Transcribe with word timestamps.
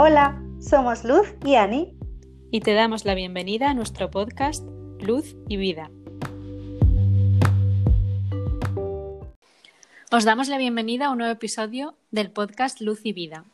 Hola, 0.00 0.40
somos 0.60 1.02
Luz 1.02 1.26
y 1.44 1.56
Ani. 1.56 1.92
Y 2.52 2.60
te 2.60 2.72
damos 2.72 3.04
la 3.04 3.16
bienvenida 3.16 3.70
a 3.70 3.74
nuestro 3.74 4.12
podcast 4.12 4.64
Luz 5.00 5.34
y 5.48 5.56
Vida. 5.56 5.90
Os 10.12 10.24
damos 10.24 10.46
la 10.46 10.56
bienvenida 10.56 11.06
a 11.06 11.10
un 11.10 11.18
nuevo 11.18 11.32
episodio 11.32 11.96
del 12.12 12.30
podcast 12.30 12.80
Luz 12.80 13.00
y 13.02 13.12
Vida. 13.12 13.44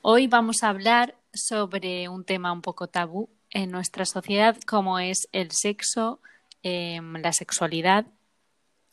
Hoy 0.00 0.28
vamos 0.28 0.62
a 0.62 0.70
hablar 0.70 1.14
sobre 1.34 2.08
un 2.08 2.24
tema 2.24 2.52
un 2.52 2.62
poco 2.62 2.86
tabú 2.86 3.28
en 3.50 3.70
nuestra 3.70 4.06
sociedad, 4.06 4.56
como 4.66 4.98
es 4.98 5.28
el 5.32 5.50
sexo, 5.50 6.20
em, 6.62 7.16
la 7.16 7.34
sexualidad 7.34 8.06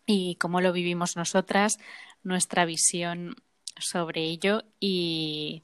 y 0.06 0.36
cómo 0.36 0.60
lo 0.60 0.74
vivimos 0.74 1.16
nosotras, 1.16 1.78
nuestra 2.24 2.66
visión 2.66 3.38
sobre 3.80 4.24
ello 4.24 4.64
y 4.82 5.64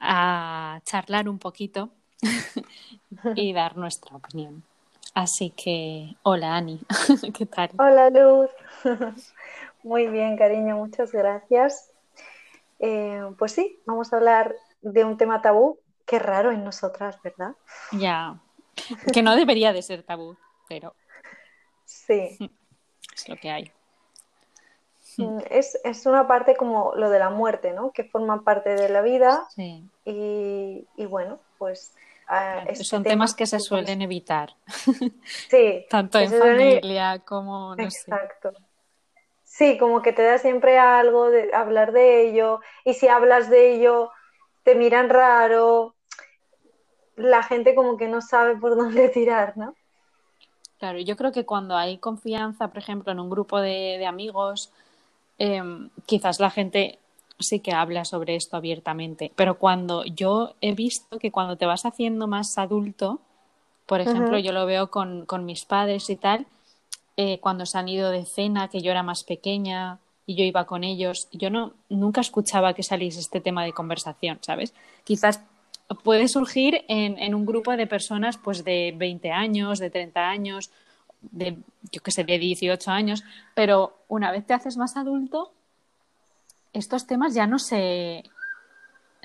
a 0.00 0.80
charlar 0.84 1.28
un 1.28 1.38
poquito 1.38 1.90
y 3.36 3.52
dar 3.52 3.76
nuestra 3.76 4.16
opinión. 4.16 4.64
Así 5.14 5.50
que, 5.50 6.16
hola 6.22 6.56
Ani, 6.56 6.80
¿qué 7.34 7.46
tal? 7.46 7.70
Hola 7.78 8.10
Luz. 8.10 8.50
Muy 9.82 10.06
bien, 10.06 10.36
cariño, 10.36 10.76
muchas 10.76 11.12
gracias. 11.12 11.90
Eh, 12.78 13.22
pues 13.38 13.52
sí, 13.52 13.78
vamos 13.86 14.12
a 14.12 14.16
hablar 14.16 14.54
de 14.82 15.04
un 15.04 15.16
tema 15.16 15.42
tabú. 15.42 15.78
Qué 16.06 16.18
raro 16.18 16.50
en 16.50 16.64
nosotras, 16.64 17.20
¿verdad? 17.22 17.54
Ya, 17.92 18.40
que 19.12 19.22
no 19.22 19.36
debería 19.36 19.72
de 19.72 19.82
ser 19.82 20.02
tabú, 20.02 20.36
pero... 20.68 20.94
Sí. 21.84 22.38
Es 23.14 23.28
lo 23.28 23.36
que 23.36 23.50
hay. 23.50 23.72
Mm, 25.18 25.38
es, 25.50 25.78
es, 25.84 26.06
una 26.06 26.26
parte 26.26 26.56
como 26.56 26.92
lo 26.94 27.10
de 27.10 27.18
la 27.18 27.30
muerte, 27.30 27.72
¿no? 27.72 27.90
Que 27.92 28.04
forma 28.04 28.42
parte 28.42 28.70
de 28.74 28.88
la 28.88 29.02
vida. 29.02 29.46
Sí. 29.54 29.84
Y, 30.04 30.86
y 30.96 31.06
bueno, 31.06 31.38
pues... 31.58 31.92
Uh, 32.28 32.68
este 32.68 32.84
son 32.84 33.02
temas 33.02 33.34
que 33.34 33.44
se 33.46 33.58
suelen 33.58 34.02
evitar. 34.02 34.54
Sí. 35.48 35.86
Tanto 35.90 36.18
en 36.20 36.30
familia 36.30 37.18
como... 37.24 37.74
No 37.74 37.82
Exacto. 37.82 38.52
Sí, 39.42 39.76
como 39.78 40.00
que 40.00 40.12
te 40.12 40.22
da 40.22 40.38
siempre 40.38 40.78
algo 40.78 41.28
de 41.28 41.52
hablar 41.52 41.92
de 41.92 42.28
ello. 42.28 42.60
Y 42.84 42.94
si 42.94 43.08
hablas 43.08 43.50
de 43.50 43.74
ello, 43.74 44.10
te 44.62 44.76
miran 44.76 45.08
raro. 45.08 45.96
La 47.16 47.42
gente 47.42 47.74
como 47.74 47.96
que 47.96 48.06
no 48.06 48.20
sabe 48.20 48.56
por 48.56 48.76
dónde 48.76 49.08
tirar, 49.08 49.56
¿no? 49.56 49.74
Claro, 50.78 50.98
yo 51.00 51.16
creo 51.16 51.32
que 51.32 51.44
cuando 51.44 51.76
hay 51.76 51.98
confianza, 51.98 52.68
por 52.68 52.78
ejemplo, 52.78 53.12
en 53.12 53.20
un 53.20 53.28
grupo 53.28 53.60
de, 53.60 53.96
de 53.98 54.06
amigos, 54.06 54.72
eh, 55.40 55.62
quizás 56.04 56.38
la 56.38 56.50
gente 56.50 56.98
sí 57.38 57.60
que 57.60 57.72
habla 57.72 58.04
sobre 58.04 58.36
esto 58.36 58.58
abiertamente, 58.58 59.32
pero 59.34 59.58
cuando 59.58 60.04
yo 60.04 60.54
he 60.60 60.74
visto 60.74 61.18
que 61.18 61.32
cuando 61.32 61.56
te 61.56 61.64
vas 61.64 61.86
haciendo 61.86 62.28
más 62.28 62.58
adulto, 62.58 63.20
por 63.86 64.02
ejemplo, 64.02 64.36
uh 64.36 64.40
-huh. 64.40 64.42
yo 64.42 64.52
lo 64.52 64.66
veo 64.66 64.90
con, 64.90 65.24
con, 65.24 65.46
mis 65.46 65.64
padres 65.64 66.10
y 66.10 66.16
tal, 66.16 66.46
eh, 67.16 67.38
cuando 67.40 67.64
se 67.64 67.78
han 67.78 67.88
ido 67.88 68.10
de 68.10 68.26
cena, 68.26 68.68
que 68.68 68.82
yo 68.82 68.90
era 68.90 69.02
más 69.02 69.24
pequeña 69.24 69.98
y 70.26 70.34
yo 70.34 70.44
iba 70.44 70.66
con 70.66 70.84
ellos, 70.84 71.28
yo 71.32 71.48
no 71.48 71.72
nunca 71.88 72.20
escuchaba 72.20 72.74
que 72.74 72.82
saliese 72.82 73.18
este 73.18 73.40
tema 73.40 73.64
de 73.64 73.72
conversación, 73.72 74.38
¿sabes? 74.42 74.74
Quizás 75.04 75.40
puede 76.04 76.28
surgir 76.28 76.84
en, 76.86 77.18
en, 77.18 77.34
un 77.34 77.46
grupo 77.46 77.74
de 77.76 77.86
personas 77.86 78.36
pues 78.36 78.62
de 78.62 78.92
20 78.94 79.32
años, 79.32 79.78
de 79.78 79.88
30 79.88 80.28
años, 80.28 80.70
de 81.22 81.58
yo 81.90 82.02
qué 82.02 82.10
sé, 82.10 82.24
de 82.24 82.38
18 82.38 82.90
años, 82.90 83.24
pero 83.54 83.98
una 84.08 84.30
vez 84.32 84.46
te 84.46 84.54
haces 84.54 84.76
más 84.76 84.96
adulto, 84.96 85.52
estos 86.72 87.06
temas 87.06 87.34
ya 87.34 87.46
no 87.46 87.58
se 87.58 88.24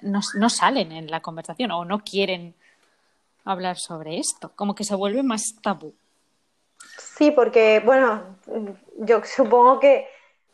no, 0.02 0.20
no, 0.36 0.50
salen 0.50 0.92
en 0.92 1.10
la 1.10 1.22
conversación 1.22 1.72
o 1.72 1.86
no 1.86 2.00
quieren 2.00 2.54
hablar 3.46 3.78
sobre 3.78 4.18
esto, 4.18 4.52
como 4.56 4.76
que 4.76 4.84
se 4.84 4.96
vuelve 4.96 5.24
más 5.24 5.44
tabú. 5.62 5.94
Sí, 6.98 7.32
porque 7.32 7.82
bueno, 7.86 8.38
yo 8.98 9.22
supongo 9.24 9.80
que 9.80 10.08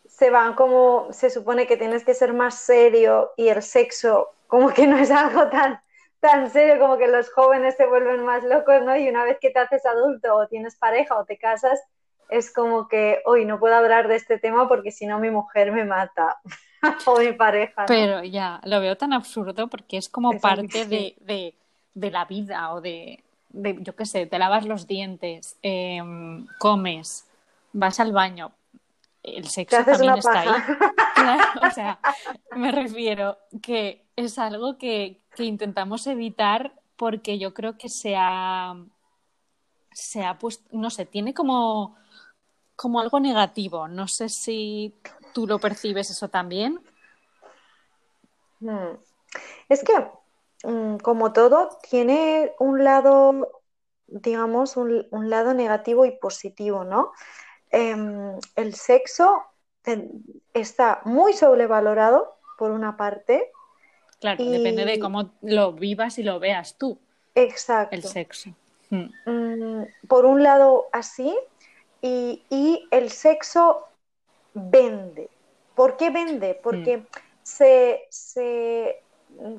se 0.07 0.29
van 0.29 0.53
como 0.53 1.07
se 1.11 1.29
supone 1.29 1.65
que 1.65 1.77
tienes 1.77 2.03
que 2.05 2.13
ser 2.13 2.33
más 2.33 2.55
serio 2.55 3.31
y 3.37 3.47
el 3.47 3.63
sexo 3.63 4.29
como 4.47 4.69
que 4.69 4.85
no 4.85 4.97
es 4.97 5.09
algo 5.09 5.47
tan 5.49 5.81
tan 6.21 6.49
serio 6.51 6.79
como 6.79 6.97
que 6.97 7.07
los 7.07 7.31
jóvenes 7.31 7.75
se 7.75 7.87
vuelven 7.87 8.23
más 8.23 8.43
locos, 8.43 8.81
¿no? 8.83 8.95
Y 8.95 9.09
una 9.09 9.25
vez 9.25 9.37
que 9.41 9.49
te 9.49 9.59
haces 9.59 9.85
adulto 9.85 10.35
o 10.35 10.47
tienes 10.47 10.75
pareja 10.77 11.17
o 11.17 11.25
te 11.25 11.37
casas, 11.37 11.81
es 12.29 12.53
como 12.53 12.87
que 12.87 13.21
hoy 13.25 13.43
no 13.43 13.59
puedo 13.59 13.75
hablar 13.75 14.07
de 14.07 14.15
este 14.15 14.37
tema 14.37 14.67
porque 14.67 14.91
si 14.91 15.05
no 15.05 15.19
mi 15.19 15.31
mujer 15.31 15.71
me 15.71 15.83
mata 15.83 16.39
o 17.07 17.19
mi 17.19 17.33
pareja. 17.33 17.81
¿no? 17.81 17.87
Pero 17.87 18.23
ya, 18.23 18.61
lo 18.63 18.79
veo 18.79 18.95
tan 18.95 19.13
absurdo 19.13 19.67
porque 19.67 19.97
es 19.97 20.07
como 20.07 20.33
es 20.33 20.41
parte 20.41 20.85
de, 20.85 21.15
de, 21.19 21.55
de, 21.95 22.11
la 22.11 22.25
vida 22.25 22.71
o 22.71 22.81
de, 22.81 23.23
de 23.49 23.77
yo 23.81 23.95
qué 23.95 24.05
sé, 24.05 24.27
te 24.27 24.37
lavas 24.37 24.65
los 24.65 24.85
dientes, 24.87 25.57
eh, 25.63 26.01
comes, 26.59 27.27
vas 27.73 27.99
al 27.99 28.11
baño. 28.11 28.51
El 29.23 29.47
sexo 29.49 29.83
también 29.83 30.17
está 30.17 30.39
ahí. 30.39 30.49
Claro, 31.13 31.43
o 31.61 31.69
sea, 31.69 31.99
me 32.55 32.71
refiero 32.71 33.37
que 33.61 34.05
es 34.25 34.37
algo 34.37 34.77
que, 34.77 35.21
que 35.35 35.43
intentamos 35.43 36.07
evitar 36.07 36.73
porque 36.95 37.39
yo 37.39 37.53
creo 37.53 37.77
que 37.77 37.89
se 37.89 38.15
ha, 38.17 38.75
se 39.91 40.23
ha 40.23 40.37
puesto, 40.37 40.63
no 40.71 40.89
sé, 40.89 41.05
tiene 41.05 41.33
como, 41.33 41.95
como 42.75 42.99
algo 42.99 43.19
negativo. 43.19 43.87
No 43.87 44.07
sé 44.07 44.29
si 44.29 44.95
tú 45.33 45.47
lo 45.47 45.59
percibes 45.59 46.09
eso 46.11 46.29
también. 46.29 46.79
Hmm. 48.59 48.97
Es 49.69 49.83
que, 49.83 49.93
mm, 50.63 50.97
como 50.97 51.33
todo, 51.33 51.77
tiene 51.89 52.53
un 52.59 52.83
lado, 52.83 53.61
digamos, 54.07 54.77
un, 54.77 55.07
un 55.09 55.29
lado 55.29 55.53
negativo 55.53 56.05
y 56.05 56.11
positivo, 56.11 56.83
¿no? 56.83 57.13
Eh, 57.71 57.95
el 58.55 58.75
sexo 58.75 59.41
está 60.53 61.01
muy 61.05 61.33
sobrevalorado, 61.33 62.37
por 62.57 62.69
una 62.69 62.95
parte, 62.95 63.51
Claro, 64.21 64.43
y... 64.43 64.49
depende 64.49 64.85
de 64.85 64.99
cómo 64.99 65.31
lo 65.41 65.73
vivas 65.73 66.17
y 66.19 66.23
lo 66.23 66.39
veas 66.39 66.77
tú. 66.77 66.97
Exacto. 67.35 67.95
El 67.95 68.03
sexo. 68.03 68.51
Mm. 68.89 69.83
Por 70.07 70.25
un 70.25 70.43
lado, 70.43 70.85
así, 70.93 71.35
y, 72.01 72.43
y, 72.49 72.87
el 72.91 73.09
sexo 73.09 73.87
vende. 74.53 75.29
¿Por 75.75 75.97
qué 75.97 76.09
vende? 76.09 76.59
Porque 76.61 76.97
mm. 76.97 77.05
se, 77.41 78.01
se 78.09 79.01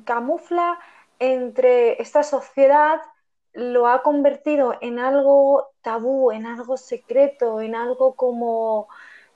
camufla 0.05 0.79
entre 1.19 2.01
esta 2.01 2.23
sociedad, 2.23 3.01
lo 3.53 3.87
ha 3.87 4.01
convertido 4.01 4.75
en 4.81 4.99
algo 4.99 5.69
tabú, 5.81 6.31
en 6.31 6.45
algo 6.45 6.77
secreto, 6.77 7.61
en 7.61 7.75
algo 7.75 8.13
como 8.15 8.87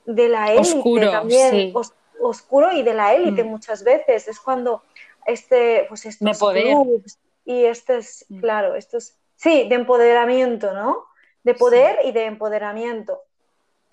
de 0.06 0.28
la 0.28 0.52
élite 0.52 0.78
oscuro, 0.78 1.10
también, 1.10 1.50
sí. 1.50 1.72
os, 1.74 1.92
oscuro 2.20 2.72
y 2.72 2.82
de 2.82 2.94
la 2.94 3.14
élite 3.14 3.44
mm. 3.44 3.48
muchas 3.48 3.84
veces. 3.84 4.28
Es 4.28 4.40
cuando 4.40 4.82
este, 5.28 5.84
pues 5.88 6.04
estos 6.06 6.26
de 6.26 6.34
poder. 6.38 6.64
clubs 6.64 7.18
y 7.44 7.64
estos, 7.64 8.24
Mm. 8.28 8.40
claro, 8.40 8.74
estos, 8.74 9.14
sí, 9.36 9.68
de 9.68 9.74
empoderamiento, 9.76 10.72
¿no? 10.72 11.06
De 11.44 11.54
poder 11.54 11.98
sí. 12.02 12.08
y 12.08 12.12
de 12.12 12.24
empoderamiento. 12.24 13.22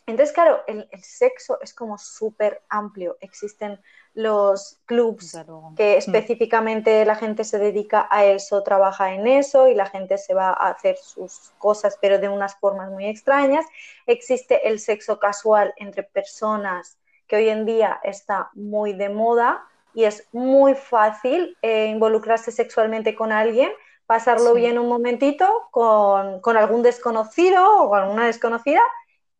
Entonces, 0.07 0.34
claro, 0.35 0.62
el, 0.68 0.88
el 0.91 1.03
sexo 1.03 1.57
es 1.62 1.73
como 1.73 1.97
súper 1.97 2.62
amplio. 2.69 3.18
Existen 3.22 3.79
los 4.13 4.78
clubs 4.85 5.31
Claro. 5.31 5.73
que 5.75 5.96
Mm. 5.96 5.97
específicamente 5.97 7.03
la 7.06 7.16
gente 7.16 7.44
se 7.44 7.57
dedica 7.57 8.07
a 8.12 8.23
eso, 8.25 8.62
trabaja 8.62 9.13
en 9.13 9.25
eso 9.28 9.67
y 9.67 9.73
la 9.73 9.88
gente 9.88 10.17
se 10.19 10.34
va 10.35 10.50
a 10.50 10.69
hacer 10.69 10.97
sus 10.97 11.52
cosas, 11.57 11.97
pero 12.02 12.19
de 12.19 12.29
unas 12.29 12.56
formas 12.56 12.91
muy 12.91 13.07
extrañas. 13.07 13.66
Existe 14.06 14.67
el 14.67 14.79
sexo 14.79 15.17
casual 15.19 15.73
entre 15.78 16.03
personas 16.03 16.97
que 17.28 17.38
hoy 17.38 17.50
en 17.50 17.66
día 17.66 18.00
está 18.03 18.49
muy 18.53 18.93
de 18.93 19.09
moda 19.09 19.66
y 19.96 20.03
es 20.03 20.28
muy 20.34 20.76
fácil 20.76 21.58
eh, 21.62 21.86
involucrarse 21.88 22.52
sexualmente 22.52 23.16
con 23.16 23.32
alguien, 23.32 23.72
pasarlo 24.06 24.53
Sí. 24.53 24.59
bien 24.59 24.78
un 24.78 24.88
momentito 24.90 25.68
con, 25.72 26.42
con 26.42 26.58
algún 26.58 26.84
desconocido 26.84 27.84
o 27.86 27.96
alguna 27.96 28.26
desconocida 28.28 28.82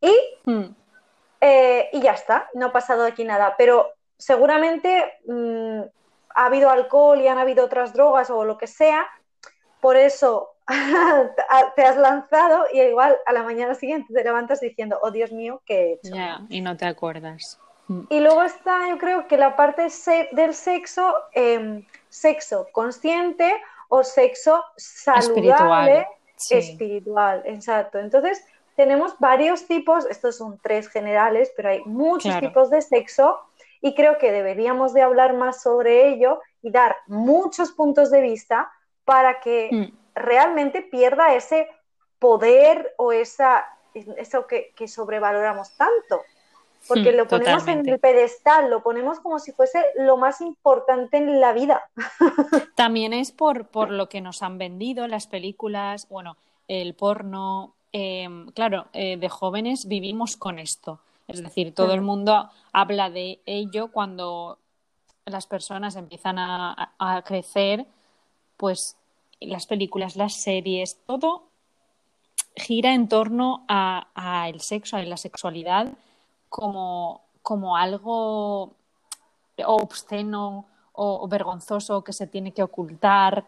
y, 0.02 0.16
Mm. 0.46 0.74
eh, 1.42 1.90
y 1.94 2.02
ya 2.02 2.14
está, 2.14 2.50
no 2.54 2.68
ha 2.68 2.72
pasado 2.72 3.06
aquí 3.06 3.24
nada. 3.26 3.56
Pero 3.58 3.92
seguramente 4.18 5.14
mm, 5.28 5.82
ha 6.36 6.46
habido 6.46 6.70
alcohol 6.70 7.20
y 7.22 7.28
han 7.28 7.38
habido 7.38 7.66
otras 7.66 7.94
drogas 7.94 8.30
o 8.30 8.46
lo 8.46 8.58
que 8.58 8.68
sea, 8.68 9.06
por 9.82 9.98
eso 9.98 10.52
te 11.76 11.84
has 11.84 11.98
lanzado 11.98 12.66
y 12.74 12.82
igual 12.82 13.18
a 13.26 13.34
la 13.34 13.44
mañana 13.44 13.76
siguiente 13.76 14.14
te 14.14 14.24
levantas 14.24 14.60
diciendo, 14.62 14.98
oh 15.02 15.12
Dios 15.12 15.32
mío, 15.32 15.62
¿qué 15.66 15.76
he 15.76 15.94
hecho? 15.94 16.16
Ya, 16.16 16.42
y 16.50 16.62
no 16.62 16.76
te 16.76 16.86
acuerdas. 16.86 17.60
Mm. 17.88 18.02
Y 18.10 18.20
luego 18.20 18.44
está, 18.44 18.90
yo 18.90 18.98
creo 18.98 19.28
que 19.28 19.38
la 19.38 19.56
parte 19.56 19.88
del 20.32 20.54
sexo, 20.54 21.14
eh, 21.34 21.86
sexo 22.10 22.68
consciente 22.72 23.62
o 23.90 24.04
sexo 24.04 24.64
saludable, 24.78 26.00
Espiritual. 26.00 26.08
Sí. 26.38 26.56
espiritual, 26.56 27.44
exacto. 27.46 28.00
Entonces, 28.00 28.44
tenemos 28.76 29.18
varios 29.20 29.68
tipos, 29.68 30.06
estos 30.06 30.38
son 30.38 30.60
tres 30.62 30.90
generales, 30.90 31.52
pero 31.56 31.70
hay 31.70 31.82
muchos 31.86 32.32
Claro. 32.32 32.48
tipos 32.48 32.70
de 32.70 32.82
sexo 32.82 33.40
y 33.82 33.96
creo 33.96 34.18
que 34.18 34.32
deberíamos 34.32 34.94
de 34.94 35.02
hablar 35.02 35.34
más 35.34 35.62
sobre 35.62 36.10
ello 36.10 36.42
y 36.62 36.72
dar 36.72 36.98
muchos 37.08 37.72
puntos 37.72 38.12
de 38.12 38.22
vista 38.22 38.72
para 39.06 39.40
que 39.40 39.70
mm. 39.72 39.98
realmente 40.16 40.82
pierda 40.82 41.36
ese 41.36 41.70
poder 42.20 42.94
o 42.98 43.12
esa, 43.12 43.66
eso 43.94 44.48
que, 44.48 44.74
sobrevaloramos 44.88 45.78
tanto. 45.78 46.22
Porque 46.88 47.12
lo 47.12 47.28
ponemos 47.28 47.68
en 47.68 47.88
el 47.88 48.00
pedestal, 48.00 48.70
lo 48.70 48.84
ponemos 48.84 49.20
como 49.20 49.40
si 49.40 49.52
fuese 49.52 49.84
lo 49.98 50.18
más 50.18 50.42
importante 50.42 51.18
en 51.18 51.40
la 51.42 51.54
vida. 51.54 51.82
También 52.76 53.14
es 53.14 53.32
por, 53.32 53.68
por 53.68 53.90
lo 53.90 54.08
que 54.08 54.22
nos 54.22 54.44
han 54.44 54.58
vendido 54.58 55.08
las 55.08 55.28
películas, 55.28 56.08
bueno, 56.10 56.38
el 56.68 56.94
porno. 56.94 57.74
Em, 57.92 58.48
claro, 58.52 58.88
eh, 58.94 59.18
de 59.18 59.30
jóvenes 59.30 59.88
vivimos 59.88 60.36
con 60.36 60.60
esto. 60.60 61.00
Es 61.28 61.42
decir, 61.42 61.74
todo 61.74 61.94
el 61.94 62.02
mundo 62.02 62.50
habla 62.72 63.10
de 63.10 63.40
ello 63.46 63.92
cuando 63.92 64.60
las 65.26 65.48
personas 65.48 65.96
empiezan 65.96 66.38
a, 66.38 67.24
crecer, 67.26 67.86
pues 68.58 68.96
las 69.40 69.66
películas, 69.66 70.16
las 70.16 70.36
series, 70.36 71.00
todo 71.08 71.48
gira 72.56 72.94
en 72.94 73.10
torno 73.10 73.66
a, 73.68 74.46
el 74.48 74.62
sexo, 74.62 74.98
a 74.98 75.04
la 75.04 75.18
sexualidad 75.18 75.94
como, 76.56 77.22
como 77.42 77.76
algo 77.76 78.76
obsceno 79.66 80.66
o, 80.94 81.28
vergonzoso 81.28 82.02
que 82.02 82.14
se 82.14 82.28
tiene 82.28 82.54
que 82.54 82.64
ocultar. 82.64 83.44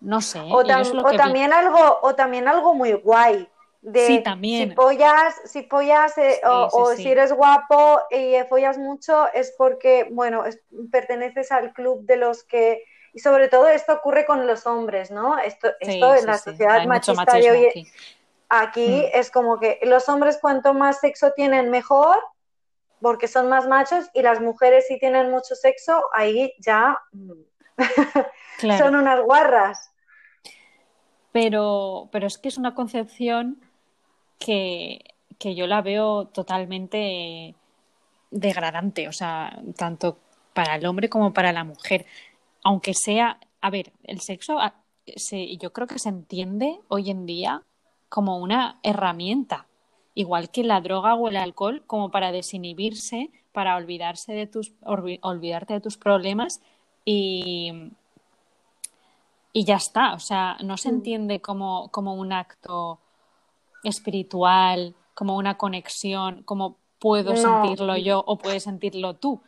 No 0.00 0.20
sé. 0.20 0.40
O, 0.50 0.64
también 0.64 1.52
algo, 1.52 2.00
o 2.02 2.16
también 2.16 2.48
algo 2.48 2.74
muy 2.74 2.94
guay 2.94 3.48
sí, 3.94 4.22
también. 4.24 4.70
Si 4.70 4.74
follas, 4.74 5.34
si 5.44 5.62
follas 5.62 6.18
eh, 6.18 6.40
o, 6.44 6.96
si 6.96 7.08
eres 7.08 7.32
guapo 7.32 8.00
y 8.10 8.34
follas 8.48 8.76
mucho 8.76 9.32
es 9.32 9.54
porque, 9.56 10.08
bueno, 10.10 10.42
perteneces 10.90 11.52
al 11.52 11.72
club 11.72 12.04
de 12.06 12.16
los 12.16 12.42
que... 12.42 12.82
Y 13.14 13.20
sobre 13.20 13.46
todo 13.46 13.68
esto 13.68 13.92
ocurre 13.92 14.26
con 14.26 14.48
los 14.48 14.66
hombres, 14.66 15.12
¿no? 15.12 15.38
Esto, 15.38 15.68
esto 15.78 16.14
en 16.16 16.26
la 16.26 16.38
sociedad 16.38 16.84
machista 16.86 17.34
de 17.34 17.50
hoy... 17.52 17.92
Aquí, 18.50 19.04
mm. 19.04 19.10
es 19.16 19.30
como 19.30 19.60
que 19.60 19.78
los 19.82 20.08
hombres 20.08 20.38
cuanto 20.40 20.72
más 20.74 20.98
sexo 20.98 21.32
tienen 21.32 21.70
mejor, 21.70 22.16
porque 23.00 23.28
son 23.28 23.48
más 23.48 23.66
machos, 23.66 24.06
y 24.14 24.22
las 24.22 24.40
mujeres 24.40 24.86
si 24.88 24.98
tienen 24.98 25.30
mucho 25.30 25.54
sexo, 25.54 26.02
ahí 26.12 26.52
ya 26.58 26.98
mm, 27.12 27.32
son 28.78 28.96
unas 28.96 29.20
guarras. 29.22 29.90
Pero, 31.32 32.08
pero 32.10 32.26
es 32.26 32.38
que 32.38 32.48
es 32.48 32.58
una 32.58 32.74
concepción 32.74 33.60
que, 34.38 35.04
yo 35.40 35.66
la 35.66 35.82
veo 35.82 36.26
totalmente 36.26 37.54
degradante, 38.30 39.08
o 39.08 39.12
sea, 39.12 39.60
tanto 39.76 40.18
para 40.52 40.76
el 40.76 40.86
hombre 40.86 41.08
como 41.08 41.32
para 41.32 41.52
la 41.52 41.64
mujer. 41.64 42.06
Aunque 42.64 42.94
sea, 42.94 43.38
a 43.60 43.70
ver, 43.70 43.92
el 44.04 44.20
sexo 44.20 44.58
se, 45.16 45.56
yo 45.58 45.72
creo 45.72 45.86
que 45.86 45.98
se 45.98 46.08
entiende 46.08 46.80
hoy 46.88 47.10
en 47.10 47.26
día 47.26 47.62
como 48.08 48.38
una 48.38 48.80
herramienta, 48.82 49.67
igual 50.18 50.50
que 50.50 50.64
la 50.64 50.80
droga 50.80 51.14
o 51.14 51.28
el 51.28 51.36
alcohol, 51.36 51.84
como 51.86 52.10
para 52.10 52.32
desinhibirse, 52.32 53.30
para 53.52 53.76
olvidarse 53.76 54.32
de 54.32 54.48
tus, 54.48 54.72
olvidarte 54.84 55.74
de 55.74 55.80
tus 55.80 55.96
problemas 55.96 56.60
y, 57.04 57.92
y 59.52 59.64
ya 59.64 59.76
está. 59.76 60.14
O 60.14 60.18
sea, 60.18 60.56
no 60.64 60.76
se 60.76 60.90
mm. 60.90 60.94
entiende 60.94 61.40
como, 61.40 61.88
como 61.92 62.14
un 62.14 62.32
acto 62.32 62.98
espiritual, 63.84 64.96
como 65.14 65.36
una 65.36 65.56
conexión, 65.56 66.42
como 66.42 66.78
puedo 66.98 67.36
sentirlo 67.36 67.96
yo 67.96 68.24
o 68.26 68.38
puedes 68.38 68.64
sentirlo 68.64 69.14
tú. 69.14 69.40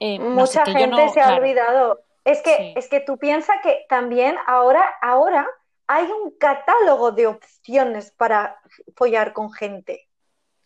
Eh, 0.00 0.18
Mucha 0.18 0.66
gente 0.66 1.08
se 1.10 1.20
ha 1.20 1.36
olvidado. 1.36 2.00
Es 2.24 2.42
que, 2.42 2.74
es 2.76 2.88
que 2.88 2.98
tú 2.98 3.16
piensas 3.16 3.54
que 3.62 3.86
también 3.88 4.34
ahora, 4.48 4.84
ahora 5.02 5.46
hay 5.92 6.04
un 6.04 6.30
catálogo 6.38 7.10
de 7.10 7.26
opciones 7.26 8.12
para 8.12 8.60
follar 8.94 9.32
con 9.32 9.52
gente. 9.52 10.06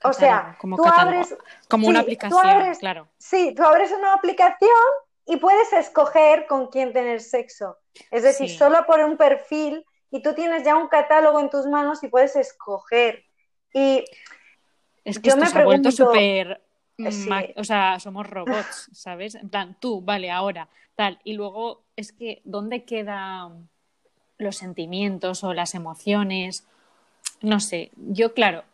o 0.02 0.12
sea, 0.12 0.54
como 0.60 0.76
tú 0.76 0.84
abres, 0.84 1.34
como 1.66 1.88
una 1.88 2.00
aplicación, 2.00 2.74
claro. 2.74 3.08
Sí, 3.16 3.54
tú 3.56 3.62
abres 3.62 3.90
una 3.90 4.12
aplicación 4.12 4.68
y 5.24 5.38
puedes 5.38 5.72
escoger 5.72 6.46
con 6.46 6.66
quién 6.66 6.92
tener 6.92 7.22
sexo. 7.22 7.78
Es 8.10 8.22
decir, 8.22 8.50
solo 8.50 8.84
por 8.84 9.00
un 9.00 9.16
perfil 9.16 9.86
y 10.10 10.20
tú 10.20 10.34
tienes 10.34 10.62
ya 10.62 10.76
un 10.76 10.88
catálogo 10.88 11.40
en 11.40 11.48
tus 11.48 11.64
manos 11.64 12.04
y 12.04 12.08
puedes 12.08 12.36
escoger. 12.36 13.24
Y 13.72 14.04
es 15.04 15.18
que 15.18 15.30
yo 15.30 15.38
me 15.38 15.46
se 15.46 15.58
ha 15.58 15.64
vuelto 15.64 15.90
súper 15.90 16.60
o 17.56 17.64
sea, 17.64 17.98
somos 17.98 18.28
robots, 18.28 18.90
¿sabes? 18.92 19.36
En 19.36 19.48
plan, 19.48 19.76
tú, 19.80 20.02
vale, 20.02 20.30
ahora, 20.30 20.68
tal. 20.94 21.18
Y 21.24 21.32
luego 21.32 21.86
es 21.96 22.12
que, 22.12 22.42
¿dónde 22.44 22.84
quedan 22.84 23.70
los 24.38 24.56
sentimientos 24.56 25.44
o 25.44 25.54
las 25.54 25.74
emociones? 25.74 26.66
No 27.40 27.60
sé, 27.60 27.90
yo, 27.96 28.34
claro, 28.34 28.64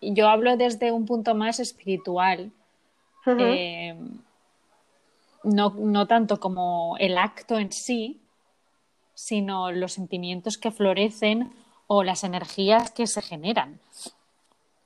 yo 0.00 0.28
hablo 0.28 0.56
desde 0.56 0.92
un 0.92 1.06
punto 1.06 1.34
más 1.34 1.60
espiritual, 1.60 2.52
eh, 3.26 3.96
no, 5.44 5.70
no 5.70 6.06
tanto 6.06 6.40
como 6.40 6.96
el 6.98 7.18
acto 7.18 7.58
en 7.58 7.72
sí, 7.72 8.20
sino 9.14 9.70
los 9.70 9.92
sentimientos 9.92 10.56
que 10.56 10.70
florecen 10.70 11.52
o 11.86 12.02
las 12.02 12.24
energías 12.24 12.90
que 12.90 13.06
se 13.06 13.20
generan. 13.20 13.80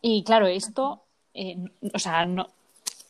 Y 0.00 0.24
claro, 0.24 0.46
esto, 0.46 1.02
eh, 1.34 1.56
o 1.92 1.98
sea, 1.98 2.26
no, 2.26 2.48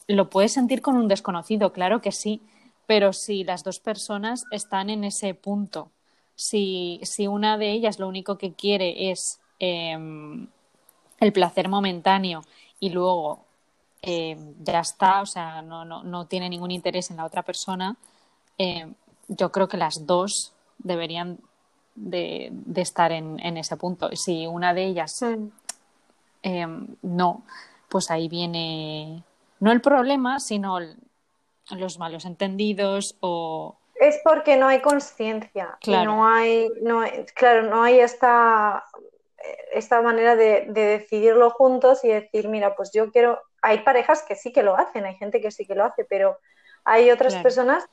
lo 0.07 0.31
puedes 0.31 0.53
sentir 0.53 0.83
con 0.83 0.97
un 0.97 1.09
desconocido, 1.09 1.73
claro 1.73 2.01
que 2.01 2.13
sí, 2.13 2.43
pero 2.87 3.13
si 3.13 3.45
las 3.45 3.65
dos 3.65 3.81
personas 3.81 4.45
están 4.51 4.91
en 4.91 5.05
ese 5.05 5.35
punto, 5.35 5.91
si, 6.35 7.01
si 7.03 7.27
una 7.27 7.59
de 7.59 7.73
ellas 7.73 7.99
lo 7.99 8.09
único 8.09 8.39
que 8.39 8.53
quiere 8.53 9.11
es 9.11 9.41
em, 9.59 10.49
el 11.21 11.33
placer 11.33 11.69
momentáneo 11.69 12.43
y 12.81 12.91
luego 12.91 13.45
em, 14.03 14.55
ya 14.63 14.81
está, 14.81 15.23
o 15.23 15.27
sea, 15.27 15.63
no, 15.63 15.85
no, 15.85 16.03
no, 16.03 16.27
tiene 16.27 16.49
ningún 16.49 16.71
interés 16.71 17.11
en 17.11 17.17
la 17.17 17.25
otra 17.25 17.43
persona, 17.43 17.97
em, 18.59 18.95
yo 19.29 19.51
creo 19.51 19.69
que 19.69 19.77
las 19.77 20.07
dos 20.07 20.53
deberían 20.79 21.39
de, 21.95 22.53
estar 22.77 23.13
en, 23.13 23.57
ese 23.57 23.77
punto. 23.77 24.11
Si 24.15 24.47
una 24.47 24.75
de 24.75 24.85
ellas 24.85 25.23
em, 26.43 26.87
no, 27.03 27.45
pues 27.89 28.11
ahí 28.11 28.29
viene 28.29 29.23
no 29.61 29.73
el 29.73 29.81
problema, 29.81 30.41
sino 30.41 30.79
los 31.71 31.99
malos 31.99 32.25
entendidos 32.25 33.17
o 33.21 33.77
es 33.97 34.21
porque 34.25 34.57
no 34.57 34.69
hay 34.69 34.81
conciencia 34.81 35.79
no 35.87 36.27
hay 36.27 36.71
no 36.83 37.03
claro 37.35 37.63
no 37.63 37.83
hay 37.83 38.01
esta 38.01 38.85
esta 39.73 40.01
manera 40.01 40.37
de, 40.37 40.67
decidirlo 40.69 41.51
juntos 41.51 42.05
y 42.05 42.09
decir 42.09 42.49
mira 42.49 42.75
pues 42.75 42.93
yo 42.93 43.11
quiero 43.11 43.41
hay 43.63 43.79
parejas 43.81 44.23
que 44.23 44.37
sí 44.37 44.53
que 44.53 44.63
lo 44.63 44.77
hacen 44.77 45.05
hay 45.05 45.15
gente 45.17 45.41
que 45.41 45.51
sí 45.51 45.67
que 45.67 45.75
lo 45.75 45.85
hace 45.85 46.05
pero 46.05 46.39
hay 46.85 47.11
otras 47.11 47.35
personas 47.37 47.87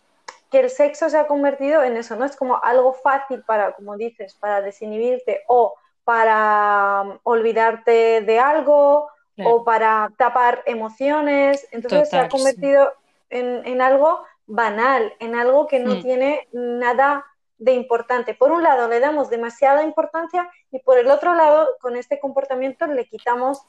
que 0.51 0.59
el 0.59 0.69
sexo 0.69 1.09
se 1.09 1.17
ha 1.17 1.27
convertido 1.27 1.81
en 1.81 1.95
eso, 1.95 2.17
¿no? 2.17 2.25
Es 2.25 2.35
como 2.35 2.61
algo 2.61 2.91
fácil 2.93 3.41
para, 3.43 3.71
como 3.71 3.95
dices, 3.95 4.35
para 4.35 4.61
desinhibirte 4.61 5.43
o 5.47 5.75
para 6.03 7.03
um, 7.05 7.19
olvidarte 7.23 8.21
de 8.21 8.39
algo 8.39 9.09
o 9.43 9.63
para 9.63 10.11
tapar 10.17 10.61
emociones. 10.65 11.65
Entonces 11.71 12.09
se 12.09 12.17
ha 12.17 12.27
convertido 12.27 12.91
en, 13.29 13.81
algo 13.81 14.23
banal, 14.47 15.13
en 15.19 15.35
algo 15.35 15.67
que 15.67 15.79
no 15.79 15.95
mm. 15.95 16.01
tiene 16.01 16.47
nada 16.51 17.25
de 17.57 17.73
importante. 17.73 18.33
Por 18.33 18.51
un 18.51 18.63
lado 18.63 18.87
le 18.87 18.99
damos 18.99 19.29
demasiada 19.29 19.83
importancia 19.83 20.49
y 20.71 20.79
por 20.79 20.97
el 20.97 21.09
otro 21.09 21.35
lado 21.35 21.67
con 21.79 21.95
este 21.95 22.19
comportamiento 22.19 22.87
le 22.87 23.05
quitamos 23.05 23.61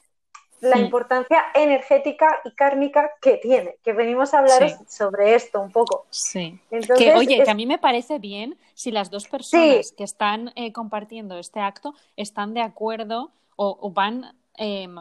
la 0.63 0.79
importancia 0.79 1.43
energética 1.53 2.39
y 2.45 2.51
kármica 2.51 3.11
que 3.21 3.37
tiene, 3.37 3.75
que 3.83 3.91
venimos 3.91 4.33
a 4.33 4.39
hablar 4.39 4.79
sobre 4.87 5.35
esto 5.35 5.59
un 5.59 5.71
poco. 5.71 6.05
Sí. 6.09 6.57
que, 6.97 7.13
oye, 7.13 7.43
que 7.43 7.51
a 7.51 7.53
mí 7.53 7.65
me 7.65 7.77
parece 7.77 8.17
bien 8.17 8.57
si 8.73 8.91
las 8.91 9.11
dos 9.11 9.27
personas 9.27 9.91
que 9.91 10.03
están 10.05 10.53
eh, 10.55 10.71
compartiendo 10.71 11.37
este 11.37 11.59
acto 11.59 11.93
están 12.15 12.53
de 12.53 12.61
acuerdo 12.61 13.31
o, 13.57 13.91
van 13.91 14.33
em, 14.55 14.97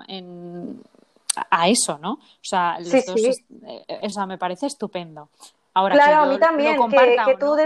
a 1.51 1.69
eso, 1.69 1.99
¿no? 1.99 2.15
O 2.15 2.21
sea, 2.43 2.79
los 2.81 3.07
dos, 3.07 3.21
eh, 3.67 4.27
me 4.27 4.39
parece 4.39 4.67
estupendo. 4.67 5.31
Ahora, 5.75 5.95
claro, 5.95 6.23
a 6.23 6.27
mí 6.27 6.39
también, 6.39 6.77
que, 6.89 7.37
tú 7.39 7.57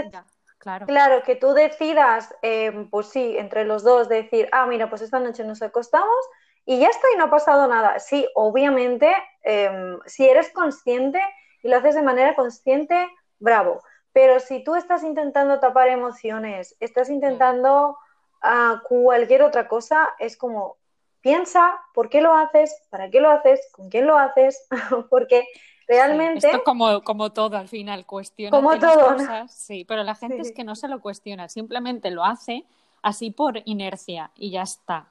claro. 0.59 0.85
claro. 0.85 1.23
que 1.23 1.35
tú 1.35 1.53
decidas, 1.53 2.33
em, 2.41 2.89
pues 2.89 3.07
sí, 3.07 3.37
entre 3.37 3.65
los 3.65 3.83
dos, 3.83 4.07
decir, 4.07 4.47
ah, 4.51 4.65
mira, 4.65 4.89
pues 4.89 5.01
esta 5.01 5.19
noche 5.19 5.43
nos 5.43 5.61
acostamos 5.61 6.17
y 6.65 6.79
ya 6.79 6.87
está 6.87 7.07
y 7.13 7.17
no 7.17 7.25
ha 7.25 7.29
pasado 7.29 7.67
nada. 7.67 7.99
Sí, 7.99 8.27
obviamente, 8.35 9.13
em, 9.43 9.99
si 10.05 10.27
eres 10.27 10.51
consciente 10.51 11.21
y 11.63 11.69
lo 11.69 11.77
haces 11.77 11.95
de 11.95 12.01
manera 12.01 12.35
consciente, 12.35 13.09
bravo. 13.39 13.81
Pero 14.13 14.39
si 14.39 14.63
tú 14.63 14.75
estás 14.75 15.03
intentando 15.03 15.59
tapar 15.59 15.89
emociones, 15.89 16.75
estás 16.79 17.09
intentando 17.09 17.97
ah, 18.41 18.81
cualquier 18.87 19.43
otra 19.43 19.67
cosa, 19.67 20.15
es 20.19 20.37
como, 20.37 20.77
piensa 21.21 21.79
por 21.93 22.09
qué 22.09 22.21
lo 22.21 22.33
haces, 22.33 22.75
para 22.89 23.09
qué 23.09 23.19
lo 23.19 23.29
haces, 23.29 23.69
con 23.73 23.89
quién 23.89 24.07
lo 24.07 24.17
haces, 24.17 24.67
porque 25.09 25.47
realmente... 25.87 26.47
esto 26.47 26.63
como, 26.63 27.03
como 27.03 27.31
todo 27.31 27.57
al 27.57 27.67
final, 27.67 28.05
cuestiona 28.05 28.55
como 28.55 28.77
todo, 28.77 29.15
cosas, 29.15 29.51
sí, 29.51 29.85
pero 29.85 30.03
la 30.03 30.15
gente 30.15 30.41
es 30.41 30.51
que 30.51 30.63
no 30.63 30.75
se 30.75 30.87
lo 30.87 31.01
cuestiona, 31.01 31.49
simplemente 31.49 32.11
lo 32.11 32.23
hace 32.23 32.65
así 33.01 33.31
por 33.31 33.61
inercia 33.65 34.31
y 34.35 34.51
ya 34.51 34.63
está. 34.63 35.07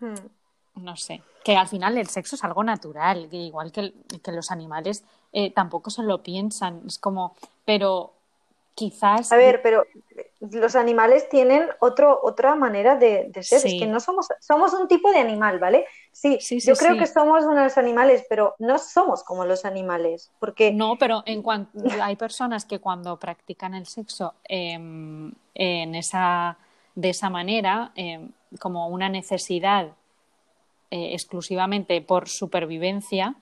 Hmm. 0.00 0.14
No 0.76 0.96
sé, 0.96 1.22
que 1.44 1.56
al 1.56 1.66
final 1.66 1.98
el 1.98 2.08
sexo 2.08 2.36
es 2.36 2.44
algo 2.44 2.62
natural, 2.62 3.28
que 3.30 3.36
igual 3.36 3.72
que, 3.72 3.92
que 4.22 4.32
los 4.32 4.50
animales 4.50 5.04
eh, 5.32 5.52
tampoco 5.52 5.90
se 5.90 6.02
lo 6.02 6.22
piensan, 6.22 6.82
es 6.86 6.98
como, 6.98 7.34
pero 7.64 8.12
quizás... 8.78 9.32
A 9.32 9.36
ver, 9.36 9.60
pero 9.60 9.84
los 10.40 10.76
animales 10.76 11.28
tienen 11.28 11.68
otro, 11.80 12.20
otra 12.22 12.54
manera 12.54 12.94
de, 12.94 13.30
ser. 13.42 13.58
Es 13.58 13.64
que 13.64 13.86
no 13.86 13.98
somos, 13.98 14.28
somos 14.40 14.72
un 14.72 14.86
tipo 14.86 15.10
de 15.10 15.18
animal, 15.18 15.58
¿vale? 15.58 15.84
Sí, 16.20 16.38
yo 16.58 16.74
creo 16.74 16.98
que 16.98 17.06
somos 17.06 17.44
unos 17.44 17.78
animales, 17.78 18.26
pero 18.28 18.56
no 18.58 18.78
somos 18.78 19.22
como 19.22 19.44
los 19.44 19.64
animales. 19.64 20.32
Porque... 20.40 20.72
No, 20.72 20.96
pero 20.98 21.22
en 21.26 21.42
cuanto 21.42 21.78
hay 22.02 22.16
personas 22.16 22.64
que 22.64 22.80
cuando 22.80 23.20
practican 23.20 23.72
el 23.74 23.86
sexo 23.86 24.34
em, 24.42 25.32
en 25.54 25.94
esa, 25.94 26.58
de 26.96 27.10
esa 27.10 27.30
manera, 27.30 27.92
em, 27.94 28.32
como 28.58 28.88
una 28.88 29.08
necesidad 29.08 29.92
eh, 30.90 31.10
exclusivamente 31.12 32.00
por 32.00 32.28
supervivencia, 32.28 33.36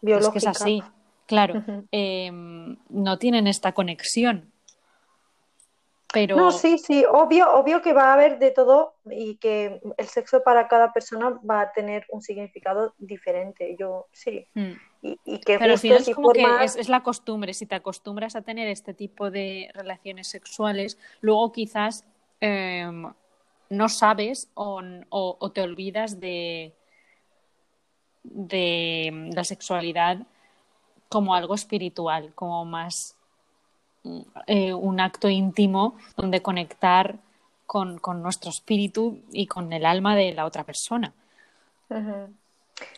Biológica. 0.00 0.38
es 0.38 0.42
que 0.42 0.50
es 0.50 0.60
así. 0.60 0.82
Claro, 1.26 1.62
em, 1.92 2.78
no 2.88 3.18
tienen 3.18 3.46
esta 3.46 3.72
conexión 3.72 4.51
no, 6.28 6.50
sí, 6.50 6.78
sí, 6.78 7.04
obvio, 7.10 7.52
obvio 7.54 7.80
que 7.82 7.92
va 7.92 8.10
a 8.10 8.12
haber 8.14 8.38
de 8.38 8.50
todo 8.50 8.94
y 9.10 9.36
que 9.36 9.80
el 9.96 10.06
sexo 10.06 10.42
para 10.42 10.68
cada 10.68 10.92
persona 10.92 11.38
va 11.48 11.62
a 11.62 11.72
tener 11.72 12.06
un 12.10 12.22
significado 12.22 12.94
diferente. 12.98 13.76
Yo 13.78 14.06
sí. 14.12 14.46
Hmm. 14.54 14.72
Y, 15.02 15.40
que 15.40 15.58
Pero 15.58 15.74
al 15.74 15.84
es 15.84 16.14
como 16.14 16.30
que 16.30 16.44
es, 16.62 16.88
la 16.88 17.02
costumbre. 17.02 17.54
Si 17.54 17.66
te 17.66 17.74
acostumbras 17.74 18.36
a 18.36 18.42
tener 18.42 18.68
este 18.68 18.94
tipo 18.94 19.30
de 19.30 19.70
relaciones 19.74 20.28
sexuales, 20.28 20.98
luego 21.20 21.50
quizás 21.50 22.04
em, 22.40 23.12
no 23.68 23.88
sabes 23.88 24.50
o, 24.54 25.50
te 25.52 25.60
olvidas 25.60 26.20
de, 26.20 26.74
de 28.22 29.30
la 29.34 29.44
sexualidad 29.44 30.18
como 31.08 31.34
algo 31.34 31.54
espiritual, 31.54 32.32
como 32.34 32.64
más 32.64 33.16
eh, 34.46 34.74
un 34.74 35.00
acto 35.00 35.28
íntimo 35.28 35.96
donde 36.16 36.42
conectar 36.42 37.16
con, 37.66 38.00
nuestro 38.22 38.50
espíritu 38.50 39.22
y 39.32 39.46
con 39.46 39.72
el 39.72 39.86
alma 39.86 40.14
de 40.14 40.32
la 40.32 40.44
otra 40.44 40.64
persona. 40.64 41.14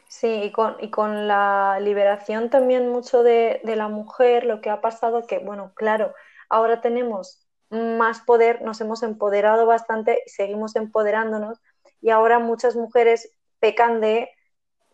Sí, 0.08 0.28
y 0.28 0.52
con, 0.52 0.76
y 0.80 0.90
con 0.90 1.28
la 1.28 1.78
liberación 1.80 2.50
también 2.50 2.88
mucho 2.88 3.22
de, 3.22 3.60
la 3.64 3.88
mujer, 3.88 4.44
lo 4.44 4.60
que 4.60 4.70
ha 4.70 4.80
pasado 4.80 5.26
que, 5.26 5.38
bueno, 5.38 5.72
claro, 5.74 6.14
ahora 6.48 6.80
tenemos 6.80 7.46
más 7.70 8.20
poder, 8.20 8.62
nos 8.62 8.80
hemos 8.80 9.02
empoderado 9.02 9.66
bastante, 9.66 10.22
seguimos 10.26 10.76
empoderándonos 10.76 11.60
y 12.00 12.10
ahora 12.10 12.38
muchas 12.38 12.76
mujeres 12.76 13.30
pecan 13.58 14.00
de 14.00 14.30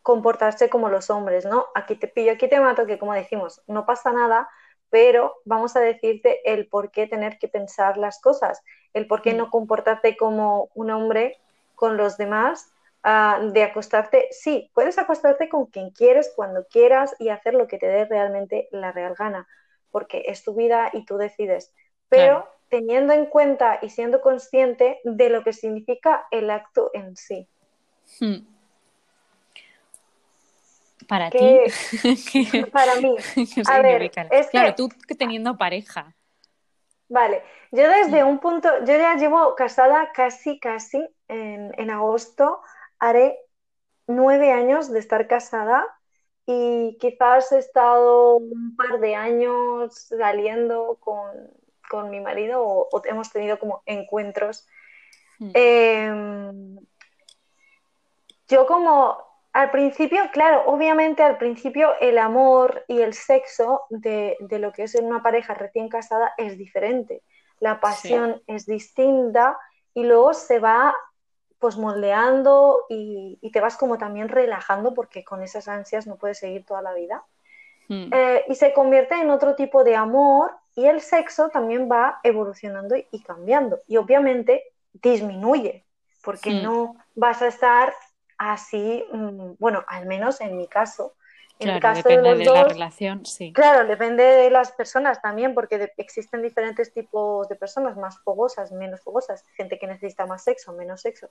comportarse 0.02 0.71
como 0.71 0.88
los 0.88 1.11
hombres, 1.11 1.45
¿no? 1.45 1.67
Aquí 1.75 1.97
te 1.97 2.09
pillo, 2.09 2.33
aquí 2.33 2.49
te 2.49 2.61
mato, 2.61 2.87
que 2.87 2.99
como 2.99 3.12
decimos, 3.12 3.62
no 3.67 3.85
pasa 3.85 4.12
nada, 4.12 4.49
pero 4.91 5.37
vamos 5.45 5.77
a 5.77 5.81
decirte 5.81 6.41
el 6.53 6.67
por 6.67 6.91
qué 6.91 7.07
tener 7.07 7.39
que 7.39 7.49
pensar 7.49 7.97
las 7.97 8.21
cosas, 8.21 8.63
el 8.93 9.07
por 9.07 9.23
qué 9.23 9.33
mm. 9.33 9.37
no 9.37 9.51
comportarte 9.51 10.17
como 10.17 10.69
un 10.75 10.91
hombre 10.91 11.39
con 11.75 11.97
los 11.97 12.19
demás, 12.19 12.73
ah, 13.03 13.41
de 13.53 13.63
acostarte, 13.63 14.29
sí, 14.31 14.71
puedes 14.75 14.99
acostarte 14.99 15.49
con 15.49 15.67
quien 15.67 15.91
quieres, 15.91 16.33
cuando 16.35 16.67
quieras 16.67 17.15
y 17.19 17.31
hacer 17.31 17.55
lo 17.55 17.69
que 17.69 17.79
te 17.79 17.87
dé 17.87 18.05
realmente 18.05 18.69
la 18.73 18.93
real 18.93 19.15
gana, 19.17 19.49
porque 19.91 20.25
es 20.27 20.45
tu 20.45 20.55
vida 20.55 20.91
y 20.93 21.05
tú 21.05 21.17
decides, 21.17 21.73
pero 22.09 22.47
teniendo 22.69 23.13
en 23.13 23.27
cuenta 23.27 23.79
y 23.83 23.91
siendo 23.91 24.21
consciente 24.21 25.01
de 25.05 25.29
lo 25.31 25.43
que 25.43 25.53
significa 25.53 26.27
el 26.31 26.51
acto 26.51 26.91
en 26.93 27.17
sí. 27.17 27.49
Hmm. 28.19 28.60
Para 31.11 31.29
ti. 31.29 31.59
para 32.73 32.95
mí. 33.00 33.17
A 33.67 33.83
ver, 33.83 34.12
es 34.31 34.47
claro, 34.50 34.76
tú 34.76 34.88
teniendo 35.19 35.59
pareja. 35.59 36.14
Vale, 37.09 37.43
yo 37.73 37.88
desde 37.88 38.23
un 38.23 38.38
punto, 38.38 38.69
yo 38.85 38.97
ya 38.97 39.17
llevo 39.17 39.57
casada 39.57 40.12
casi, 40.12 40.61
casi, 40.61 41.05
en, 41.26 41.90
agosto 41.90 42.61
haré 43.00 43.37
nueve 44.07 44.52
años 44.52 44.93
de 44.93 45.00
estar 45.00 45.26
casada 45.26 45.85
y 46.47 46.97
quizás 47.00 47.50
he 47.50 47.59
estado 47.59 48.37
un 48.37 48.76
par 48.76 49.00
de 49.00 49.17
años 49.17 49.93
saliendo 50.17 51.00
con, 51.00 52.09
mi 52.09 52.21
marido 52.21 52.62
o, 52.62 52.88
hemos 53.05 53.33
tenido 53.33 53.59
como 53.59 53.83
encuentros. 53.85 54.64
Hmm. 55.40 55.50
Em, 55.55 56.79
yo 58.47 58.67
como 58.67 59.30
al 59.52 59.71
principio, 59.71 60.23
claro, 60.33 60.62
obviamente 60.66 61.23
al 61.23 61.37
principio 61.37 61.92
el 62.00 62.19
amor 62.19 62.85
y 62.87 63.00
el 63.00 63.14
sexo 63.14 63.83
de, 63.90 64.37
lo 64.49 64.73
que 64.73 64.85
es 64.85 64.95
en 64.95 65.07
una 65.07 65.23
pareja 65.23 65.54
recién 65.54 65.88
casada 65.88 66.33
es 66.37 66.57
diferente. 66.57 67.23
La 67.59 67.80
pasión 67.80 68.40
es 68.47 68.66
distinta 68.66 69.59
y 69.92 70.04
luego 70.04 70.35
se 70.35 70.61
va 70.61 70.95
pues 71.59 71.76
moldeando 71.76 72.87
y, 72.88 73.38
te 73.52 73.61
vas 73.61 73.76
como 73.76 73.99
también 73.99 74.28
relajando 74.28 74.95
porque 74.95 75.25
con 75.25 75.42
esas 75.42 75.69
ansias 75.69 76.07
no 76.07 76.16
puedes 76.16 76.38
seguir 76.38 76.64
toda 76.64 76.80
la 76.80 76.95
vida. 76.95 77.25
Hmm. 77.88 78.09
Eh, 78.12 78.45
y 78.49 78.54
se 78.54 78.73
convierte 78.73 79.16
en 79.16 79.30
otro 79.30 79.57
tipo 79.57 79.83
de 79.83 79.97
amor 79.97 80.52
y 80.76 80.87
el 80.87 81.00
sexo 81.00 81.49
también 81.49 81.90
va 81.90 82.21
evolucionando 82.23 82.95
y 82.97 83.23
cambiando. 83.23 83.80
Y 83.88 83.97
obviamente 83.97 84.62
disminuye 84.92 85.85
porque 86.23 86.52
no 86.62 86.97
vas 87.14 87.42
a 87.42 87.49
estar 87.49 87.92
así, 88.41 89.05
mm, 89.13 89.53
bueno, 89.59 89.85
al 89.87 90.07
menos 90.07 90.41
en 90.41 90.57
mi 90.57 90.67
caso. 90.67 91.15
En 91.59 91.69
el 91.69 91.79
caso 91.79 92.09
depende 92.09 92.37
de, 92.37 92.45
la 92.47 92.65
relación, 92.65 93.27
sí. 93.27 93.53
Claro, 93.53 93.87
depende 93.87 94.25
de 94.25 94.49
las 94.49 94.73
personas 94.73 95.21
también, 95.21 95.55
porque 95.55 95.93
existen 95.99 96.41
diferentes 96.41 96.91
tipos 96.95 97.47
de 97.51 97.57
personas, 97.57 97.99
más 97.99 98.19
fogosas, 98.21 98.73
menos 98.73 99.03
fogosas, 99.03 99.45
gente 99.57 99.79
que 99.79 99.87
necesita 99.87 100.25
más 100.25 100.43
sexo, 100.43 100.73
menos 100.73 101.03
sexo. 101.03 101.29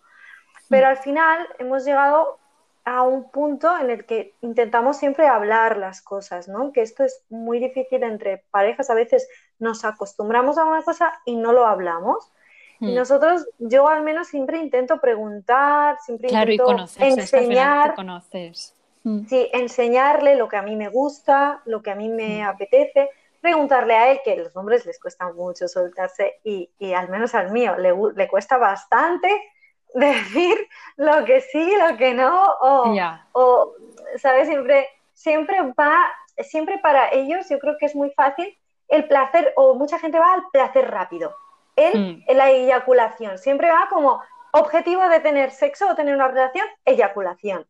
Pero 0.70 0.86
mm. 0.86 0.90
al 0.90 0.98
final 0.98 1.48
hemos 1.58 1.84
llegado 1.84 2.38
a 2.86 3.02
un 3.02 3.32
punto 3.32 3.76
en 3.76 3.90
el 3.90 4.06
que 4.06 4.36
intentamos 4.42 4.98
siempre 4.98 5.28
hablar 5.28 5.78
las 5.78 6.04
cosas, 6.04 6.48
¿no? 6.48 6.72
Que 6.72 6.84
esto 6.84 7.04
es 7.04 7.26
muy 7.30 7.60
difícil 7.60 8.04
entre 8.04 8.44
parejas, 8.52 8.92
a 8.92 8.94
veces 8.94 9.28
nos 9.58 9.84
acostumbramos 9.84 10.60
a 10.60 10.66
una 10.66 10.84
cosa 10.84 11.20
y 11.26 11.36
no 11.38 11.54
lo 11.54 11.66
hablamos. 11.66 12.32
Y 12.80 12.88
hmm. 12.88 12.96
nosotros, 12.96 13.46
yo 13.60 13.88
al 13.88 14.04
menos 14.04 14.28
siempre 14.28 14.58
intento 14.58 15.00
preguntar, 15.00 15.98
siempre 16.00 16.30
intento 16.32 16.88
enseñar. 16.98 17.96
conoces. 17.96 18.74
Hmm. 19.04 19.26
Sí, 19.28 19.50
enseñarle 19.54 20.36
lo 20.36 20.48
que 20.48 20.58
a 20.58 20.62
mí 20.62 20.76
me 20.76 20.90
gusta, 20.90 21.62
lo 21.66 21.82
que 21.82 21.92
a 21.92 21.96
mí 21.96 22.10
me 22.10 22.44
apetece, 22.44 23.10
preguntarle 23.42 23.96
a 23.96 24.12
él, 24.12 24.20
que 24.24 24.34
a 24.34 24.36
los 24.38 24.56
hombres 24.56 24.86
les 24.86 25.00
cuesta 25.00 25.32
mucho 25.32 25.68
soltarse 25.68 26.40
y, 26.44 26.70
y 26.80 26.94
al 26.94 27.10
menos 27.10 27.36
al 27.36 27.52
mío 27.52 27.78
le, 27.78 27.94
le, 28.16 28.28
cuesta 28.28 28.58
bastante 28.58 29.30
decir 29.94 30.56
lo 30.98 31.26
que 31.26 31.42
sí, 31.42 31.74
lo 31.78 31.98
que 31.98 32.14
no, 32.14 32.44
o, 32.62 32.96
o 33.34 33.74
¿sabes? 34.18 34.48
Siempre, 34.48 34.88
siempre 35.14 35.62
va, 35.78 36.06
siempre 36.44 36.78
para 36.80 37.10
ellos 37.12 37.48
yo 37.50 37.60
creo 37.60 37.76
que 37.78 37.88
es 37.88 37.96
muy 37.96 38.12
fácil 38.12 38.58
el 38.88 39.08
placer, 39.08 39.54
o 39.56 39.76
mucha 39.76 40.00
gente 40.00 40.20
va 40.20 40.34
al 40.34 40.44
placer 40.52 40.90
rápido 40.90 41.36
en, 41.80 42.18
mm. 42.18 42.24
la 42.36 42.50
eyaculación. 42.50 43.38
Siempre 43.38 43.70
va 43.70 43.88
como 43.90 44.22
objetivo 44.52 45.08
de 45.10 45.20
tener 45.20 45.52
sexo 45.52 45.90
o 45.90 45.96
tener 45.96 46.16
una 46.16 46.28
relación, 46.28 46.66
eyaculación. 46.86 47.66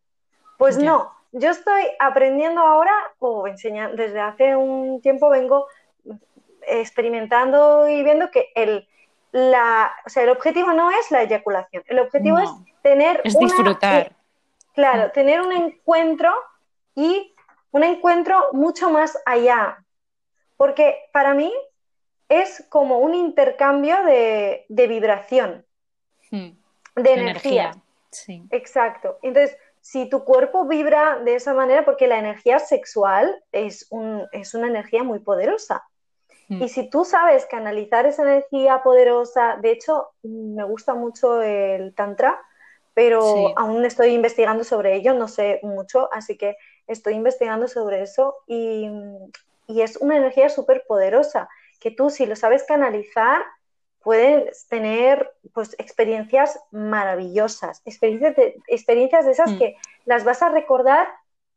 Pues 0.58 0.78
no, 0.78 1.14
yo 1.32 1.52
estoy 1.52 1.84
aprendiendo 2.00 2.62
ahora 2.62 2.94
o 3.20 3.48
enseñando, 3.48 3.96
desde 3.96 4.20
hace 4.20 4.56
un 4.56 5.02
tiempo 5.02 5.30
vengo 5.30 5.68
experimentando 6.68 7.88
y 7.88 8.04
viendo 8.04 8.30
que 8.30 8.50
el, 8.56 8.88
la, 9.32 9.92
o 10.06 10.10
sea, 10.10 10.24
el 10.24 10.30
objetivo 10.30 10.74
no 10.74 10.92
es 10.92 11.12
la 11.12 11.24
eyaculación, 11.24 11.84
el 11.88 12.00
objetivo 12.00 12.40
es 12.40 12.50
tener... 12.82 13.22
Es 13.24 13.38
disfrutar. 13.38 14.12
claro, 14.74 15.08
mm. 15.08 15.12
tener 15.12 15.42
un 15.42 15.52
encuentro 15.52 16.34
y 16.96 17.34
un 17.72 17.84
encuentro 17.84 18.48
mucho 18.52 18.90
más 18.90 19.18
allá. 19.26 19.78
Porque 20.58 20.98
para 21.14 21.34
mí 21.34 21.54
es 22.30 22.64
como 22.70 23.00
un 23.00 23.16
intercambio 23.16 23.98
de, 24.06 24.66
vibración, 24.70 25.66
hmm. 26.30 26.50
de, 26.96 27.14
energía. 27.14 27.72
Sí. 28.12 28.44
Exacto. 28.52 29.18
Entonces, 29.24 29.58
si 29.82 30.08
tu 30.08 30.24
cuerpo 30.24 30.66
vibra 30.66 31.20
de 31.20 31.36
esa 31.36 31.54
manera, 31.54 31.84
porque 31.84 32.08
la 32.08 32.20
energía 32.20 32.60
sexual 32.60 33.44
es, 33.52 33.88
un, 33.90 34.28
es 34.32 34.54
una 34.54 34.68
energía 34.68 35.04
muy 35.04 35.20
poderosa. 35.20 35.84
Hmm. 36.48 36.62
Y 36.62 36.70
si 36.70 36.90
tú 36.90 37.04
sabes 37.04 37.48
canalizar 37.48 38.06
esa 38.06 38.22
energía 38.22 38.84
poderosa, 38.84 39.58
de 39.60 39.72
hecho, 39.72 40.10
me 40.22 40.64
gusta 40.64 40.94
mucho 40.94 41.42
el 41.42 41.96
tantra, 41.96 42.40
pero 42.94 43.58
aún 43.58 43.86
estoy 43.86 44.10
investigando 44.10 44.64
sobre 44.64 44.96
ello, 44.96 45.14
no 45.14 45.28
sé 45.28 45.60
mucho, 45.64 46.10
así 46.12 46.38
que 46.38 46.58
estoy 46.86 47.14
investigando 47.14 47.68
sobre 47.68 48.02
eso 48.02 48.36
y, 48.46 48.90
y 49.68 49.82
es 49.82 49.98
una 49.98 50.18
energía 50.18 50.50
súper 50.50 50.84
poderosa 50.86 51.48
que 51.80 51.92
tú 51.92 52.10
si 52.10 52.26
lo 52.26 52.36
sabes 52.36 52.64
canalizar 52.64 53.44
puedes 54.02 54.68
tener 54.68 55.32
pues 55.54 55.76
experiencias 55.78 56.60
maravillosas, 56.72 57.82
experiencias 57.86 58.36
de, 58.36 58.62
experiencias 58.68 59.26
de 59.26 59.32
esas 59.32 59.52
mm. 59.52 59.58
que 59.58 59.78
las 60.06 60.24
vas 60.24 60.42
a 60.42 60.50
recordar 60.50 61.08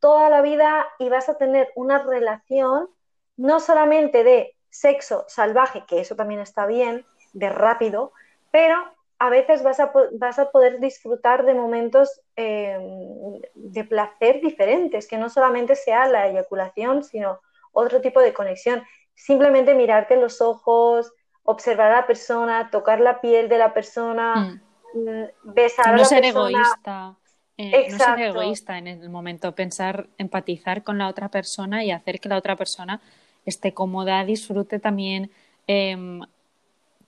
toda 0.00 0.28
la 0.28 0.42
vida 0.42 0.86
y 0.98 1.08
vas 1.08 1.28
a 1.28 1.38
tener 1.38 1.70
una 1.76 2.02
relación 2.02 2.88
no 3.36 3.60
solamente 3.60 4.24
de 4.24 4.56
sexo 4.68 5.24
salvaje, 5.28 5.84
que 5.86 6.00
eso 6.00 6.16
también 6.16 6.40
está 6.40 6.66
bien, 6.66 7.06
de 7.32 7.48
rápido, 7.48 8.12
pero 8.50 8.76
a 9.18 9.30
veces 9.30 9.62
vas 9.62 9.78
a, 9.78 9.92
vas 10.14 10.38
a 10.40 10.50
poder 10.50 10.80
disfrutar 10.80 11.44
de 11.44 11.54
momentos 11.54 12.20
eh, 12.34 12.76
de 13.54 13.84
placer 13.84 14.40
diferentes, 14.40 15.06
que 15.06 15.18
no 15.18 15.30
solamente 15.30 15.76
sea 15.76 16.08
la 16.08 16.26
eyaculación, 16.26 17.04
sino 17.04 17.40
otro 17.70 18.00
tipo 18.00 18.20
de 18.20 18.32
conexión. 18.32 18.82
Simplemente 19.24 19.74
mirarte 19.74 20.14
en 20.14 20.20
los 20.20 20.40
ojos, 20.40 21.12
observar 21.44 21.92
a 21.92 22.00
la 22.00 22.06
persona, 22.06 22.70
tocar 22.70 23.00
la 23.00 23.20
piel 23.20 23.48
de 23.48 23.58
la 23.58 23.72
persona, 23.72 24.34
mm. 24.36 24.60
Mm, 24.94 25.24
besar 25.54 25.94
a 25.94 25.96
la 25.96 26.04
ser 26.04 26.24
Egoísta. 26.24 27.16
Eh, 27.58 27.88
no 27.90 27.98
ser 27.98 28.18
egoísta 28.18 28.78
en 28.78 28.88
el 28.88 29.08
momento, 29.10 29.54
pensar, 29.54 30.08
empatizar 30.18 30.82
con 30.82 30.98
la 30.98 31.06
otra 31.06 31.28
persona 31.28 31.84
y 31.84 31.90
hacer 31.90 32.18
que 32.18 32.28
la 32.28 32.38
otra 32.38 32.56
persona 32.56 33.00
esté 33.44 33.72
cómoda, 33.72 34.24
disfrute 34.24 34.78
también. 34.78 35.30
Em, 35.66 36.20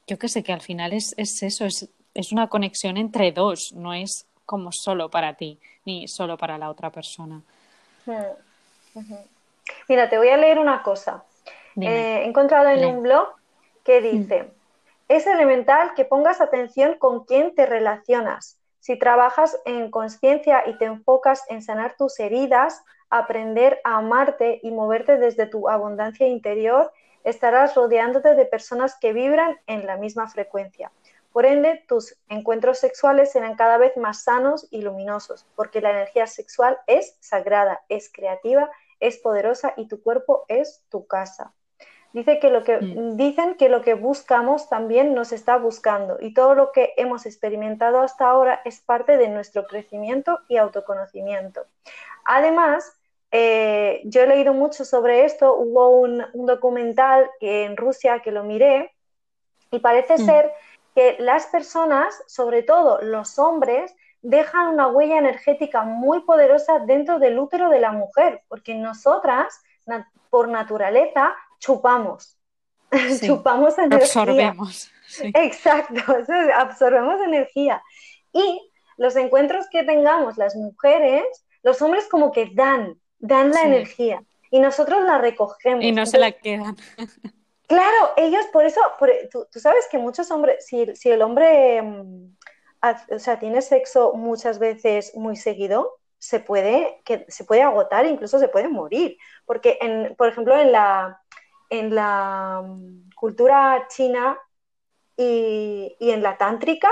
yo 0.07 0.19
que 0.19 0.29
sé 0.29 0.45
que 0.45 0.53
al 0.53 0.61
final 0.61 0.93
es, 0.93 1.15
es 1.17 1.43
eso, 1.43 1.65
es, 1.65 1.89
es, 2.13 2.31
una 2.31 2.49
conexión 2.49 2.99
entre 2.99 3.33
dos, 3.33 3.73
no 3.73 3.95
es 3.95 4.27
como 4.45 4.71
solo 4.71 5.11
para 5.11 5.35
ti 5.35 5.59
ni 5.87 6.07
solo 6.07 6.37
para 6.37 6.59
la 6.59 6.71
otra 6.71 6.91
persona. 6.91 7.41
Mira, 9.89 10.09
te 10.09 10.19
voy 10.19 10.29
a 10.29 10.37
leer 10.37 10.59
una 10.59 10.83
cosa. 10.83 11.25
Eh, 11.81 12.23
he 12.23 12.25
encontrado 12.25 12.69
en 12.69 12.85
un 12.85 13.03
blog 13.03 13.29
que 13.83 14.01
mm. 14.01 14.05
dice, 14.05 14.51
es 15.09 15.27
elemental 15.27 15.95
que 15.95 16.05
pongas 16.05 16.41
atención 16.41 16.97
con 16.99 17.25
quién 17.25 17.55
te 17.55 17.67
relacionas. 17.67 18.59
Si 18.81 18.99
trabajas 18.99 19.59
en 19.65 19.91
conciencia 19.91 20.65
y 20.67 20.77
te 20.77 20.85
enfocas 20.85 21.43
en 21.49 21.63
sanar 21.63 21.97
tus 21.97 22.21
heridas, 22.21 22.85
aprender 23.11 23.81
a 23.85 23.97
amarte 23.97 24.61
y 24.63 24.71
moverte 24.71 25.19
desde 25.19 25.47
tu 25.47 25.69
abundancia 25.69 26.27
interior, 26.27 26.93
estarás 27.23 27.75
rodeándote 27.75 28.35
de 28.35 28.45
personas 28.45 28.97
que 29.01 29.13
vibran 29.13 29.59
en 29.67 29.87
la 29.87 29.97
misma 29.97 30.29
frecuencia. 30.29 30.91
Por 31.33 31.47
ende, 31.47 31.83
tus 31.89 32.17
encuentros 32.29 32.79
sexuales 32.79 33.33
serán 33.33 33.57
cada 33.57 33.77
vez 33.77 33.97
más 33.97 34.23
sanos 34.23 34.69
y 34.71 34.83
luminosos, 34.83 35.47
porque 35.57 35.81
la 35.81 35.91
energía 35.91 36.27
sexual 36.27 36.79
es 36.87 37.17
sagrada, 37.21 37.83
es 37.89 38.11
creativa, 38.13 38.71
es 39.01 39.19
poderosa 39.19 39.75
y 39.77 39.89
tu 39.89 40.03
cuerpo 40.03 40.45
es 40.49 40.85
tu 40.91 41.07
casa. 41.07 41.53
Dice 42.15 42.39
que 42.39 42.49
lo 42.49 42.63
que. 42.63 42.79
Dicen 43.17 43.57
que 43.57 43.69
lo 43.69 43.83
que 43.83 43.95
buscamos 43.95 44.69
también 44.69 45.15
nos 45.15 45.33
está 45.33 45.57
buscando 45.59 46.17
y 46.21 46.33
todo 46.33 46.55
lo 46.55 46.71
que 46.71 46.95
hemos 46.97 47.27
experimentado 47.27 48.01
hasta 48.01 48.31
ahora 48.31 48.61
es 48.65 48.81
parte 48.81 49.17
de 49.17 49.29
nuestro 49.29 49.67
crecimiento 49.67 50.39
y 50.49 50.57
autoconocimiento. 50.57 51.67
Además, 52.25 52.97
eh, 53.33 54.01
yo 54.05 54.23
he 54.23 54.29
leído 54.29 54.55
mucho 54.55 54.85
sobre 54.85 55.25
esto, 55.25 55.57
hubo 55.57 55.89
un, 55.91 56.25
documental 56.47 57.29
que 57.41 57.65
en 57.65 57.77
Rusia 57.77 58.21
que 58.21 58.31
lo 58.31 58.45
miré 58.45 58.93
y 59.73 59.81
parece 59.81 60.15
mm. 60.15 60.25
ser 60.25 60.53
que 60.95 61.17
las 61.19 61.47
personas, 61.47 62.23
sobre 62.29 62.63
todo 62.63 63.01
los 63.03 63.41
hombres, 63.41 63.93
dejan 64.23 64.69
una 64.69 64.87
huella 64.87 65.19
energética 65.19 65.83
muy 65.83 66.21
poderosa 66.21 66.79
dentro 66.79 67.19
del 67.19 67.41
útero 67.41 67.71
de 67.71 67.81
la 67.81 67.91
mujer, 67.91 68.43
porque 68.47 68.77
nosotras, 68.77 69.65
por 70.31 70.47
naturaleza, 70.47 71.35
chupamos. 71.65 72.39
chupamos 73.25 73.79
energía. 73.79 74.05
Absorbemos. 74.05 74.91
Exacto, 75.21 76.03
absorbemos 76.55 77.21
energía. 77.21 77.83
Y 78.33 78.71
los 78.97 79.17
encuentros 79.17 79.67
que 79.71 79.83
tengamos 79.83 80.37
las 80.37 80.55
mujeres, 80.55 81.25
los 81.63 81.81
hombres 81.83 82.07
como 82.09 82.33
que 82.33 82.51
dan, 82.55 83.01
dan 83.19 83.51
la 83.51 83.63
energía 83.63 84.23
y 84.51 84.61
nosotros 84.61 85.03
la 85.03 85.19
recogemos. 85.19 85.85
Y 85.85 85.93
no 85.93 86.07
se 86.07 86.19
la 86.19 86.33
quedan. 86.33 86.77
Claro, 87.67 88.13
ellos 88.19 88.45
por 88.53 88.67
eso, 88.67 88.79
tú, 89.31 89.59
sabes 89.59 89.89
que 89.91 89.97
muchos 89.97 90.31
hombres, 90.31 90.67
si, 90.67 90.95
si 90.95 91.11
el 91.11 91.23
hombre 91.23 91.81
mm, 91.81 92.37
o 93.11 93.19
sea, 93.19 93.39
tiene 93.39 93.63
sexo 93.63 94.13
muchas 94.13 94.59
veces 94.59 95.13
muy 95.17 95.35
seguido, 95.35 95.99
se 96.19 96.41
puede, 96.41 97.01
que, 97.05 97.25
se 97.29 97.45
puede 97.45 97.63
agotar, 97.63 98.07
incluso 98.07 98.39
se 98.39 98.49
puede 98.49 98.69
morir. 98.69 99.17
Porque, 99.45 99.79
en, 99.81 100.15
por 100.17 100.29
ejemplo, 100.29 100.59
en 100.59 100.73
la, 100.73 101.23
en 101.71 101.95
la 101.95 102.63
mm, 102.65 103.11
cultura 103.17 103.87
china 103.89 104.39
y, 105.17 105.97
en 106.01 106.23
la 106.23 106.37
tántrica, 106.37 106.91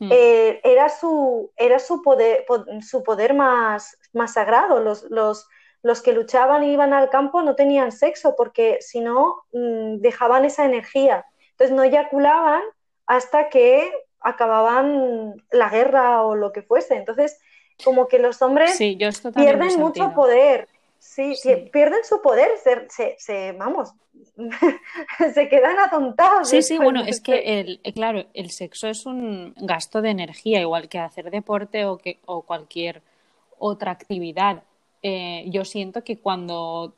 hmm. 0.00 0.08
eh, 0.10 0.60
era, 0.64 0.88
su, 0.88 1.52
era 1.56 1.78
su 1.78 2.02
poder, 2.02 2.44
su 2.80 3.02
poder 3.02 3.34
más, 3.34 3.98
más 4.12 4.34
sagrado. 4.34 4.80
Los, 4.80 5.04
los, 5.10 5.46
los, 5.82 6.02
que 6.02 6.12
luchaban 6.12 6.64
y 6.64 6.72
iban 6.72 6.92
al 6.92 7.10
campo 7.10 7.42
no 7.42 7.54
tenían 7.54 7.92
sexo 7.92 8.34
porque 8.36 8.78
si 8.80 9.00
no 9.00 9.44
mm, 9.52 9.98
dejaban 9.98 10.44
esa 10.44 10.64
energía. 10.64 11.26
Entonces 11.50 11.76
no 11.76 11.82
eyaculaban 11.82 12.62
hasta 13.06 13.48
que 13.48 13.92
acababan 14.20 15.34
la 15.50 15.68
guerra 15.68 16.22
o 16.22 16.34
lo 16.34 16.52
que 16.52 16.62
fuese. 16.62 16.94
Entonces, 16.96 17.38
como 17.84 18.08
que 18.08 18.18
los 18.18 18.40
hombres 18.42 18.76
pierden 19.34 19.78
mucho 19.78 20.12
poder. 20.14 20.68
Sí, 21.02 21.34
pierden 21.72 22.04
su 22.04 22.22
poder, 22.22 22.52
se, 22.62 23.16
se, 23.18 23.52
vamos, 23.52 23.92
se 25.34 25.48
quedan 25.48 25.78
atontados. 25.80 26.48
Sí, 26.48 26.62
sí, 26.62 26.78
bueno, 26.78 27.02
es 27.02 27.20
que, 27.20 27.38
el, 27.60 27.80
eh, 27.82 27.92
claro, 27.92 28.24
el 28.32 28.50
sexo 28.50 28.86
es 28.86 29.04
un 29.04 29.52
gasto 29.56 30.00
de 30.00 30.10
energía, 30.10 30.60
igual 30.60 30.88
que 30.88 31.00
hacer 31.00 31.30
deporte 31.30 31.86
o, 31.86 31.98
que, 31.98 32.20
o 32.24 32.42
cualquier 32.42 33.02
otra 33.58 33.90
actividad. 33.90 34.62
Eh, 35.02 35.44
yo 35.48 35.64
siento 35.64 36.04
que 36.04 36.18
cuando 36.18 36.94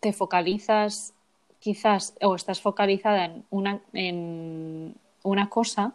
te 0.00 0.14
focalizas 0.14 1.12
quizás 1.60 2.14
o 2.22 2.34
estás 2.34 2.62
focalizada 2.62 3.26
en 3.26 3.44
una, 3.50 3.80
en 3.92 4.94
una 5.22 5.50
cosa, 5.50 5.92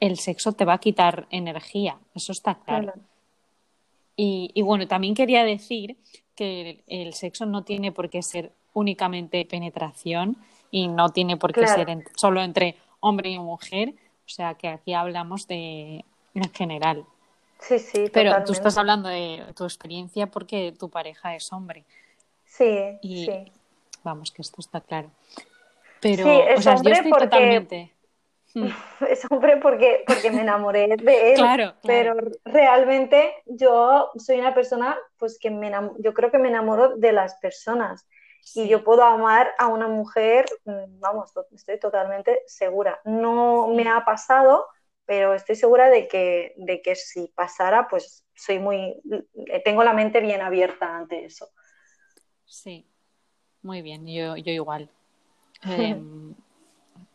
el 0.00 0.18
sexo 0.18 0.52
te 0.52 0.66
va 0.66 0.74
a 0.74 0.78
quitar 0.78 1.26
energía, 1.30 1.96
eso 2.14 2.32
está 2.32 2.56
claro. 2.56 2.92
Y, 4.16 4.62
bueno, 4.62 4.86
también 4.86 5.14
quería 5.14 5.44
decir 5.44 5.96
que 6.36 6.84
el, 6.86 7.14
sexo 7.14 7.46
no 7.46 7.64
tiene 7.64 7.92
por 7.92 8.10
qué 8.10 8.22
ser 8.22 8.52
únicamente 8.72 9.44
penetración 9.44 10.36
y 10.70 10.88
no 10.88 11.10
tiene 11.10 11.36
por 11.36 11.52
qué 11.52 11.66
ser 11.66 11.86
solo 12.16 12.42
entre 12.42 12.76
hombre 13.00 13.30
y 13.30 13.38
mujer, 13.38 13.94
o 14.26 14.28
sea 14.28 14.54
que 14.54 14.68
aquí 14.68 14.94
hablamos 14.94 15.46
de 15.46 16.04
en 16.34 16.52
general. 16.52 17.04
Sí, 17.60 17.78
sí. 17.78 18.04
Pero 18.12 18.44
tú 18.44 18.52
estás 18.52 18.76
hablando 18.78 19.08
de 19.08 19.44
tu 19.56 19.64
experiencia 19.64 20.26
porque 20.26 20.72
tu 20.78 20.88
pareja 20.90 21.34
es 21.34 21.52
hombre. 21.52 21.84
Sí, 22.44 22.98
y, 23.02 23.28
Vamos, 24.04 24.30
que 24.30 24.42
esto 24.42 24.60
está 24.60 24.80
claro. 24.82 25.10
Pero, 26.00 26.24
o 26.56 26.60
sea, 26.60 26.76
yo 26.82 26.90
estoy 26.90 27.10
totalmente. 27.10 27.93
Mm. 28.54 28.68
es 29.08 29.26
hombre 29.30 29.58
porque, 29.58 30.04
porque 30.06 30.30
me 30.30 30.42
enamoré 30.42 30.96
de 30.96 31.32
él. 31.32 31.36
Claro, 31.36 31.74
Pero 31.82 32.14
realmente 32.44 33.34
yo 33.46 34.10
soy 34.16 34.38
una 34.38 34.54
persona, 34.54 34.96
pues 35.18 35.38
que 35.38 35.50
me 35.50 35.72
yo 35.98 36.14
creo 36.14 36.30
que 36.30 36.38
me 36.38 36.48
enamoro 36.48 36.96
de 36.96 37.12
las 37.12 37.34
personas. 37.36 38.06
Y 38.54 38.68
yo 38.68 38.84
puedo 38.84 39.02
amar 39.02 39.52
a 39.58 39.68
una 39.68 39.88
mujer, 39.88 40.44
mm, 40.66 41.00
vamos, 41.00 41.32
estoy 41.52 41.78
totalmente 41.78 42.42
segura. 42.46 43.00
No 43.04 43.68
me 43.68 43.88
ha 43.88 44.04
pasado, 44.04 44.66
pero 45.06 45.32
estoy 45.34 45.56
segura 45.56 45.88
de 45.88 46.06
que, 46.08 46.52
de 46.56 46.82
que 46.82 46.94
si 46.94 47.28
pasara, 47.34 47.88
pues 47.88 48.24
soy 48.34 48.58
muy, 48.58 49.00
tengo 49.64 49.82
la 49.82 49.94
mente 49.94 50.20
bien 50.20 50.42
abierta 50.42 50.94
ante 50.94 51.24
eso. 51.24 51.48
Sí, 52.44 52.86
muy 53.62 53.80
bien, 53.80 54.06
yo, 54.06 54.36
yo 54.36 54.52
igual. 54.52 54.90
Em, 55.62 56.34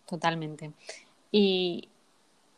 totalmente. 0.08 0.72
Y, 1.32 1.90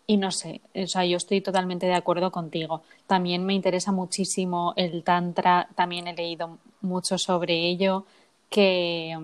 y 0.08 0.18
no 0.18 0.32
sé, 0.32 0.62
o 0.76 0.88
sea, 0.88 1.06
yo 1.06 1.18
estoy 1.18 1.42
totalmente 1.42 1.86
de 1.86 1.94
acuerdo 1.94 2.32
contigo. 2.32 2.82
También 3.08 3.46
me 3.46 3.54
interesa 3.54 3.92
muchísimo 3.92 4.74
el 4.76 5.04
Tantra, 5.04 5.70
también 5.76 6.08
he 6.08 6.14
leído 6.14 6.58
mucho 6.82 7.18
sobre 7.18 7.68
ello, 7.68 8.06
que, 8.50 9.18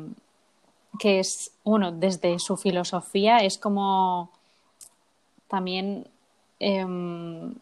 que 0.97 1.19
es, 1.19 1.51
uno, 1.63 1.91
desde 1.91 2.39
su 2.39 2.55
filosofía 2.57 3.39
es 3.39 3.57
como 3.57 4.31
también 5.47 6.07
em, 6.59 7.53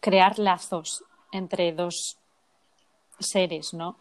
crear 0.00 0.38
lazos 0.38 1.04
entre 1.32 1.72
dos 1.72 2.16
seres, 3.18 3.74
¿no? 3.74 3.96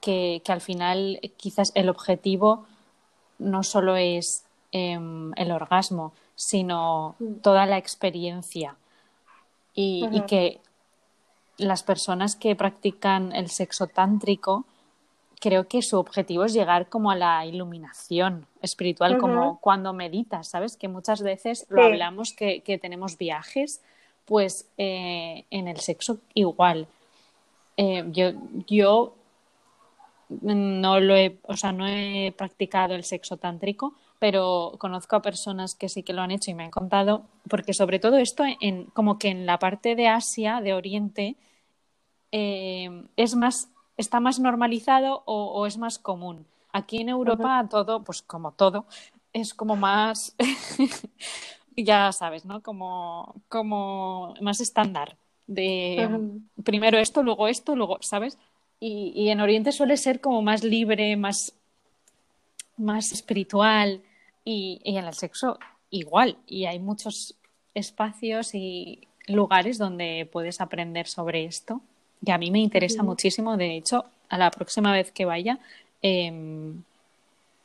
Que, 0.00 0.40
que, 0.44 0.52
al 0.52 0.60
final 0.62 1.20
quizás 1.36 1.72
el 1.74 1.88
objetivo 1.90 2.64
no 3.38 3.62
solo 3.62 3.96
es 3.96 4.44
em, 4.72 5.32
el 5.36 5.52
orgasmo, 5.52 6.12
sino 6.40 7.16
mm. 7.18 7.34
toda 7.42 7.66
la 7.66 7.76
experiencia 7.76 8.74
y, 9.74 10.22
que 10.26 10.58
las 11.58 11.82
personas 11.82 12.34
que 12.34 12.56
practican 12.56 13.32
el 13.34 13.50
sexo 13.50 13.88
tántrico, 13.88 14.64
creo 15.38 15.68
que 15.68 15.82
su 15.82 15.98
objetivo 15.98 16.44
es 16.44 16.54
llegar 16.54 16.88
como 16.88 17.10
a 17.10 17.16
la 17.16 17.44
iluminación 17.44 18.46
espiritual, 18.62 19.18
como 19.18 19.60
cuando 19.60 19.92
meditas, 19.92 20.48
¿sabes? 20.48 20.78
Que 20.78 20.88
muchas 20.88 21.20
veces 21.22 21.66
lo 21.68 21.82
hablamos 21.82 22.32
que, 22.32 22.78
tenemos 22.80 23.18
viajes, 23.18 23.82
pues 24.24 24.66
eh, 24.78 25.44
en 25.50 25.68
el 25.68 25.78
sexo 25.80 26.20
igual. 26.32 26.88
Eh, 27.76 28.04
yo, 28.08 28.32
yo 28.66 29.14
no 30.30 31.00
lo 31.00 31.16
he, 31.16 31.36
o 31.42 31.56
sea, 31.56 31.72
no 31.72 31.86
he 31.86 32.32
practicado 32.36 32.94
el 32.94 33.04
sexo 33.04 33.36
tántrico, 33.36 33.92
pero 34.20 34.74
conozco 34.78 35.16
a 35.16 35.22
personas 35.22 35.74
que 35.74 35.88
sí 35.88 36.02
que 36.02 36.12
lo 36.12 36.20
han 36.20 36.30
hecho 36.30 36.50
y 36.50 36.54
me 36.54 36.62
han 36.62 36.70
contado, 36.70 37.24
porque 37.48 37.72
sobre 37.72 37.98
todo 37.98 38.18
esto 38.18 38.44
en, 38.60 38.84
como 38.84 39.18
que 39.18 39.28
en 39.28 39.46
la 39.46 39.58
parte 39.58 39.96
de 39.96 40.08
Asia, 40.08 40.60
de 40.60 40.74
Oriente, 40.74 41.36
eh, 42.30 43.02
es 43.16 43.34
más, 43.34 43.70
está 43.96 44.20
más 44.20 44.38
normalizado 44.38 45.22
o, 45.24 45.66
es 45.66 45.78
más 45.78 45.98
común. 45.98 46.46
Aquí 46.70 47.00
en 47.00 47.08
Europa 47.08 47.66
todo, 47.68 48.04
pues 48.04 48.20
como 48.20 48.52
todo, 48.52 48.84
es 49.32 49.54
como 49.54 49.74
más, 49.74 50.36
ya 51.76 52.12
sabes, 52.12 52.44
¿no? 52.44 52.62
Como, 52.62 53.34
como 53.48 54.34
más 54.42 54.60
estándar 54.60 55.16
de 55.46 56.08
primero 56.62 56.98
esto, 56.98 57.22
luego 57.22 57.48
esto, 57.48 57.74
luego, 57.74 57.96
¿sabes? 58.02 58.38
Y, 58.80 59.12
y, 59.16 59.30
en 59.30 59.40
Oriente 59.40 59.72
suele 59.72 59.96
ser 59.96 60.20
como 60.20 60.42
más 60.42 60.62
libre, 60.62 61.16
más, 61.16 61.54
más 62.76 63.12
espiritual 63.12 64.02
y, 64.50 64.80
y 64.84 64.96
en 64.96 65.04
el 65.04 65.14
sexo 65.14 65.58
igual. 65.90 66.36
Y 66.46 66.66
hay 66.66 66.78
muchos 66.78 67.36
espacios 67.74 68.54
y 68.54 69.06
lugares 69.26 69.78
donde 69.78 70.28
puedes 70.30 70.60
aprender 70.60 71.06
sobre 71.06 71.44
esto. 71.44 71.80
Y 72.24 72.30
a 72.30 72.38
mí 72.38 72.50
me 72.50 72.58
interesa 72.58 73.02
muchísimo. 73.02 73.56
De 73.56 73.76
hecho, 73.76 74.04
a 74.28 74.38
la 74.38 74.50
próxima 74.50 74.92
vez 74.92 75.10
que 75.12 75.24
vaya, 75.24 75.58
em, 76.02 76.82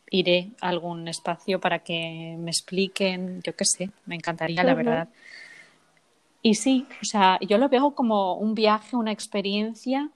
iré 0.10 0.52
a 0.62 0.70
algún 0.70 1.08
espacio 1.08 1.60
para 1.60 1.80
que 1.80 2.36
me 2.38 2.52
expliquen, 2.52 3.42
yo 3.44 3.56
qué 3.56 3.66
sé, 3.66 3.90
me 4.06 4.16
encantaría, 4.16 4.64
la 4.64 4.74
verdad. 4.74 5.10
Y 6.42 6.56
sí, 6.56 6.86
o 7.02 7.06
sea, 7.06 7.40
yo 7.42 7.58
lo 7.58 7.70
veo 7.70 7.96
como 7.96 8.36
un 8.36 8.54
viaje, 8.54 8.96
una 8.96 9.12
experiencia, 9.12 10.10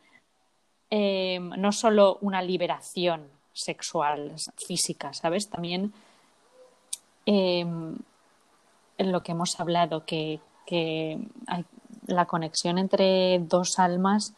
em, 0.90 1.50
no 1.50 1.72
solo 1.72 2.20
una 2.22 2.42
liberación 2.42 3.28
sexual, 3.52 4.34
física, 4.56 5.12
¿sabes? 5.14 5.50
También 5.50 5.92
em, 7.26 7.96
en 8.98 9.12
lo 9.12 9.24
que 9.24 9.32
hemos 9.32 9.60
hablado, 9.60 10.06
que, 10.06 10.40
que 10.66 11.20
hay 11.48 11.66
la 12.10 12.26
conexión 12.26 12.78
entre 12.78 13.40
dos 13.40 13.80
almas 13.80 14.34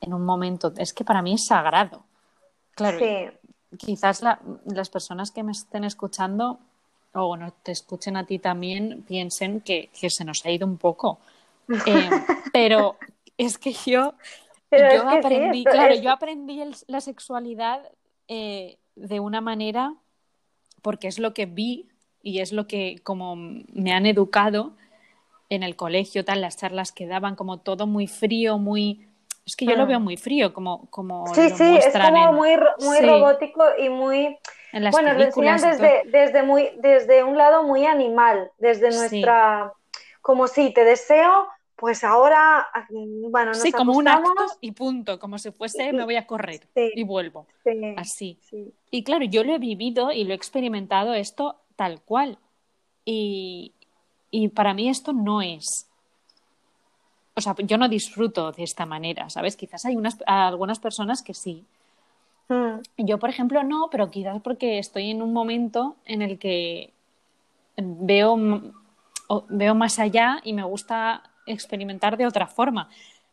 en 0.00 0.12
un 0.12 0.24
momento, 0.24 0.72
es 0.76 0.92
que 0.92 1.04
para 1.04 1.22
mí 1.22 1.34
es 1.34 1.46
sagrado. 1.46 2.04
Claro, 2.74 2.98
quizás 3.78 4.22
las 4.22 4.90
personas 4.90 5.30
que 5.30 5.42
me 5.42 5.52
estén 5.52 5.84
escuchando 5.84 6.58
o 7.12 7.36
no 7.36 7.52
te 7.62 7.72
escuchen 7.72 8.16
a 8.16 8.26
ti 8.26 8.38
también 8.38 9.02
piensen 9.08 9.60
que, 9.60 9.88
se 9.92 10.24
nos 10.24 10.44
ha 10.44 10.50
ido 10.50 10.66
un 10.66 10.76
poco. 10.76 11.18
Eh, 11.86 12.10
pero 12.52 12.96
es 13.38 13.58
que 13.58 13.72
yo, 13.72 14.14
yo 14.70 15.08
aprendí, 15.08 15.64
claro, 15.64 15.94
yo 15.94 16.10
aprendí 16.10 16.62
la 16.86 17.00
sexualidad 17.00 17.80
eh, 18.28 18.76
de 18.94 19.20
una 19.20 19.40
manera 19.40 19.94
porque 20.86 21.08
es 21.08 21.18
lo 21.18 21.34
que 21.34 21.46
vi 21.46 21.88
y 22.22 22.38
es 22.38 22.52
lo 22.52 22.68
que 22.68 23.00
como 23.02 23.34
me 23.34 23.92
han 23.92 24.06
educado 24.06 24.76
en 25.48 25.64
el 25.64 25.74
colegio, 25.74 26.24
tal, 26.24 26.40
las 26.40 26.58
charlas 26.58 26.92
que 26.92 27.08
daban, 27.08 27.34
como 27.34 27.58
todo 27.58 27.88
muy 27.88 28.06
frío, 28.06 28.56
muy... 28.56 29.04
Es 29.44 29.56
que 29.56 29.66
yo 29.66 29.74
lo 29.74 29.88
veo 29.88 29.98
mm. 29.98 30.04
muy 30.04 30.16
frío, 30.16 30.54
como, 30.54 30.88
como 30.90 31.26
sí, 31.34 31.50
sí, 31.50 31.76
es 31.76 31.92
como 31.92 32.32
muy, 32.34 32.56
muy 32.78 33.00
robótico 33.00 33.64
y 33.76 33.88
muy... 33.88 34.38
bueno, 34.92 35.14
lo 35.14 35.24
enseñan 35.24 35.60
desde, 35.60 36.02
desde, 36.06 36.44
muy, 36.44 36.70
desde 36.76 37.24
un 37.24 37.36
lado 37.36 37.64
muy 37.64 37.84
animal, 37.84 38.52
desde 38.58 38.90
nuestra... 38.90 39.72
Como 40.22 40.46
si 40.46 40.72
te 40.72 40.84
deseo, 40.84 41.48
pues 41.76 42.04
ahora, 42.04 42.66
bueno, 42.90 43.50
nos 43.50 43.60
Sí, 43.60 43.70
como 43.70 43.92
un 43.92 44.08
acto 44.08 44.32
y 44.62 44.72
punto, 44.72 45.18
como 45.18 45.38
si 45.38 45.50
fuese 45.50 45.92
me 45.92 46.04
voy 46.04 46.16
a 46.16 46.26
correr 46.26 46.66
y 46.74 47.04
vuelvo. 47.04 47.46
Así. 47.96 48.38
Y 48.90 49.04
claro, 49.04 49.26
yo 49.26 49.44
lo 49.44 49.54
he 49.54 49.58
vivido 49.58 50.10
y 50.10 50.24
lo 50.24 50.32
he 50.32 50.36
experimentado 50.36 51.12
esto 51.12 51.56
tal 51.76 52.00
cual. 52.00 52.38
Y, 53.04 53.74
y 54.30 54.48
para 54.48 54.72
mí 54.72 54.88
esto 54.88 55.12
no 55.12 55.42
es. 55.42 55.86
O 57.34 57.42
sea, 57.42 57.54
yo 57.58 57.76
no 57.76 57.90
disfruto 57.90 58.52
de 58.52 58.62
esta 58.62 58.86
manera, 58.86 59.28
¿sabes? 59.28 59.56
Quizás 59.56 59.84
hay 59.84 59.96
unas, 59.96 60.16
algunas 60.26 60.78
personas 60.78 61.22
que 61.22 61.34
sí. 61.34 61.66
Hmm. 62.48 62.78
Yo, 62.96 63.18
por 63.18 63.28
ejemplo, 63.28 63.62
no, 63.62 63.88
pero 63.90 64.10
quizás 64.10 64.40
porque 64.40 64.78
estoy 64.78 65.10
en 65.10 65.20
un 65.20 65.34
momento 65.34 65.96
en 66.06 66.22
el 66.22 66.38
que 66.38 66.94
veo, 67.76 68.38
veo 69.50 69.74
más 69.74 69.98
allá 69.98 70.40
y 70.42 70.54
me 70.54 70.62
gusta 70.62 71.22
experimentar 71.46 72.16
de 72.16 72.26
otra 72.26 72.46
forma. 72.46 72.88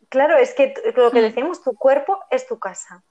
Claro, 0.09 0.37
es 0.37 0.53
que 0.53 0.73
lo 0.95 1.11
que 1.11 1.19
hmm. 1.19 1.23
decimos, 1.23 1.63
tu 1.63 1.73
cuerpo 1.75 2.19
es 2.29 2.47
tu 2.47 2.59
casa. 2.59 3.03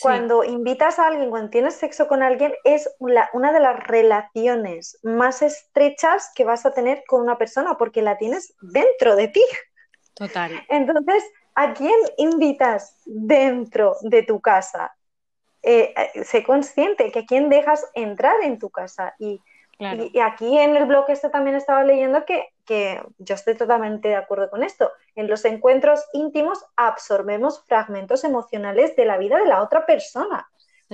Cuando 0.00 0.44
invitas 0.44 0.98
a 0.98 1.08
alguien, 1.08 1.30
cuando 1.30 1.50
tienes 1.50 1.74
sexo 1.74 2.06
con 2.06 2.22
alguien, 2.22 2.54
es 2.64 2.88
una 2.98 3.52
de 3.52 3.60
las 3.60 3.80
relaciones 3.84 4.98
más 5.02 5.42
estrechas 5.42 6.30
que 6.34 6.44
vas 6.44 6.64
a 6.66 6.72
tener 6.72 7.02
con 7.06 7.20
una 7.20 7.36
persona 7.36 7.76
porque 7.76 8.02
la 8.02 8.16
tienes 8.16 8.54
dentro 8.60 9.16
de 9.16 9.28
ti. 9.28 9.44
Total. 10.14 10.52
Entonces, 10.68 11.24
¿a 11.54 11.74
quién 11.74 11.96
invitas 12.16 12.96
dentro 13.04 13.96
de 14.02 14.22
tu 14.22 14.40
casa? 14.40 14.94
Eh, 15.62 15.92
eh, 15.96 16.24
sé 16.24 16.44
consciente 16.44 17.10
que 17.10 17.20
a 17.20 17.26
quién 17.26 17.48
dejas 17.48 17.84
entrar 17.94 18.36
en 18.42 18.58
tu 18.58 18.70
casa. 18.70 19.14
Y, 19.18 19.40
y, 19.80 20.20
aquí 20.20 20.58
en 20.58 20.76
el 20.76 20.86
blog 20.86 21.06
este 21.08 21.28
también 21.30 21.56
estaba 21.56 21.82
leyendo 21.82 22.24
que, 22.24 22.48
que 22.68 23.02
yo 23.16 23.34
estoy 23.34 23.56
totalmente 23.56 24.08
de 24.08 24.16
acuerdo 24.16 24.50
con 24.50 24.62
esto. 24.62 24.92
En 25.16 25.26
los 25.26 25.46
encuentros 25.46 26.04
íntimos 26.12 26.62
absorbemos 26.76 27.64
fragmentos 27.64 28.24
emocionales 28.24 28.94
de 28.94 29.06
la 29.06 29.16
vida 29.16 29.38
de 29.38 29.46
la 29.46 29.62
otra 29.62 29.86
persona. 29.86 30.50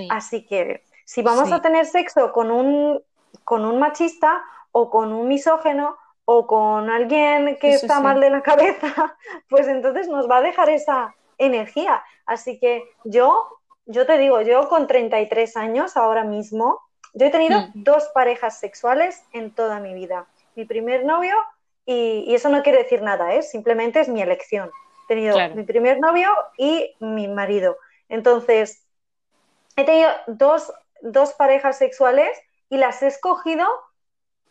Así 0.09 0.47
que 0.47 0.85
si 1.05 1.23
vamos 1.23 1.51
a 1.51 1.61
tener 1.61 1.85
sexo 1.87 2.33
con 2.33 2.53
un, 2.53 3.03
con 3.43 3.65
un 3.65 3.81
machista 3.81 4.45
o 4.71 4.89
con 4.89 5.13
un 5.13 5.27
misógeno 5.27 5.97
o 6.25 6.47
con 6.47 6.89
alguien 6.89 7.59
que 7.61 7.75
está 7.75 7.99
mal 8.01 8.21
de 8.21 8.31
la 8.31 8.43
cabeza, 8.43 9.17
pues 9.49 9.67
entonces 9.67 10.09
nos 10.09 10.31
va 10.31 10.39
a 10.39 10.43
dejar 10.43 10.71
esa 10.71 11.15
energía. 11.39 12.05
Así 12.25 12.61
que 12.61 12.85
yo, 13.03 13.49
yo 13.87 14.07
te 14.07 14.17
digo, 14.17 14.41
yo 14.43 14.69
con 14.69 14.87
33 14.87 15.57
años 15.57 15.97
ahora 15.97 16.23
mismo, 16.23 16.81
yo 17.15 17.27
he 17.27 17.31
tenido 17.31 17.61
hmm. 17.61 17.71
dos 17.75 18.09
parejas 18.15 18.61
sexuales 18.61 19.25
en 19.33 19.53
toda 19.53 19.81
mi 19.81 19.93
vida. 19.93 20.27
Mi 20.55 20.65
primer 20.65 21.05
novio, 21.05 21.35
y, 21.87 22.35
eso 22.35 22.49
no 22.49 22.63
quiere 22.63 22.79
decir 22.79 23.03
nada, 23.03 23.35
¿eh? 23.35 23.43
simplemente 23.43 24.01
es 24.01 24.09
mi 24.09 24.23
elección. 24.23 24.71
He 25.05 25.09
tenido 25.09 25.37
mi 25.55 25.65
primer 25.65 26.01
novio 26.01 26.31
y 26.57 26.95
mi 26.99 27.29
marido. 27.29 27.77
Entonces, 28.09 28.87
he 29.77 29.85
tenido 29.85 30.11
dos, 30.27 30.73
parejas 31.37 31.77
sexuales 31.77 32.39
y 32.71 32.79
las 32.79 33.03
he 33.03 33.09
escogido 33.09 33.67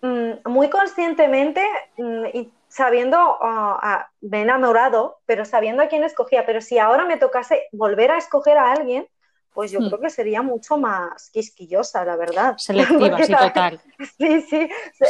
mm, 0.02 0.48
muy 0.48 0.70
conscientemente 0.70 1.66
mm, 1.98 2.26
y 2.34 2.54
sabiendo, 2.68 3.38
uh, 3.40 3.78
me 4.22 4.40
he 4.40 4.42
enamorado, 4.42 5.20
pero 5.26 5.46
sabiendo 5.46 5.84
a 5.84 5.88
quién 5.88 6.04
escogía. 6.04 6.46
Pero 6.46 6.62
si 6.62 6.78
ahora 6.78 7.06
me 7.06 7.18
tocase 7.18 7.68
volver 7.72 8.12
a 8.12 8.18
escoger 8.18 8.58
a 8.58 8.72
alguien, 8.72 9.08
pues 9.54 9.72
yo 9.72 9.80
hmm. 9.80 9.88
creo 9.88 10.00
que 10.00 10.10
sería 10.10 10.42
mucho 10.42 10.78
más 10.78 11.30
quisquillosa, 11.30 12.04
la 12.04 12.16
verdad. 12.16 12.56
Selectiva, 12.58 13.24
sí, 13.24 13.34
total. 13.34 13.80
Sí, 14.18 14.42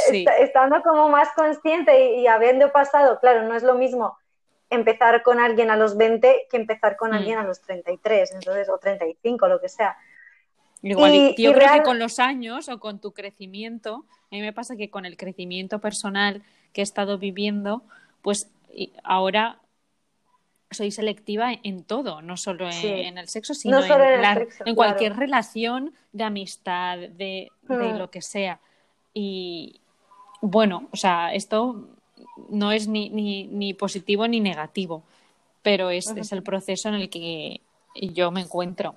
sí, 0.10 0.26
estando 0.40 0.82
como 0.82 1.10
más 1.10 1.30
consciente 1.36 2.16
y, 2.16 2.28
habiendo 2.28 2.72
pasado, 2.72 3.20
claro, 3.20 3.44
no 3.44 3.56
es 3.56 3.64
lo 3.64 3.76
mismo 3.76 4.18
empezar 4.70 5.22
con 5.22 5.40
alguien 5.40 5.70
a 5.70 5.76
los 5.76 5.98
20 5.98 6.48
que 6.50 6.58
empezar 6.58 6.96
con 6.98 7.12
hmm. 7.12 7.16
alguien 7.16 7.38
a 7.38 7.44
los 7.44 7.62
33, 7.62 8.34
entonces, 8.34 8.70
o 8.70 8.78
35, 8.78 9.48
lo 9.48 9.62
que 9.62 9.70
sea. 9.70 9.98
Igual, 10.82 11.14
y, 11.14 11.36
yo 11.42 11.54
creo 11.54 11.72
que 11.74 11.84
con 11.84 11.98
los 11.98 12.20
años 12.20 12.68
o 12.68 12.80
con 12.80 13.00
tu 13.00 13.14
crecimiento, 13.14 14.06
a 14.32 14.36
mí 14.36 14.42
me 14.42 14.52
pasa 14.52 14.76
que 14.76 14.90
con 14.90 15.06
el 15.06 15.16
crecimiento 15.16 15.80
personal 15.80 16.44
que 16.74 16.82
he 16.82 16.84
estado 16.84 17.18
viviendo, 17.18 17.84
pues 18.22 18.50
ahora 19.04 19.60
soy 20.74 20.92
selectiva 20.92 21.52
en 21.64 21.84
todo, 21.84 22.22
no 22.22 22.38
solo 22.38 22.70
en, 22.70 23.18
el 23.18 23.28
sexo, 23.28 23.54
sino 23.54 23.82
en, 23.84 24.76
cualquier 24.76 25.16
relación 25.16 25.94
de 26.12 26.24
amistad, 26.24 26.98
de, 26.98 27.52
hmm. 27.68 27.98
lo 27.98 28.10
que 28.10 28.22
sea. 28.22 28.60
Y 29.14 29.80
bueno, 30.42 30.88
o 30.92 30.98
sea, 30.98 31.34
esto 31.34 31.88
no 32.50 32.72
es 32.72 32.88
ni, 32.88 33.10
ni, 33.10 33.74
positivo 33.74 34.28
ni 34.28 34.40
negativo, 34.40 35.04
pero 35.62 35.90
es, 35.90 36.08
es, 36.10 36.32
el 36.32 36.44
proceso 36.44 36.90
en 36.90 36.96
el 36.96 37.10
que 37.10 37.62
yo 37.96 38.32
me 38.32 38.42
encuentro. 38.42 38.96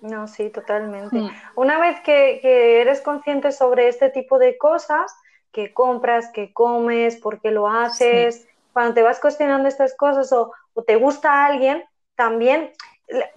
No, 0.00 0.28
sí, 0.28 0.50
totalmente. 0.50 1.16
Hmm. 1.16 1.30
Una 1.56 1.78
vez 1.78 2.00
que, 2.00 2.80
eres 2.80 3.00
consciente 3.00 3.52
sobre 3.52 3.88
este 3.88 4.10
tipo 4.10 4.38
de 4.38 4.56
cosas, 4.58 5.14
que 5.52 5.72
compras, 5.72 6.30
que 6.32 6.52
comes, 6.52 7.16
por 7.16 7.40
qué 7.40 7.50
lo 7.50 7.68
haces, 7.68 8.47
cuando 8.78 8.94
te 8.94 9.02
vas 9.02 9.18
cuestionando 9.18 9.66
estas 9.66 9.96
cosas 9.96 10.32
o, 10.32 10.52
te 10.86 10.94
gusta 10.94 11.44
alguien, 11.44 11.84
también, 12.14 12.70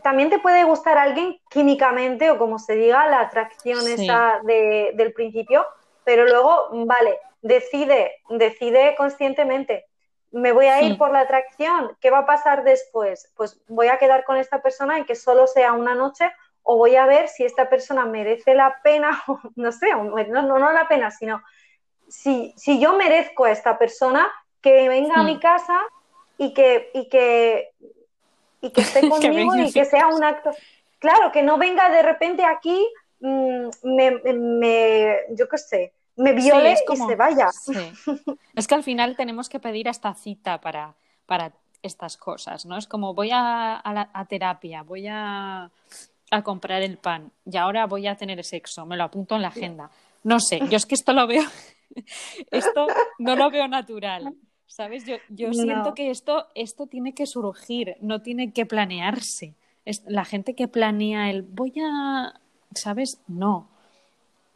también 0.03 0.29
te 0.29 0.37
puede 0.37 0.65
gustar 0.65 0.99
alguien 0.99 1.41
químicamente 1.49 2.29
o 2.29 2.37
como 2.37 2.59
se 2.59 2.75
diga, 2.75 3.07
la 3.07 3.21
atracción 3.21 3.87
esa 3.87 4.39
del 4.43 5.13
principio, 5.13 5.65
pero 6.03 6.27
luego, 6.27 6.67
vale, 6.85 7.17
decide, 7.41 8.11
decide 8.29 8.93
conscientemente, 8.95 9.87
me 10.29 10.51
voy 10.51 10.67
a 10.67 10.83
ir 10.83 10.95
por 10.99 11.09
la 11.09 11.21
atracción, 11.21 11.97
¿qué 11.99 12.11
va 12.11 12.19
a 12.19 12.25
pasar 12.27 12.63
después? 12.63 13.33
Pues 13.35 13.59
voy 13.67 13.87
a 13.87 13.97
quedar 13.97 14.23
con 14.25 14.37
esta 14.37 14.61
persona 14.61 14.99
en 14.99 15.05
que 15.05 15.15
solo 15.15 15.47
sea 15.47 15.73
una 15.73 15.95
noche 15.95 16.31
o 16.61 16.77
voy 16.77 16.97
a 16.97 17.07
ver 17.07 17.29
si 17.29 17.45
esta 17.45 17.67
persona 17.67 18.05
merece 18.05 18.53
la 18.53 18.79
pena, 18.83 19.23
no 19.55 19.71
sé, 19.71 19.89
no, 19.89 20.43
no, 20.43 20.71
la 20.71 20.87
pena, 20.87 21.09
sino 21.09 21.41
si, 22.07 22.53
si, 22.57 22.79
yo 22.79 22.93
merezco 22.93 23.45
a 23.45 23.51
esta 23.51 23.79
persona 23.79 24.31
que 24.61 24.89
venga 24.89 25.15
a 25.15 25.23
mi 25.23 25.39
casa 25.39 25.81
y 26.37 26.53
que, 26.53 26.89
y 26.93 27.09
que, 27.09 27.69
y 28.61 28.71
que 28.71 28.81
esté 28.81 29.01
conmigo 29.09 29.55
y 29.55 29.71
que 29.71 29.85
sea 29.85 30.07
un 30.07 30.23
acto. 30.23 30.51
Claro, 30.99 31.31
que 31.31 31.41
no 31.41 31.57
venga 31.57 31.89
de 31.89 32.03
repente 32.03 32.45
aquí, 32.45 32.87
mm, 33.19 33.69
me, 33.83 34.11
me, 34.33 35.17
yo 35.31 35.49
qué 35.49 35.57
sé, 35.57 35.93
me 36.15 36.33
viole 36.33 36.73
y 36.73 36.95
se 36.95 37.15
vaya. 37.15 37.49
Es 38.55 38.67
que 38.67 38.75
al 38.75 38.83
final 38.83 39.15
tenemos 39.15 39.49
que 39.49 39.59
pedir 39.59 39.87
esta 39.87 40.13
cita 40.13 40.61
para, 40.61 40.93
para 41.25 41.53
estas 41.81 42.17
cosas, 42.17 42.65
¿no? 42.65 42.77
Es 42.77 42.87
como 42.87 43.13
voy 43.13 43.29
a, 43.31 43.81
a, 43.83 44.25
terapia, 44.25 44.83
voy 44.83 45.07
a, 45.07 45.71
a, 46.29 46.43
comprar 46.43 46.83
el 46.83 46.97
pan 46.97 47.31
y 47.45 47.57
ahora 47.57 47.85
voy 47.87 48.07
a 48.07 48.15
tener 48.15 48.43
sexo, 48.43 48.85
me 48.85 48.97
lo 48.97 49.03
apunto 49.03 49.35
en 49.35 49.41
la 49.41 49.47
agenda. 49.47 49.89
No 50.23 50.39
sé, 50.39 50.59
yo 50.69 50.77
es 50.77 50.85
que 50.85 50.95
esto 50.95 51.13
lo 51.13 51.25
veo, 51.25 51.43
esto 52.51 52.87
no 53.17 53.35
lo 53.35 53.49
veo 53.49 53.67
natural. 53.67 54.35
¿Sabes? 54.71 55.03
Yo, 55.05 55.17
yo 55.27 55.53
siento 55.53 55.93
que 55.93 56.11
esto, 56.11 56.47
esto 56.55 56.87
tiene 56.87 57.13
que 57.13 57.25
surgir, 57.25 57.97
no 57.99 58.21
tiene 58.21 58.53
que 58.53 58.65
planearse. 58.65 59.53
Es, 59.83 60.01
la 60.07 60.23
gente 60.23 60.55
que 60.55 60.69
planea 60.69 61.29
el 61.29 61.41
voy 61.41 61.73
a, 61.85 62.39
¿sabes? 62.73 63.19
No. 63.27 63.67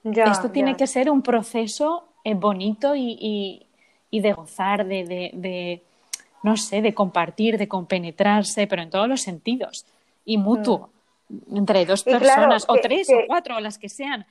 Esto 0.05 0.51
tiene 0.51 0.77
que 0.77 0.87
ser 0.87 1.09
un 1.09 1.21
proceso 1.21 2.07
eh, 2.23 2.33
bonito 2.33 2.95
y, 2.95 3.67
de 4.09 4.31
gozar, 4.31 4.85
de, 4.87 5.81
no 6.43 6.55
sé, 6.55 6.81
de 6.81 6.93
compartir, 6.93 7.57
de 7.57 7.67
compenetrarse, 7.67 8.67
pero 8.67 8.83
en 8.83 8.89
todos 8.89 9.09
los 9.09 9.21
sentidos. 9.21 9.85
Y 10.23 10.37
mutuo, 10.37 10.91
mm. 11.27 11.57
entre 11.57 11.85
dos 11.85 12.03
personas, 12.03 12.63
o 12.69 12.75
tres, 12.75 13.09
o 13.09 13.27
cuatro, 13.27 13.57
o 13.57 13.59
las 13.59 13.77
que 13.77 13.89
sean. 13.89 14.25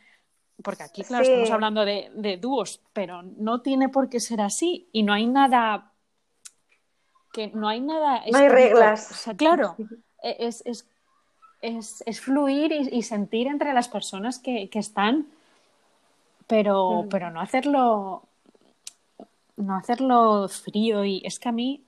Porque 0.62 0.82
aquí, 0.82 1.02
claro, 1.02 1.24
estamos 1.24 1.50
hablando 1.50 1.84
de, 1.84 2.38
dúos, 2.40 2.80
pero 2.92 3.22
no 3.22 3.60
tiene 3.60 3.88
por 3.88 4.08
qué 4.08 4.20
ser 4.20 4.40
así. 4.40 4.88
Y 4.92 5.02
no 5.02 5.12
hay 5.12 5.26
nada. 5.26 5.92
que 7.32 7.48
No 7.48 7.68
hay 7.68 7.80
nada. 7.80 8.22
No 8.30 8.38
hay 8.38 8.48
reglas. 8.48 9.10
O 9.10 9.14
sea, 9.14 9.34
claro, 9.34 9.76
e, 10.22 10.36
es, 10.38 10.62
es, 10.64 10.86
es, 12.06 12.20
fluir 12.20 12.72
y, 12.72 13.02
sentir 13.02 13.46
entre 13.46 13.72
las 13.72 13.88
personas 13.88 14.38
que, 14.38 14.70
que 14.70 14.78
están 14.78 15.26
pero, 16.46 17.02
mm. 17.02 17.08
pero 17.08 17.30
no 17.30 17.40
hacerlo 17.40 18.22
no 19.56 19.76
hacerlo 19.76 20.48
frío 20.48 21.04
y 21.04 21.22
es 21.24 21.38
que 21.38 21.48
a 21.48 21.52
mí 21.52 21.84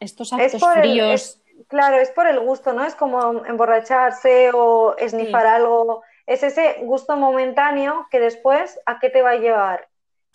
estos 0.00 0.32
actos 0.32 0.60
fríos 0.74 1.38
claro 1.68 1.98
es 1.98 2.10
por 2.10 2.26
el 2.26 2.40
gusto 2.40 2.72
no 2.72 2.84
es 2.84 2.94
como 2.94 3.44
emborracharse 3.44 4.50
o 4.52 4.96
esnifar 4.96 5.46
algo 5.46 6.02
es 6.26 6.42
ese 6.42 6.78
gusto 6.82 7.16
momentáneo 7.16 8.06
que 8.10 8.20
después 8.20 8.78
a 8.86 8.98
qué 8.98 9.10
te 9.10 9.22
va 9.22 9.30
a 9.30 9.36
llevar 9.36 9.88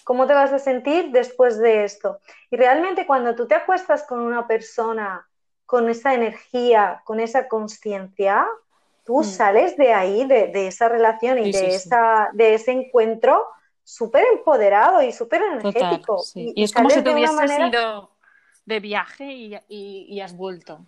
cómo 0.04 0.26
te 0.26 0.34
vas 0.34 0.54
a 0.54 0.60
sentir 0.60 1.12
después 1.12 1.60
de 1.60 1.84
esto 1.84 2.19
y 2.50 2.58
realmente 2.58 3.06
cuando 3.06 3.36
tú 3.36 3.47
te 3.47 3.56
acuestas 3.56 4.04
con 4.04 4.19
una 4.19 4.47
persona 4.47 5.28
con 5.65 5.89
esa 5.89 6.13
energía 6.13 7.02
con 7.06 7.19
esa 7.19 7.47
conciencia 7.47 8.47
tú 9.08 9.21
mm. 9.21 9.23
sales 9.23 9.78
de 9.78 9.93
ahí, 9.93 10.26
de, 10.26 10.67
esa 10.67 10.89
relación 10.89 11.39
y 11.39 11.52
de, 11.52 11.76
Esa, 11.76 12.30
de 12.34 12.54
ese 12.54 12.73
encuentro 12.73 13.45
súper 13.84 14.26
empoderado 14.34 15.02
y 15.02 15.13
súper 15.13 15.41
energético. 15.43 16.21
y, 16.36 16.62
es 16.62 16.73
como 16.73 16.89
si 16.89 17.02
te 17.02 17.13
hubieses 17.13 17.52
ido 17.58 18.12
de 18.65 18.80
viaje 18.82 19.63
y, 19.69 20.19
has 20.19 20.36
vuelto. 20.36 20.82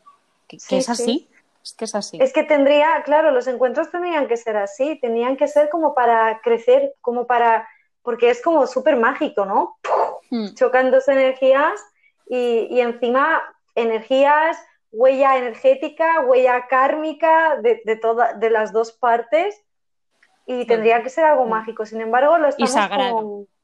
Que, 0.49 0.57
es 0.57 0.89
así. 0.89 1.29
Es 1.69 1.75
que 1.77 1.86
es 1.86 1.95
así. 1.95 2.17
Es 2.21 2.34
que 2.34 2.43
tendría, 2.43 3.01
claro, 3.03 3.32
los 3.32 3.47
encuentros 3.47 3.91
tendrían 3.91 4.27
que 4.27 4.38
ser 4.38 4.58
así, 4.58 4.99
tenían 4.99 5.38
que 5.38 5.47
ser 5.47 5.69
como 5.69 5.93
para 5.93 6.41
crecer, 6.41 6.93
como 7.01 7.27
para, 7.27 7.67
porque 8.01 8.29
es 8.29 8.41
como 8.41 8.65
súper 8.67 8.95
mágico, 8.95 9.45
¿no? 9.45 9.77
Mm. 10.32 10.53
Chocan 10.55 10.91
dos 10.91 11.08
energías 11.08 11.79
y, 12.27 12.67
y 12.69 12.82
encima 12.82 13.41
energías 13.75 14.58
huella 14.91 15.38
energética, 15.38 16.21
huella 16.21 16.67
kármica 16.67 17.58
de, 17.62 17.82
de, 17.86 17.99
de 18.38 18.49
las 18.49 18.73
dos 18.73 18.91
partes 18.91 19.62
y 20.45 20.65
tendría 20.65 21.03
que 21.03 21.10
ser 21.10 21.25
algo 21.25 21.45
mágico. 21.45 21.86
Sin 21.86 22.01
embargo, 22.01 22.38
lo 22.38 22.47
estamos 22.47 22.69
y 22.69 22.73
sagrado. 22.73 23.45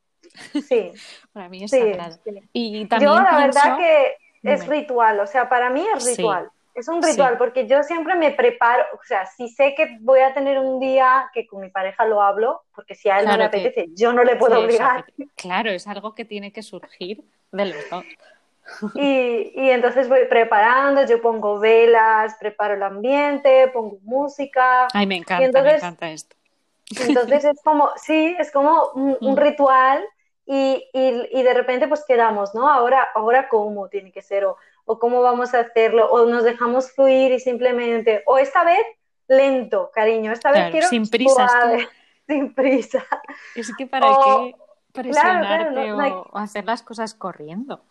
Sí. 0.68 0.92
para 1.34 1.50
mí 1.50 1.64
es 1.64 1.72
sagrado. 1.72 2.18
Y 2.52 2.86
también 2.88 3.12
yo 3.12 3.20
la 3.20 3.38
verdad 3.38 3.78
que 3.78 4.18
es 4.44 4.68
ritual, 4.68 5.20
o 5.20 5.28
sea, 5.28 5.50
para 5.50 5.70
mí 5.70 5.86
es 5.96 6.06
ritual. 6.06 6.50
Es 6.76 6.90
un 6.90 7.02
ritual 7.02 7.38
porque 7.38 7.68
yo 7.68 7.84
siempre 7.84 8.16
me 8.16 8.32
preparo, 8.32 8.84
o 8.94 9.04
sea, 9.06 9.26
si 9.26 9.48
sé 9.48 9.74
que 9.76 9.98
voy 10.02 10.20
a 10.20 10.34
tener 10.34 10.60
un 10.60 10.82
día 10.82 11.30
que 11.34 11.48
con 11.48 11.62
mi 11.62 11.70
pareja 11.70 12.06
lo 12.06 12.22
hablo, 12.22 12.64
porque 12.76 12.96
si 12.96 13.10
a 13.10 13.20
él 13.20 13.28
no 13.28 13.38
le 13.38 13.46
apetece, 13.46 13.88
yo 13.94 14.12
no 14.12 14.26
le 14.26 14.36
puedo 14.36 14.60
obligar. 14.60 15.06
claro, 15.36 15.70
es 15.70 15.88
algo 15.88 16.14
que 16.14 16.26
tiene 16.26 16.52
que 16.52 16.62
surgir 16.62 17.24
de 17.54 17.66
los 17.66 17.90
dos. 17.90 18.04
Y, 18.96 19.54
y, 19.56 19.70
entonces 19.70 20.10
voy 20.10 20.26
preparando, 20.28 21.06
yo 21.06 21.22
pongo 21.22 21.60
velas, 21.60 22.36
preparo 22.40 22.74
el 22.74 22.84
ambiente, 22.84 23.70
pongo 23.70 24.00
música. 24.02 24.88
Ay, 24.92 25.06
me 25.06 25.16
encanta, 25.18 25.62
me 25.62 25.76
encanta 25.76 26.10
esto. 26.10 26.36
Entonces 27.00 27.46
es 27.46 27.62
como, 27.64 27.92
sí, 27.96 28.36
es 28.38 28.52
como 28.52 28.90
un, 28.96 29.18
mm. 29.22 29.38
ritual 29.38 30.04
y, 30.46 30.84
y, 30.94 31.30
y, 31.32 31.44
de 31.44 31.54
repente 31.54 31.88
pues 31.88 32.04
quedamos, 32.06 32.54
¿no? 32.54 32.68
Ahora, 32.68 33.08
ahora 33.14 33.48
cómo 33.48 33.88
tiene 33.88 34.12
que 34.12 34.22
ser 34.22 34.46
o, 34.46 34.58
o 34.86 35.00
cómo 35.00 35.22
vamos 35.22 35.54
a 35.54 35.62
hacerlo 35.62 36.10
o 36.12 36.26
nos 36.26 36.44
dejamos 36.44 36.92
fluir 36.92 37.32
y 37.32 37.40
simplemente, 37.40 38.24
o 38.26 38.38
esta 38.38 38.64
vez 38.64 38.86
lento, 39.28 39.92
cariño, 39.94 40.32
esta 40.32 40.52
vez 40.52 40.72
quiero 40.72 40.88
sin 40.88 41.10
prisa, 41.10 41.48
sin 42.28 42.54
prisa. 42.54 43.06
Es 43.56 43.76
que 43.76 43.88
para 43.88 44.08
qué 44.24 44.56
presionarte 44.92 45.92
o 45.92 46.38
hacer 46.38 46.66
las 46.66 46.82
cosas 46.84 47.14
corriendo. 47.14 47.82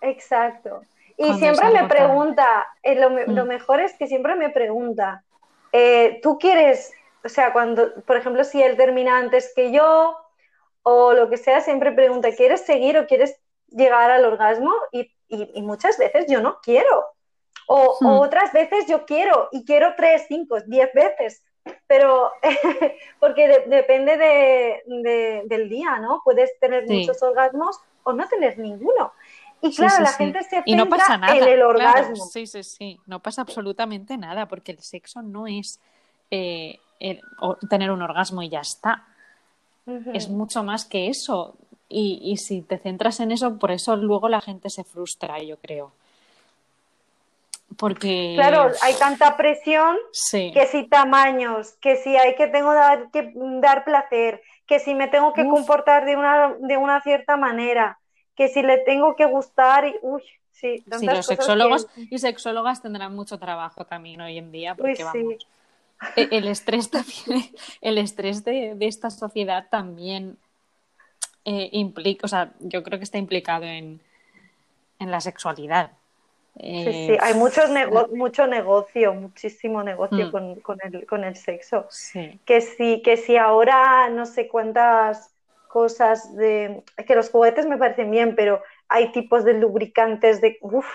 Exacto. 0.00 0.82
Y 1.16 1.32
siempre 1.34 1.70
me 1.70 1.88
pregunta, 1.88 2.66
eh, 2.82 2.94
lo, 2.94 3.10
mm. 3.10 3.48
mejor 3.48 3.80
es 3.80 3.94
que 3.94 4.06
siempre 4.06 4.34
me 4.36 4.50
pregunta, 4.50 5.24
eh, 5.72 6.20
¿tú 6.22 6.38
quieres, 6.38 6.92
o 7.24 7.28
sea, 7.28 7.54
cuando, 7.54 7.94
por 8.06 8.18
ejemplo, 8.18 8.44
si 8.44 8.62
él 8.62 8.76
termina 8.76 9.16
antes 9.16 9.52
que 9.56 9.72
yo 9.72 10.16
o 10.82 11.14
lo 11.14 11.30
que 11.30 11.38
sea, 11.38 11.62
siempre 11.62 11.92
pregunta, 11.92 12.34
¿quieres 12.36 12.66
seguir 12.66 12.98
o 12.98 13.06
quieres 13.06 13.40
llegar 13.68 14.10
al 14.10 14.26
orgasmo? 14.26 14.72
Y, 14.92 15.10
muchas 15.56 15.98
veces 15.98 16.26
yo 16.28 16.40
no 16.40 16.58
quiero. 16.62 17.04
O, 17.68 17.96
hmm. 18.00 18.06
otras 18.06 18.52
veces 18.52 18.86
yo 18.86 19.04
quiero 19.06 19.48
y 19.50 19.64
quiero 19.64 19.94
tres, 19.96 20.24
cinco, 20.28 20.60
diez 20.66 20.92
veces. 20.94 21.42
Pero 21.88 22.30
porque 23.20 23.64
depende 23.66 24.16
de, 24.16 25.42
del 25.46 25.68
día, 25.68 25.98
¿no? 25.98 26.22
Puedes 26.24 26.58
tener 26.60 26.86
muchos 26.86 27.20
orgasmos 27.22 27.80
o 28.04 28.12
no 28.12 28.28
tener 28.28 28.58
ninguno. 28.58 29.12
Y 29.60 29.74
claro, 29.74 30.02
la 30.02 30.12
gente 30.12 30.42
se 30.44 30.62
centra 30.62 30.76
no 30.76 30.88
pasa 30.88 31.16
nada, 31.16 31.36
en 31.36 31.44
el 31.44 31.62
orgasmo. 31.62 32.26
Sí, 32.26 32.46
sí, 32.46 32.62
sí. 32.62 33.00
No 33.06 33.20
pasa 33.20 33.42
absolutamente 33.42 34.16
nada 34.16 34.46
porque 34.46 34.72
el 34.72 34.80
sexo 34.80 35.22
no 35.22 35.46
es 35.46 35.80
eh, 36.30 36.78
tener 37.68 37.90
un 37.90 38.02
orgasmo 38.02 38.42
y 38.42 38.48
ya 38.48 38.60
está. 38.60 39.04
Es 40.12 40.28
mucho 40.28 40.64
más 40.64 40.84
que 40.84 41.08
eso. 41.08 41.56
Y, 41.88 42.20
y, 42.22 42.36
si 42.38 42.62
te 42.62 42.78
centras 42.78 43.20
en 43.20 43.30
eso, 43.30 43.58
por 43.58 43.70
eso 43.70 43.94
luego 43.96 44.28
la 44.28 44.40
gente 44.40 44.70
se 44.70 44.82
frustra, 44.82 45.40
yo 45.40 45.56
creo. 45.58 45.92
Porque. 47.76 48.32
Claro, 48.34 48.72
hay 48.82 48.94
tanta 48.94 49.36
presión 49.36 49.96
que 50.30 50.68
si 50.70 50.88
tamaños, 50.88 51.74
que 51.80 51.96
si 51.96 52.16
hay 52.16 52.34
que 52.34 52.48
tengo 52.48 52.72
que 53.12 53.32
dar 53.60 53.84
placer, 53.84 54.42
que 54.66 54.80
si 54.80 54.94
me 54.94 55.08
tengo 55.08 55.32
que 55.32 55.46
comportar 55.46 56.04
de 56.04 56.16
una, 56.16 56.54
de 56.58 56.76
una 56.76 57.00
cierta 57.02 57.36
manera 57.36 57.98
que 58.36 58.48
si 58.48 58.62
le 58.62 58.78
tengo 58.78 59.16
que 59.16 59.24
gustar, 59.24 59.86
y, 59.86 59.96
uy, 60.02 60.22
sí, 60.52 60.84
sí 60.98 61.06
los 61.06 61.26
sexólogos 61.26 61.88
y 61.96 62.18
sexólogas 62.18 62.82
tendrán 62.82 63.14
mucho 63.14 63.38
trabajo 63.38 63.86
también 63.86 64.20
hoy 64.20 64.38
en 64.38 64.52
día, 64.52 64.74
porque 64.74 65.02
vamos, 65.02 65.46
e, 66.14 66.28
el 66.30 66.46
estrés 66.46 66.90
también, 66.90 67.50
el 67.80 67.98
estrés 67.98 68.44
de, 68.44 68.76
esta 68.80 69.10
sociedad 69.10 69.68
también 69.70 70.36
eh, 71.48 71.68
implica, 71.70 72.26
o 72.26 72.28
sea, 72.28 72.50
yo 72.58 72.82
creo 72.82 72.98
que 72.98 73.04
está 73.04 73.18
implicado 73.18 73.64
en, 73.64 74.00
en 74.98 75.10
la 75.12 75.20
sexualidad. 75.20 75.92
sí, 76.58 77.06
sí, 77.06 77.16
hay 77.20 77.34
muchos 77.34 77.70
mucho 78.10 78.48
negocio, 78.48 79.14
muchísimo 79.14 79.84
negocio 79.84 80.26
mm. 80.26 80.30
con, 80.32 80.54
con, 80.56 80.78
el, 80.82 81.06
con 81.06 81.22
el 81.22 81.36
sexo. 81.36 81.86
Sí. 81.88 82.40
Que 82.44 82.60
si, 82.60 83.00
que 83.00 83.16
si 83.16 83.36
ahora 83.36 84.08
no 84.10 84.26
sé 84.26 84.48
cuántas 84.48 85.30
cosas 85.68 86.34
de... 86.34 86.82
que 87.06 87.14
los 87.14 87.30
juguetes 87.30 87.64
me 87.64 87.78
parecen 87.78 88.10
bien, 88.10 88.34
pero 88.34 88.60
hay 88.88 89.12
tipos 89.12 89.44
de 89.44 89.54
lubricantes, 89.54 90.40
de 90.40 90.58
uf, 90.62 90.86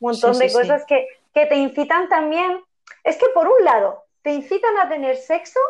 un 0.00 0.10
montón 0.10 0.36
de 0.36 0.50
cosas 0.50 0.84
Que, 0.84 1.06
que 1.32 1.46
te 1.46 1.54
incitan 1.54 2.08
también. 2.08 2.60
Es 3.04 3.16
que 3.18 3.26
por 3.34 3.46
un 3.46 3.64
lado, 3.64 4.02
te 4.22 4.32
incitan 4.32 4.76
a 4.78 4.88
tener 4.88 5.16
sexo 5.16 5.60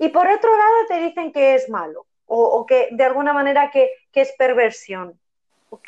y 0.00 0.08
por 0.08 0.26
otro 0.26 0.50
lado 0.50 0.76
te 0.88 0.98
dicen 0.98 1.32
que 1.32 1.54
es 1.54 1.68
malo 1.68 2.06
o, 2.26 2.64
que 2.66 2.88
de 2.92 3.04
alguna 3.04 3.32
manera 3.32 3.70
que, 3.70 3.90
es 4.12 4.32
perversión. 4.38 5.18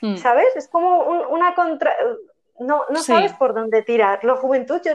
Hmm. 0.01 0.17
¿Sabes? 0.17 0.55
Es 0.57 0.69
como 0.69 1.01
una 1.31 1.55
contra... 1.55 1.95
No, 2.59 2.83
no 2.89 3.03
sabes 3.03 3.33
por 3.33 3.53
dónde 3.53 3.83
tirar. 3.83 4.25
La 4.25 4.37
juventud 4.37 4.81
yo 4.85 4.93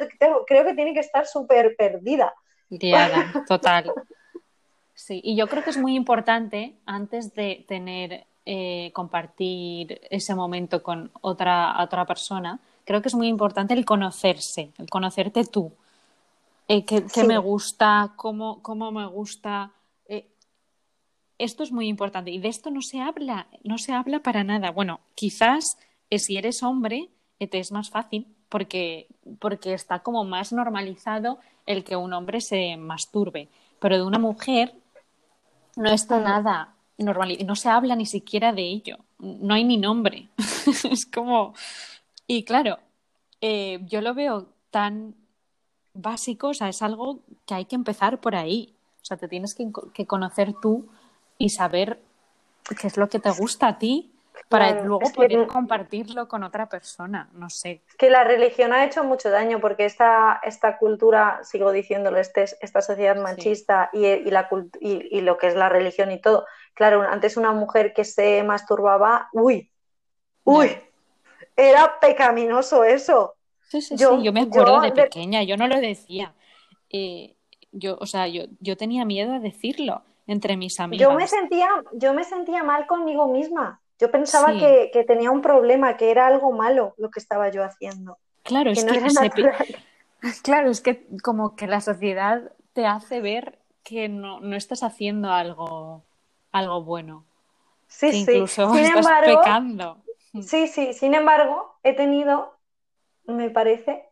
creo 0.48 0.66
que 0.66 0.74
tiene 0.74 0.94
que 0.94 1.02
estar 1.02 1.28
súper 1.28 1.76
perdida. 1.76 2.34
Diana, 2.70 3.44
total. 3.48 3.92
Sí, 4.94 5.22
y 5.24 5.36
yo 5.36 5.48
creo 5.48 5.64
que 5.64 5.70
es 5.70 5.78
muy 5.78 5.96
importante 5.96 6.76
antes 6.86 7.34
de 7.34 7.66
tener, 7.68 8.26
eh, 8.46 8.92
compartir 8.94 10.02
ese 10.10 10.36
momento 10.36 10.84
con 10.84 11.12
otra, 11.22 11.82
otra 11.82 12.06
persona, 12.06 12.60
creo 12.84 13.02
que 13.02 13.08
es 13.08 13.16
muy 13.16 13.28
importante 13.28 13.74
el 13.74 13.86
conocerse, 13.86 14.72
el 14.78 14.90
conocerte 14.90 15.46
tú. 15.46 15.72
Eh, 16.68 16.86
qué, 16.86 17.24
me 17.24 17.38
gusta, 17.38 18.14
cómo, 18.16 18.62
cómo 18.62 18.92
me 18.92 19.08
gusta. 19.08 19.72
Eh, 21.40 21.46
esto 21.46 21.64
es 21.64 21.72
muy 21.72 21.88
importante 21.88 22.32
y 22.32 22.40
de 22.40 22.50
esto 22.50 22.70
no 22.70 22.82
se 22.82 23.02
habla, 23.02 23.48
no 23.64 23.78
se 23.78 23.94
habla 23.94 24.20
para 24.20 24.44
nada. 24.44 24.72
Bueno, 24.72 25.00
quizás 25.16 25.78
si 26.12 26.38
eres 26.38 26.64
hombre 26.64 27.10
te 27.48 27.60
es 27.60 27.72
más 27.72 27.90
fácil 27.90 28.28
porque, 28.50 29.08
porque 29.40 29.74
está 29.74 30.00
como 30.00 30.24
más 30.26 30.52
normalizado 30.52 31.40
el 31.66 31.84
que 31.84 31.96
un 31.96 32.14
hombre 32.14 32.42
se 32.42 32.76
masturbe, 32.78 33.48
pero 33.80 33.96
de 33.96 34.04
una 34.04 34.20
mujer 34.20 34.74
no 35.76 35.90
está 35.90 36.20
nada 36.20 36.74
normal, 36.98 37.38
no 37.46 37.56
se 37.56 37.70
habla 37.70 37.96
ni 37.96 38.06
siquiera 38.06 38.52
de 38.52 38.64
ello, 38.64 38.98
no 39.20 39.54
hay 39.54 39.64
ni 39.64 39.78
nombre. 39.78 40.28
es 40.92 41.06
como. 41.06 41.54
Y 42.28 42.44
claro, 42.44 42.80
eh, 43.40 43.80
yo 43.86 44.02
lo 44.02 44.14
veo 44.14 44.48
tan 44.72 45.16
básico, 45.94 46.50
o 46.50 46.54
sea, 46.54 46.70
es 46.70 46.82
algo 46.82 47.20
que 47.46 47.54
hay 47.54 47.66
que 47.66 47.76
empezar 47.76 48.20
por 48.20 48.36
ahí. 48.36 48.74
O 49.02 49.06
sea, 49.06 49.18
te 49.18 49.28
tienes 49.28 49.56
que 49.94 50.06
conocer 50.06 50.54
tú 50.62 50.90
y 51.40 51.50
saber 51.50 52.00
qué 52.80 52.86
es 52.86 52.98
lo 52.98 53.10
que 53.10 53.18
te 53.18 53.32
gusta 53.32 53.70
a 53.70 53.80
ti 53.80 54.14
para 54.48 54.84
luego 54.84 55.12
poder 55.12 55.48
compartirlo 55.48 56.28
con 56.28 56.44
otra 56.44 56.68
persona, 56.68 57.30
no 57.34 57.50
sé. 57.50 57.82
Que 57.98 58.10
la 58.10 58.24
religión 58.24 58.74
ha 58.74 58.84
hecho 58.86 59.04
mucho 59.04 59.30
daño 59.30 59.60
porque 59.60 59.86
esta, 59.86 60.40
esta 60.44 60.78
cultura, 60.78 61.40
sigo 61.44 61.72
diciéndolo, 61.72 62.18
este, 62.18 62.46
esta 62.62 62.82
sociedad 62.82 63.16
machista 63.16 63.90
y, 63.94 64.06
y, 64.06 64.32
la, 64.32 64.50
y, 64.80 65.22
lo 65.22 65.38
que 65.38 65.48
es 65.48 65.56
la 65.56 65.70
religión 65.70 66.12
y 66.12 66.20
todo. 66.20 66.46
Claro, 66.74 67.02
antes 67.02 67.38
una 67.38 67.52
mujer 67.52 67.94
que 67.94 68.04
se 68.04 68.44
masturbaba, 68.44 69.30
uy, 69.34 69.72
uy, 70.44 70.78
era 71.56 72.00
pecaminoso 72.00 72.84
eso. 72.84 73.36
Sí, 73.68 73.82
sí, 73.82 73.96
yo, 73.98 74.18
sí, 74.18 74.24
yo 74.24 74.34
me 74.34 74.42
acuerdo 74.42 74.82
de 74.82 74.92
pequeña, 74.92 75.44
yo 75.44 75.58
no 75.58 75.68
lo 75.68 75.80
decía. 75.80 76.34
Eh, 76.90 77.36
yo, 77.72 77.98
o 78.00 78.08
sea, 78.08 78.28
yo, 78.28 78.46
yo 78.60 78.78
tenía 78.78 79.06
miedo 79.06 79.34
a 79.34 79.40
decirlo 79.40 80.04
entre 80.30 80.58
mis 80.58 80.80
amigas. 80.80 81.10
Yo 81.10 81.16
me 81.16 81.28
sentía, 81.28 81.68
yo 81.94 82.14
me 82.14 82.24
sentía 82.24 82.64
mal 82.64 82.86
conmigo 82.86 83.28
misma. 83.28 83.82
Yo 84.00 84.12
pensaba 84.12 84.54
que, 84.54 85.04
tenía 85.08 85.32
un 85.32 85.42
problema, 85.42 85.98
que 85.98 86.12
era 86.12 86.28
algo 86.28 86.52
malo 86.52 86.94
lo 86.98 87.10
que 87.10 87.20
estaba 87.20 87.50
yo 87.50 87.64
haciendo. 87.64 88.18
Claro, 88.44 88.72
es 88.72 88.86
que 88.86 88.94
claro, 90.44 90.70
es 90.70 90.82
que 90.82 91.08
como 91.24 91.56
que 91.56 91.66
la 91.66 91.82
sociedad 91.82 92.52
te 92.74 92.86
hace 92.86 93.22
ver 93.22 93.58
que 93.84 94.08
no, 94.08 94.40
estás 94.56 94.84
haciendo 94.84 95.32
algo, 95.32 96.04
algo 96.52 96.84
bueno. 96.84 97.26
Sí, 97.88 98.12
sí. 98.12 98.32
Incluso 98.32 98.74
estás 98.76 99.08
pecando. 99.26 99.98
Sí, 100.44 100.68
sí. 100.68 100.94
Sin 100.94 101.16
embargo, 101.16 101.80
he 101.82 101.96
tenido, 101.96 102.56
me 103.26 103.50
parece, 103.50 104.08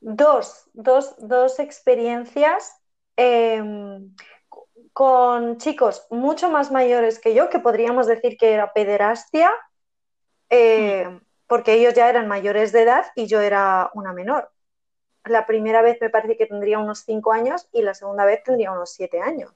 dos, 0.00 0.68
dos, 0.72 1.14
dos 1.18 1.60
experiencias 1.60 2.76
em, 3.16 4.12
con 4.92 5.58
chicos 5.58 6.06
mucho 6.10 6.50
más 6.50 6.70
mayores 6.70 7.18
que 7.18 7.34
yo, 7.34 7.48
que 7.48 7.58
podríamos 7.58 8.06
decir 8.06 8.36
que 8.36 8.52
era 8.52 8.72
pederastia, 8.72 9.50
eh, 10.50 11.06
mm. 11.08 11.20
porque 11.46 11.74
ellos 11.74 11.94
ya 11.94 12.08
eran 12.08 12.28
mayores 12.28 12.72
de 12.72 12.82
edad 12.82 13.06
y 13.14 13.26
yo 13.26 13.40
era 13.40 13.90
una 13.94 14.12
menor. 14.12 14.50
La 15.24 15.46
primera 15.46 15.82
vez 15.82 15.98
me 16.00 16.10
parece 16.10 16.36
que 16.36 16.46
tendría 16.46 16.78
unos 16.78 17.00
cinco 17.00 17.32
años 17.32 17.68
y 17.72 17.82
la 17.82 17.94
segunda 17.94 18.24
vez 18.24 18.42
tendría 18.42 18.72
unos 18.72 18.92
siete 18.92 19.20
años, 19.20 19.52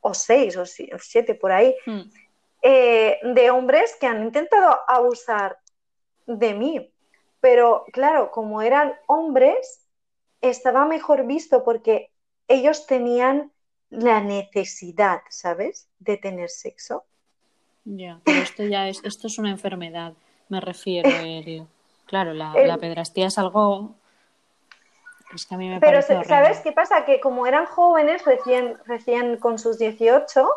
o 0.00 0.14
seis 0.14 0.56
o 0.56 0.64
siete 0.66 1.34
por 1.34 1.52
ahí, 1.52 1.74
mm. 1.84 2.00
eh, 2.62 3.18
de 3.22 3.50
hombres 3.50 3.96
que 4.00 4.06
han 4.06 4.22
intentado 4.22 4.78
abusar 4.88 5.58
de 6.26 6.54
mí. 6.54 6.94
Pero 7.40 7.84
claro, 7.92 8.30
como 8.30 8.62
eran 8.62 8.94
hombres, 9.06 9.88
estaba 10.40 10.86
mejor 10.86 11.26
visto 11.26 11.64
porque 11.64 12.10
ellos 12.48 12.86
tenían 12.86 13.51
la 13.92 14.20
necesidad, 14.20 15.20
¿sabes?, 15.28 15.86
de 16.00 16.16
tener 16.16 16.48
sexo. 16.48 17.04
Ya, 17.84 18.20
pero 18.24 18.38
esto 18.38 18.64
ya 18.64 18.88
es, 18.88 19.04
esto 19.04 19.26
es 19.26 19.38
una 19.38 19.50
enfermedad, 19.50 20.14
me 20.48 20.60
refiero, 20.60 21.08
Elio. 21.24 21.68
Claro, 22.06 22.32
la, 22.32 22.54
la, 22.54 22.78
pedrastía 22.78 23.26
es 23.26 23.38
algo. 23.38 23.94
Es 25.34 25.46
que 25.46 25.54
a 25.54 25.58
mí 25.58 25.68
me 25.68 25.80
pero, 25.80 26.02
¿sabes 26.02 26.60
qué 26.60 26.72
pasa? 26.72 27.04
Que 27.04 27.20
como 27.20 27.46
eran 27.46 27.64
jóvenes, 27.64 28.24
recién, 28.24 28.76
recién 28.86 29.38
con 29.38 29.58
sus 29.58 29.78
18, 29.78 30.48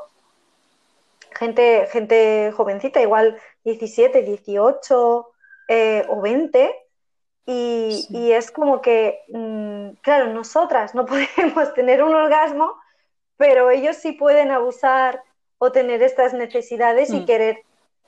gente, 1.32 1.88
gente 1.91 2.52
jovencita, 2.56 3.02
igual 3.02 3.38
17, 3.63 4.24
18 4.24 5.28
eh, 5.69 6.06
o 6.10 6.21
20, 6.21 6.76
y, 7.48 8.08
y, 8.10 8.32
es 8.32 8.52
como 8.52 8.82
que, 8.82 9.21
mm, 9.30 9.98
claro, 10.02 10.34
nosotras 10.34 10.95
no 10.95 11.06
podemos 11.38 11.74
tener 11.74 12.04
un 12.04 12.15
orgasmo 12.15 12.76
pero 13.38 13.69
ellos 13.71 13.98
sí 13.98 14.12
pueden 14.12 14.52
abusar 14.52 15.21
o 15.58 15.71
tener 15.71 16.02
estas 16.02 16.34
necesidades 16.34 17.10
y 17.12 17.21
mm. 17.21 17.26
querer 17.26 17.63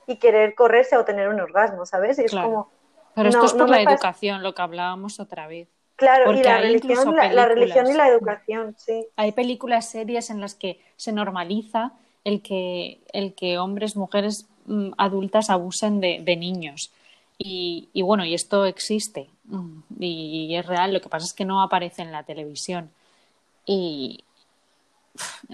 y 0.06 0.16
querer 0.16 0.54
correrse 0.54 0.96
o 0.96 1.04
tener 1.04 1.28
un 1.28 1.38
orgasmo, 1.38 1.84
¿sabes? 1.84 2.18
es 2.18 2.32
como 2.32 2.70
pero 3.18 3.30
esto 3.30 3.46
es 3.46 3.52
por 3.52 3.68
la 3.68 3.82
educación, 3.82 4.44
lo 4.44 4.54
que 4.54 4.62
hablábamos 4.62 5.18
otra 5.18 5.48
vez. 5.48 5.68
Claro, 5.96 6.32
y 6.32 6.42
la 6.44 6.58
religión, 6.58 7.16
la, 7.16 7.46
religión 7.46 7.88
y 7.88 7.94
la 7.94 8.06
educación, 8.06 8.76
sí. 8.78 9.04
Hay 9.16 9.32
películas, 9.32 9.90
series 9.90 10.30
en 10.30 10.40
las 10.40 10.54
que 10.54 10.80
se 10.96 11.10
normaliza 11.10 11.94
el 12.22 12.40
que, 12.42 13.00
el 13.12 13.34
que 13.34 13.58
hombres, 13.58 13.96
mujeres 13.96 14.46
mm, 14.66 14.90
adultas 14.96 15.50
abusen 15.50 16.00
de, 16.00 16.36
niños. 16.36 16.92
Y, 17.36 17.88
y, 17.92 18.02
bueno, 18.02 18.24
y 18.24 18.34
esto 18.34 18.66
existe 18.66 19.28
mm, 19.46 19.80
y, 19.98 20.54
es 20.54 20.64
real, 20.64 20.92
lo 20.92 21.00
que 21.00 21.08
pasa 21.08 21.26
es 21.26 21.32
que 21.32 21.44
no 21.44 21.60
aparece 21.60 22.02
en 22.02 22.12
la 22.12 22.22
televisión. 22.22 22.90
Y, 23.66 24.22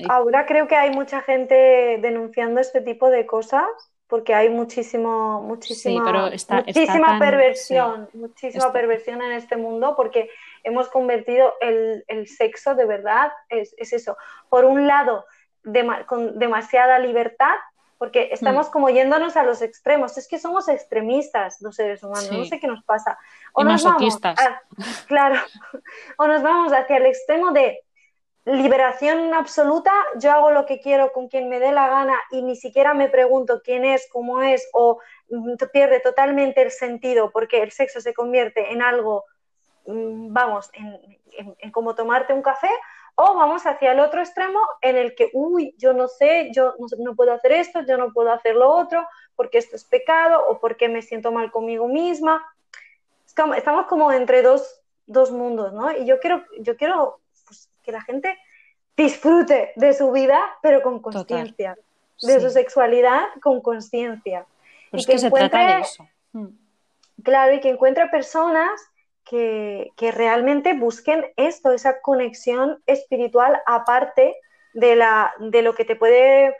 Ahora 0.08 0.46
creo 0.46 0.66
que 0.66 0.76
hay 0.76 0.90
mucha 0.90 1.20
gente 1.22 1.98
denunciando 2.00 2.60
este 2.60 2.80
tipo 2.80 3.10
de 3.10 3.26
cosas 3.26 3.66
porque 4.06 4.34
hay 4.34 4.50
muchísimo, 4.50 5.40
muchísima, 5.42 6.30
muchísima 6.30 7.18
perversión, 7.18 8.08
muchísima 8.12 8.72
perversión 8.72 9.22
en 9.22 9.32
este 9.32 9.56
mundo 9.56 9.94
porque 9.96 10.30
hemos 10.62 10.88
convertido 10.88 11.54
el, 11.60 12.04
sexo 12.28 12.74
de 12.74 12.86
verdad, 12.86 13.32
es, 13.48 13.74
eso, 13.78 14.16
por 14.48 14.64
un 14.64 14.86
lado, 14.86 15.24
con 16.06 16.38
demasiada 16.38 16.98
libertad, 16.98 17.54
porque 17.98 18.28
estamos 18.32 18.68
mm. 18.68 18.70
como 18.70 18.90
yéndonos 18.90 19.36
a 19.36 19.42
los 19.42 19.62
extremos, 19.62 20.18
es 20.18 20.28
que 20.28 20.38
somos 20.38 20.68
extremistas 20.68 21.60
los 21.60 21.76
seres 21.76 22.02
humanos, 22.02 22.30
no 22.30 22.44
sé 22.44 22.60
qué 22.60 22.66
nos 22.66 22.84
pasa. 22.84 23.18
O 23.52 23.64
nos 23.64 23.82
vamos, 23.82 24.20
claro, 25.06 25.40
o 26.18 26.26
nos 26.26 26.42
vamos 26.42 26.72
hacia 26.72 26.98
el 26.98 27.06
extremo 27.06 27.52
de 27.52 27.82
liberación 28.44 29.32
absoluta, 29.32 29.92
yo 30.16 30.30
hago 30.30 30.50
lo 30.50 30.66
que 30.66 30.80
quiero 30.80 31.12
con 31.12 31.28
quien 31.28 31.48
me 31.48 31.60
dé 31.60 31.72
la 31.72 31.88
gana 31.88 32.20
y 32.30 32.42
ni 32.42 32.56
siquiera 32.56 32.92
me 32.92 33.08
pregunto 33.08 33.62
quién 33.64 33.84
es, 33.84 34.06
cómo 34.10 34.42
es 34.42 34.68
o 34.74 35.00
mm, 35.30 35.54
pierde 35.72 36.00
totalmente 36.00 36.60
el 36.60 36.70
sentido 36.70 37.30
porque 37.30 37.62
el 37.62 37.70
sexo 37.70 38.00
se 38.00 38.12
convierte 38.12 38.72
en 38.72 38.82
algo, 38.82 39.24
mm, 39.86 40.32
vamos, 40.32 40.70
en, 40.74 41.72
como 41.72 41.94
tomarte 41.94 42.34
un 42.34 42.42
café 42.42 42.68
o 43.14 43.34
vamos 43.34 43.64
hacia 43.66 43.92
el 43.92 44.00
otro 44.00 44.20
extremo 44.20 44.60
en 44.82 44.96
el 44.96 45.14
que, 45.14 45.30
uy, 45.32 45.74
yo 45.78 45.94
no 45.94 46.06
sé, 46.06 46.50
yo 46.52 46.74
no, 46.98 47.14
puedo 47.14 47.32
hacer 47.32 47.52
esto, 47.52 47.80
yo 47.86 47.96
no 47.96 48.12
puedo 48.12 48.30
hacer 48.30 48.56
lo 48.56 48.68
otro 48.68 49.06
porque 49.36 49.58
esto 49.58 49.74
es 49.76 49.84
pecado 49.84 50.44
o 50.48 50.60
porque 50.60 50.88
me 50.88 51.00
siento 51.00 51.32
mal 51.32 51.50
conmigo 51.50 51.88
misma. 51.88 52.44
Estamos 53.56 53.86
como 53.86 54.12
entre 54.12 54.42
dos, 54.42 54.82
dos 55.06 55.30
mundos, 55.30 55.72
¿no? 55.72 55.90
Y 55.92 56.06
yo 56.06 56.20
quiero, 56.20 56.44
yo 56.60 56.76
quiero 56.76 57.20
que 57.84 57.92
la 57.92 58.02
gente 58.02 58.36
disfrute 58.96 59.72
de 59.76 59.92
su 59.92 60.10
vida, 60.12 60.40
pero 60.62 60.82
con 60.82 61.00
conciencia, 61.00 61.76
de 62.22 62.40
su 62.40 62.50
sexualidad 62.50 63.22
con 63.42 63.60
conciencia. 63.60 64.46
Y 64.92 65.04
que, 65.04 65.18
se 65.18 65.30
trata 65.30 65.66
de 65.66 65.80
eso. 65.80 66.08
Mm. 66.32 66.48
Claro, 67.22 67.54
y 67.54 67.60
que 67.60 67.70
encuentre 67.70 68.08
personas 68.08 68.80
que, 69.24 69.92
realmente 70.14 70.74
busquen 70.74 71.26
esto, 71.36 71.72
esa 71.72 72.00
conexión 72.00 72.82
espiritual 72.86 73.60
aparte 73.66 74.36
de, 74.74 74.96
la, 74.96 75.32
de 75.38 75.62
lo 75.62 75.74
que 75.74 75.84
te 75.84 75.96
puede 75.96 76.54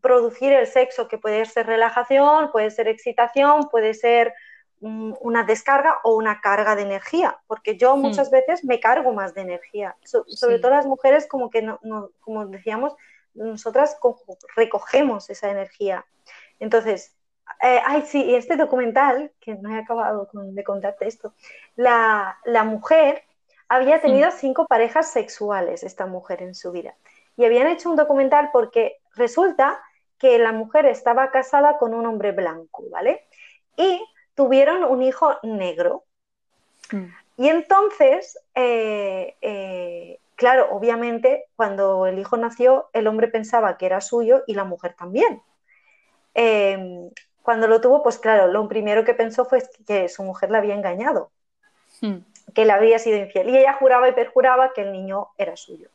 producir 0.00 0.52
el 0.52 0.66
sexo, 0.66 1.08
que 1.08 1.18
puede 1.18 1.44
ser 1.44 1.66
relajación, 1.66 2.50
puede 2.50 2.70
ser 2.70 2.88
excitación, 2.88 3.68
puede 3.68 3.94
ser 3.94 4.32
una 4.80 5.44
descarga 5.44 6.00
o 6.04 6.14
una 6.16 6.40
carga 6.40 6.76
de 6.76 6.82
energía, 6.82 7.38
porque 7.46 7.76
yo 7.76 7.96
hmm. 7.96 8.00
muchas 8.00 8.30
veces 8.30 8.64
me 8.64 8.80
cargo 8.80 9.12
más 9.12 9.34
de 9.34 9.42
energía, 9.42 9.96
sobre 10.02 10.58
todo 10.58 10.70
las 10.70 10.86
mujeres 10.86 11.26
como 11.26 11.50
que, 11.50 11.62
no, 11.62 11.80
como 12.20 12.46
decíamos, 12.46 12.94
nosotras 13.34 13.98
recogemos 14.54 15.30
esa 15.30 15.50
energía. 15.50 16.06
Entonces, 16.58 17.14
eh, 17.62 17.80
ay, 17.84 18.02
sí, 18.02 18.34
este 18.34 18.56
documental, 18.56 19.32
que 19.40 19.54
no 19.54 19.74
he 19.74 19.78
acabado 19.78 20.28
de 20.32 20.64
contarte 20.64 21.06
esto, 21.06 21.34
la, 21.76 22.38
la 22.44 22.64
mujer 22.64 23.22
había 23.68 24.00
tenido 24.00 24.30
cinco 24.30 24.66
parejas 24.66 25.10
sexuales, 25.10 25.82
esta 25.82 26.06
mujer 26.06 26.42
en 26.42 26.54
su 26.54 26.72
vida. 26.72 26.96
Y 27.36 27.44
habían 27.44 27.66
hecho 27.66 27.90
un 27.90 27.96
documental 27.96 28.50
porque 28.52 28.98
resulta 29.14 29.80
que 30.18 30.38
la 30.38 30.52
mujer 30.52 30.86
estaba 30.86 31.30
casada 31.30 31.76
con 31.78 31.94
un 31.94 32.06
hombre 32.06 32.32
blanco, 32.32 32.84
¿vale? 32.90 33.26
Y 33.76 34.02
tuvieron 34.36 34.84
un 34.84 35.02
hijo 35.02 35.36
negro. 35.42 36.04
Mm. 36.92 37.06
Y 37.38 37.48
entonces, 37.48 38.38
eh, 38.54 39.34
eh, 39.40 40.20
claro, 40.36 40.68
obviamente, 40.70 41.46
cuando 41.56 42.06
el 42.06 42.18
hijo 42.20 42.36
nació, 42.36 42.88
el 42.92 43.08
hombre 43.08 43.26
pensaba 43.26 43.76
que 43.76 43.86
era 43.86 44.00
suyo 44.00 44.44
y 44.46 44.54
la 44.54 44.64
mujer 44.64 44.94
también. 44.94 45.42
Em, 46.34 47.10
cuando 47.42 47.66
lo 47.66 47.80
tuvo, 47.80 48.04
pues 48.04 48.18
claro, 48.18 48.46
lo 48.46 48.68
primero 48.68 49.04
que 49.04 49.14
pensó 49.14 49.44
fue 49.44 49.62
que 49.86 50.08
su 50.08 50.22
mujer 50.22 50.50
la 50.50 50.58
había 50.58 50.74
engañado. 50.74 51.30
Mm 52.00 52.18
que 52.54 52.64
le 52.64 52.72
había 52.72 52.98
sido 52.98 53.18
infiel. 53.18 53.50
Y 53.50 53.58
ella 53.58 53.74
juraba 53.74 54.08
y 54.08 54.12
perjuraba 54.12 54.72
que 54.72 54.82
el 54.82 54.92
niño 54.92 55.28
era 55.38 55.56
suyo. 55.56 55.88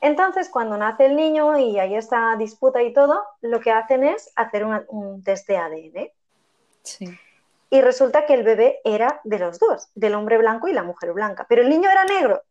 Entonces, 0.00 0.48
cuando 0.48 0.78
nace 0.78 1.06
el 1.06 1.14
niño 1.14 1.58
y 1.58 1.78
hay 1.78 1.94
esta 1.94 2.34
disputa 2.36 2.82
y 2.82 2.92
todo, 2.92 3.22
lo 3.42 3.60
que 3.60 3.70
hacen 3.70 4.04
es 4.04 4.32
hacer 4.34 4.64
un 4.64 5.22
test 5.22 5.46
de 5.46 5.58
ADN. 5.58 6.10
Y 7.70 7.80
resulta 7.80 8.26
que 8.26 8.34
el 8.34 8.42
bebé 8.42 8.80
era 8.84 9.20
de 9.24 9.38
los 9.38 9.58
dos, 9.58 9.88
del 9.94 10.14
hombre 10.14 10.38
blanco 10.38 10.68
y 10.68 10.72
la 10.72 10.82
mujer 10.82 11.12
blanca, 11.12 11.46
pero 11.48 11.62
el 11.62 11.70
niño 11.70 11.88
era 11.88 12.04
negro. 12.04 12.42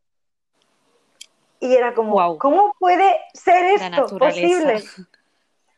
Y 1.60 1.76
era 1.76 1.94
como, 1.94 2.38
¿cómo 2.38 2.74
puede 2.80 3.18
ser 3.34 3.66
esto 3.66 4.18
posible? 4.18 4.82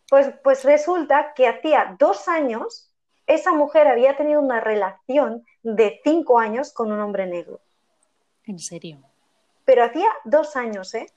Pues, 0.10 0.32
pues 0.44 0.64
resulta 0.64 1.34
que 1.34 1.48
hacía 1.48 1.96
dos 1.98 2.28
años 2.28 2.92
esa 3.28 3.54
mujer 3.54 3.88
había 3.88 4.16
tenido 4.18 4.42
una 4.42 4.60
relación 4.60 5.46
de 5.64 6.02
cinco 6.04 6.39
años 6.39 6.74
con 6.74 6.92
un 6.92 7.00
hombre 7.00 7.28
negro. 7.28 7.62
¿En 8.46 8.60
serio? 8.60 9.00
Pero 9.66 9.84
hacía 9.86 10.10
dos 10.26 10.56
años, 10.56 10.94
¿eh? 10.96 11.08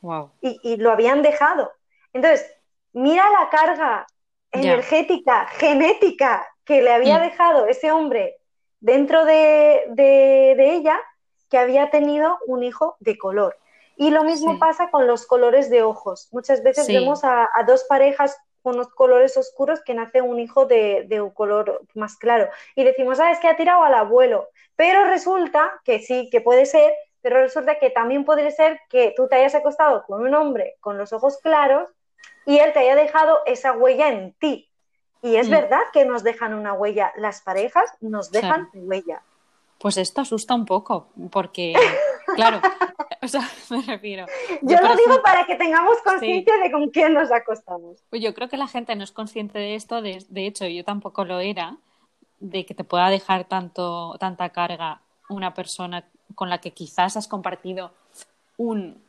Wow. 0.00 0.32
Y, 0.40 0.76
lo 0.76 0.90
habían 0.90 1.22
dejado. 1.22 1.72
Entonces, 2.12 2.46
mira 2.92 3.24
la 3.30 3.48
carga 3.50 4.06
energética, 4.50 5.46
genética 5.46 6.46
que 6.64 6.82
le 6.82 6.92
había 6.92 7.18
mm. 7.18 7.22
dejado 7.22 7.66
ese 7.66 7.90
hombre 7.92 8.36
dentro 8.80 9.24
de, 9.24 10.54
ella, 10.58 11.00
que 11.50 11.58
había 11.58 11.90
tenido 11.90 12.38
un 12.46 12.62
hijo 12.62 12.96
de 13.00 13.16
color. 13.16 13.56
Y 13.96 14.10
lo 14.10 14.24
mismo 14.24 14.58
pasa 14.58 14.90
con 14.90 15.06
los 15.06 15.26
colores 15.26 15.70
de 15.70 15.82
ojos. 15.82 16.28
Muchas 16.32 16.62
veces 16.62 16.88
vemos 16.88 17.22
a, 17.24 17.48
dos 17.66 17.84
parejas 17.84 18.36
con 18.62 18.74
unos 18.74 18.88
colores 18.88 19.36
oscuros 19.36 19.80
que 19.84 19.94
nace 19.94 20.20
un 20.20 20.40
hijo 20.40 20.66
de, 20.66 21.04
de, 21.06 21.20
un 21.20 21.30
color 21.30 21.82
más 21.94 22.16
claro. 22.16 22.48
Y 22.74 22.82
decimos, 22.82 23.20
ah, 23.20 23.30
es 23.30 23.38
que 23.38 23.48
ha 23.48 23.56
tirado 23.56 23.84
al 23.84 23.94
abuelo. 23.94 24.48
Pero 24.74 25.04
resulta 25.04 25.80
que 25.84 26.00
sí, 26.00 26.28
que 26.30 26.40
puede 26.40 26.66
ser, 26.66 26.92
pero 27.24 27.40
resulta 27.40 27.78
que 27.78 27.88
también 27.88 28.26
podría 28.26 28.50
ser 28.50 28.80
que 28.90 29.14
tú 29.16 29.28
te 29.28 29.36
hayas 29.36 29.54
acostado 29.54 30.04
con 30.06 30.20
un 30.20 30.34
hombre 30.34 30.76
con 30.80 30.98
los 30.98 31.14
ojos 31.14 31.38
claros 31.38 31.88
y 32.44 32.58
él 32.58 32.74
te 32.74 32.80
haya 32.80 32.96
dejado 32.96 33.40
esa 33.46 33.72
huella 33.72 34.08
en 34.08 34.34
ti. 34.34 34.70
Y 35.24 35.36
es 35.36 35.48
mm. 35.48 35.50
verdad 35.50 35.80
que 35.92 36.04
nos 36.04 36.22
dejan 36.22 36.54
una 36.54 36.74
huella, 36.74 37.12
las 37.16 37.40
parejas 37.40 37.90
nos 38.00 38.30
dejan 38.30 38.68
huella. 38.74 39.22
Pues 39.78 39.96
esto 39.96 40.20
asusta 40.20 40.54
un 40.54 40.66
poco, 40.66 41.08
porque, 41.32 41.74
claro, 42.36 42.60
o 43.22 43.28
sea, 43.28 43.42
me 43.70 43.82
refiero. 43.82 44.26
Yo, 44.62 44.80
lo 44.80 44.94
digo 44.94 45.22
para 45.22 45.46
que 45.46 45.56
tengamos 45.56 45.96
conciencia 46.04 46.56
de 46.58 46.70
con 46.70 46.90
quién 46.90 47.14
nos 47.14 47.32
acostamos. 47.32 48.04
Pues 48.10 48.22
yo 48.22 48.34
creo 48.34 48.48
que 48.48 48.56
la 48.56 48.68
gente 48.68 48.94
no 48.94 49.02
es 49.02 49.12
consciente 49.12 49.58
de 49.58 49.74
esto, 49.74 50.02
de, 50.02 50.24
de 50.28 50.46
hecho, 50.46 50.66
yo 50.66 50.84
tampoco 50.84 51.24
lo 51.24 51.40
era, 51.40 51.76
de 52.38 52.66
que 52.66 52.74
te 52.74 52.84
pueda 52.84 53.08
dejar 53.08 53.44
tanto, 53.44 54.16
tanta 54.20 54.50
carga 54.50 55.00
una 55.30 55.54
persona 55.54 56.04
con 56.34 56.50
la 56.50 56.58
que 56.58 56.72
quizás 56.72 57.16
has 57.16 57.28
compartido 57.28 57.92
un, 58.58 59.02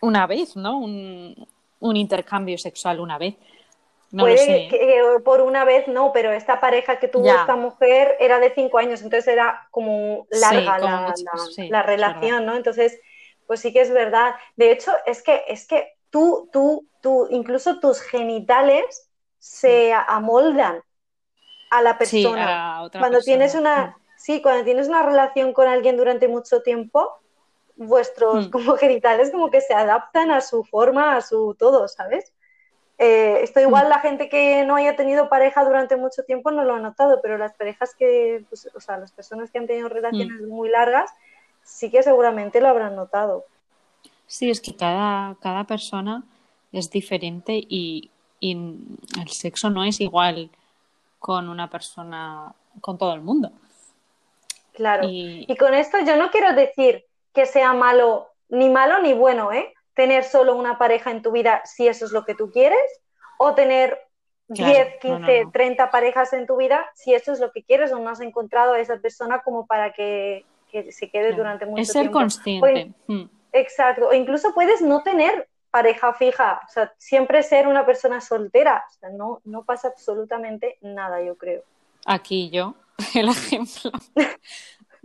una 0.00 0.26
vez, 0.26 0.56
¿no? 0.56 0.78
Un, 0.78 1.46
intercambio 1.80 2.58
sexual 2.58 2.98
una 2.98 3.16
vez. 3.16 3.36
No 4.16 4.22
Puede 4.22 4.68
que 4.68 5.02
por 5.22 5.42
una 5.42 5.66
vez 5.66 5.86
no, 5.88 6.10
pero 6.10 6.32
esta 6.32 6.58
pareja 6.58 6.98
que 6.98 7.06
tuvo 7.06 7.28
esta 7.28 7.54
mujer 7.54 8.16
era 8.18 8.40
de 8.40 8.50
cinco 8.54 8.78
años, 8.78 9.02
entonces 9.02 9.28
era 9.28 9.68
como 9.70 10.26
larga 10.30 10.78
la, 11.68 11.82
relación, 11.82 12.46
¿no? 12.46 12.56
Entonces, 12.56 12.98
pues 13.46 13.60
sí 13.60 13.74
que 13.74 13.82
es 13.82 13.92
verdad. 13.92 14.34
De 14.56 14.72
hecho, 14.72 14.90
es 15.04 15.22
que, 15.22 15.42
es 15.48 15.66
que 15.66 15.98
tú, 16.08 16.48
tú, 16.50 16.88
tú, 17.02 17.28
incluso 17.28 17.78
tus 17.78 18.00
genitales 18.00 19.10
se 19.38 19.92
amoldan 19.92 20.82
a 21.70 21.82
la 21.82 21.98
persona. 21.98 22.88
cuando 22.98 23.20
tienes 23.20 23.54
una, 23.54 23.98
sí, 24.16 24.40
cuando 24.40 24.64
tienes 24.64 24.88
una 24.88 25.02
relación 25.02 25.52
con 25.52 25.68
alguien 25.68 25.98
durante 25.98 26.26
mucho 26.26 26.62
tiempo, 26.62 27.18
vuestros 27.76 28.46
hmm. 28.46 28.50
como 28.50 28.76
genitales 28.78 29.30
como 29.30 29.50
que 29.50 29.60
se 29.60 29.74
adaptan 29.74 30.30
a 30.30 30.40
su 30.40 30.64
forma, 30.64 31.16
a 31.16 31.20
su 31.20 31.54
todo, 31.58 31.86
¿sabes? 31.86 32.32
Eh, 32.98 33.40
esto 33.42 33.60
igual 33.60 33.86
hmm. 33.86 33.90
la 33.90 34.00
gente 34.00 34.28
que 34.28 34.64
no 34.64 34.76
haya 34.76 34.96
tenido 34.96 35.28
pareja 35.28 35.64
durante 35.64 35.96
mucho 35.96 36.22
tiempo 36.24 36.50
no 36.50 36.64
lo 36.64 36.74
ha 36.74 36.80
notado, 36.80 37.20
pero 37.22 37.36
las 37.36 37.54
parejas 37.54 37.94
que, 37.94 38.44
pues, 38.48 38.70
o 38.74 38.80
sea, 38.80 38.96
las 38.96 39.12
personas 39.12 39.50
que 39.50 39.58
han 39.58 39.66
tenido 39.66 39.88
relaciones 39.88 40.40
hmm. 40.40 40.48
muy 40.48 40.68
largas, 40.68 41.10
sí 41.62 41.90
que 41.90 42.02
seguramente 42.02 42.60
lo 42.60 42.68
habrán 42.68 42.96
notado. 42.96 43.44
Sí, 44.26 44.50
es 44.50 44.60
que 44.60 44.74
cada, 44.74 45.36
cada 45.40 45.64
persona 45.64 46.24
es 46.72 46.90
diferente 46.90 47.52
y, 47.54 48.10
y 48.40 48.56
el 49.20 49.28
sexo 49.28 49.70
no 49.70 49.84
es 49.84 50.00
igual 50.00 50.50
con 51.18 51.48
una 51.48 51.68
persona, 51.68 52.52
con 52.80 52.98
todo 52.98 53.14
el 53.14 53.20
mundo. 53.20 53.50
Claro. 54.76 55.08
Y... 55.10 55.46
con 55.56 55.74
esto 55.74 55.98
yo 56.06 56.16
no 56.16 56.30
quiero 56.30 56.52
decir 56.52 57.04
que 57.34 57.46
sea 57.46 57.72
malo, 57.72 58.28
ni 58.48 58.68
malo 58.68 59.00
ni 59.00 59.14
bueno, 59.14 59.52
¿eh? 59.52 59.72
Tener 59.96 60.22
solo 60.22 60.54
una 60.54 60.78
pareja 60.78 61.10
en 61.10 61.22
tu 61.22 61.32
vida 61.32 61.62
si 61.64 61.88
eso 61.88 62.04
es 62.04 62.12
lo 62.12 62.24
que 62.24 62.36
tú 62.36 62.52
quieres, 62.52 62.78
o 63.38 63.54
tener 63.54 63.98
10, 64.48 65.00
15, 65.00 65.46
30 65.52 65.90
parejas 65.90 66.32
en 66.32 66.46
tu 66.46 66.56
vida 66.56 66.86
si 66.94 67.14
eso 67.14 67.32
es 67.32 67.40
lo 67.40 67.50
que 67.50 67.64
quieres 67.64 67.92
o 67.92 67.98
no 67.98 68.10
has 68.10 68.20
encontrado 68.20 68.74
a 68.74 68.78
esa 68.78 68.98
persona 68.98 69.42
como 69.42 69.66
para 69.66 69.92
que, 69.92 70.44
se 70.90 71.10
quede 71.10 71.32
durante 71.32 71.66
mucho 71.66 71.90
tiempo. 71.90 71.90
Es 71.90 71.92
ser 71.92 72.10
consciente. 72.10 72.92
Hmm. 73.08 73.24
Exacto. 73.52 74.08
O 74.08 74.12
incluso 74.12 74.54
puedes 74.54 74.82
no 74.82 75.02
tener 75.02 75.48
pareja 75.70 76.14
fija, 76.14 76.60
o 76.66 76.70
sea, 76.70 76.92
siempre 76.96 77.42
ser 77.42 77.66
una 77.66 77.84
persona 77.84 78.20
soltera, 78.20 78.84
o 78.88 78.92
sea, 78.98 79.10
no, 79.10 79.42
no 79.44 79.64
pasa 79.64 79.88
absolutamente 79.88 80.78
nada, 80.80 81.22
yo 81.22 81.36
creo. 81.36 81.64
Aquí 82.06 82.50
yo, 82.50 82.74
el 83.14 83.28
ejemplo. 83.28 83.90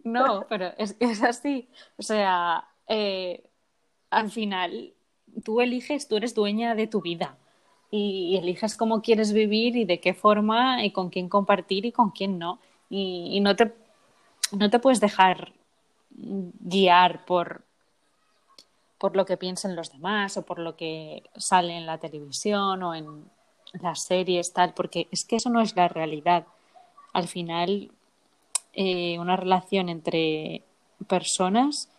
No, 0.04 0.48
pero 0.50 0.72
es, 0.80 0.96
es 1.00 1.22
así. 1.22 1.70
O 1.96 2.02
sea, 2.02 2.68
eh, 2.88 3.51
al 4.12 4.30
final 4.30 4.94
tú 5.44 5.62
eliges, 5.62 6.08
tú 6.08 6.18
eres 6.18 6.36
dueña 6.36 6.76
de 6.76 6.88
tu 6.88 7.02
vida 7.02 7.38
y, 7.90 8.38
eliges 8.38 8.78
cómo 8.78 9.02
quieres 9.02 9.34
vivir 9.34 9.76
y 9.76 9.86
de 9.86 10.00
qué 10.00 10.14
forma 10.14 10.86
y 10.86 10.92
con 10.92 11.10
quién 11.10 11.30
compartir 11.30 11.86
y 11.86 11.92
con 11.92 12.12
quién 12.12 12.38
no. 12.38 12.60
Y, 12.90 13.40
no, 13.40 13.56
te, 13.56 13.74
no 14.52 14.70
te 14.70 14.80
puedes 14.80 15.00
dejar 15.00 15.54
guiar 16.10 17.26
por, 17.26 17.64
por 18.98 19.16
lo 19.16 19.26
que 19.26 19.38
piensen 19.38 19.76
los 19.76 19.92
demás 19.92 20.38
o 20.38 20.46
por 20.46 20.60
lo 20.60 20.76
que 20.76 21.24
sale 21.38 21.78
en 21.78 21.86
la 21.86 21.98
televisión 21.98 22.84
o 22.84 22.94
en 22.94 23.26
las 23.82 24.04
series, 24.04 24.52
tal, 24.52 24.74
porque 24.74 25.08
es 25.12 25.24
que 25.24 25.38
eso 25.38 25.50
no 25.50 25.62
es 25.62 25.76
la 25.76 25.88
realidad. 25.88 26.46
Al 27.14 27.28
final, 27.28 27.92
eh, 28.74 29.18
una 29.20 29.38
relación 29.38 29.88
entre 29.90 30.64
personas, 31.08 31.90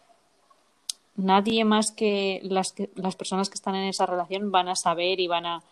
nadie 1.16 1.64
más 1.64 1.92
que 1.92 2.40
las, 2.42 2.74
las 2.94 3.16
personas 3.16 3.48
que 3.48 3.54
están 3.54 3.74
en 3.74 3.88
esa 3.88 4.06
relación 4.06 4.50
van 4.50 4.68
a 4.68 4.76
saber 4.76 5.20
y 5.20 5.28
van 5.28 5.46
a, 5.46 5.62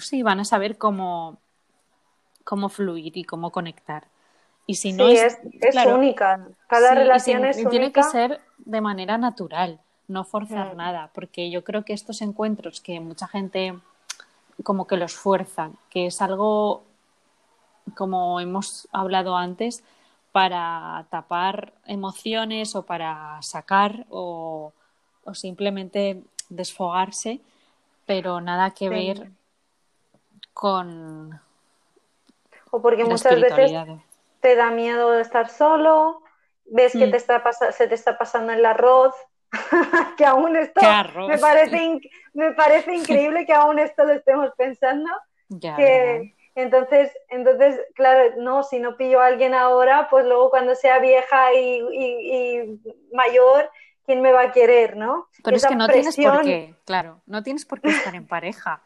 sí, 0.00 0.22
van 0.22 0.40
a 0.40 0.44
saber 0.44 0.78
cómo, 0.78 1.38
cómo 2.44 2.68
fluir 2.68 3.16
y 3.16 3.24
cómo 3.24 3.50
conectar. 3.50 4.04
Y 4.66 4.74
si 4.76 4.92
no 4.92 5.08
es, 5.08 5.38
es, 5.60 5.86
única. 5.86 6.48
Cada 6.66 6.94
relación 6.94 7.44
es 7.44 7.56
única. 7.56 7.70
Tiene 7.70 7.92
que 7.92 8.02
ser 8.02 8.40
de 8.58 8.80
manera 8.80 9.16
natural 9.16 9.80
no 10.08 10.24
forzar 10.24 10.74
mm. 10.74 10.76
nada, 10.76 11.10
porque 11.14 11.50
yo 11.50 11.64
creo 11.64 11.84
que 11.84 11.92
estos 11.92 12.22
encuentros 12.22 12.80
que 12.80 13.00
mucha 13.00 13.26
gente 13.26 13.74
como 14.62 14.86
que 14.86 14.96
los 14.96 15.14
fuerza, 15.14 15.70
que 15.90 16.06
es 16.06 16.22
algo, 16.22 16.82
como 17.94 18.40
hemos 18.40 18.88
hablado 18.92 19.36
antes, 19.36 19.84
para 20.36 21.06
tapar 21.08 21.72
emociones 21.86 22.76
o 22.76 22.84
para 22.84 23.40
sacar 23.40 24.04
o, 24.10 24.74
simplemente 25.32 26.20
desfogarse, 26.50 27.40
pero 28.04 28.42
nada 28.42 28.72
que 28.72 28.90
ver 28.90 29.30
con. 30.52 31.40
O 32.70 32.82
porque 32.82 33.06
muchas 33.06 33.40
veces 33.40 33.72
te 34.40 34.56
da 34.56 34.70
miedo 34.70 35.18
estar 35.18 35.48
solo, 35.48 36.20
ves 36.66 36.92
que 36.92 37.06
mm. 37.06 37.12
te 37.12 37.16
está 37.16 37.42
se 37.72 37.88
te 37.88 37.94
está 37.94 38.18
pasando 38.18 38.52
el 38.52 38.66
arroz, 38.66 39.14
que 40.18 40.26
aún 40.26 40.54
esto 40.54 40.82
me 41.28 41.38
parece, 41.38 41.98
me 42.34 42.52
parece 42.52 42.94
increíble 42.94 43.46
que 43.46 43.54
aún 43.54 43.78
esto 43.78 44.04
lo 44.04 44.12
estemos 44.12 44.50
pensando. 44.54 45.10
que, 45.48 46.35
entonces, 46.56 47.12
entonces, 47.28 47.78
claro, 47.94 48.34
no, 48.38 48.62
si 48.62 48.78
no 48.78 48.96
pillo 48.96 49.20
a 49.20 49.26
alguien 49.26 49.52
ahora, 49.52 50.08
pues 50.10 50.24
luego 50.24 50.48
cuando 50.48 50.74
sea 50.74 50.98
vieja 50.98 51.52
y, 51.54 52.80
mayor, 53.12 53.70
¿quién 54.06 54.22
me 54.22 54.32
va 54.32 54.44
a 54.44 54.52
querer, 54.52 54.96
no? 54.96 55.28
Pero 55.44 55.58
es 55.58 55.66
que 55.66 55.76
no 55.76 55.86
tienes 55.86 56.16
por 56.16 56.42
qué, 56.42 56.74
claro, 56.86 57.20
no 57.26 57.42
tienes 57.42 57.66
por 57.66 57.82
qué 57.82 57.90
estar 57.90 58.14
en 58.14 58.26
pareja. 58.26 58.80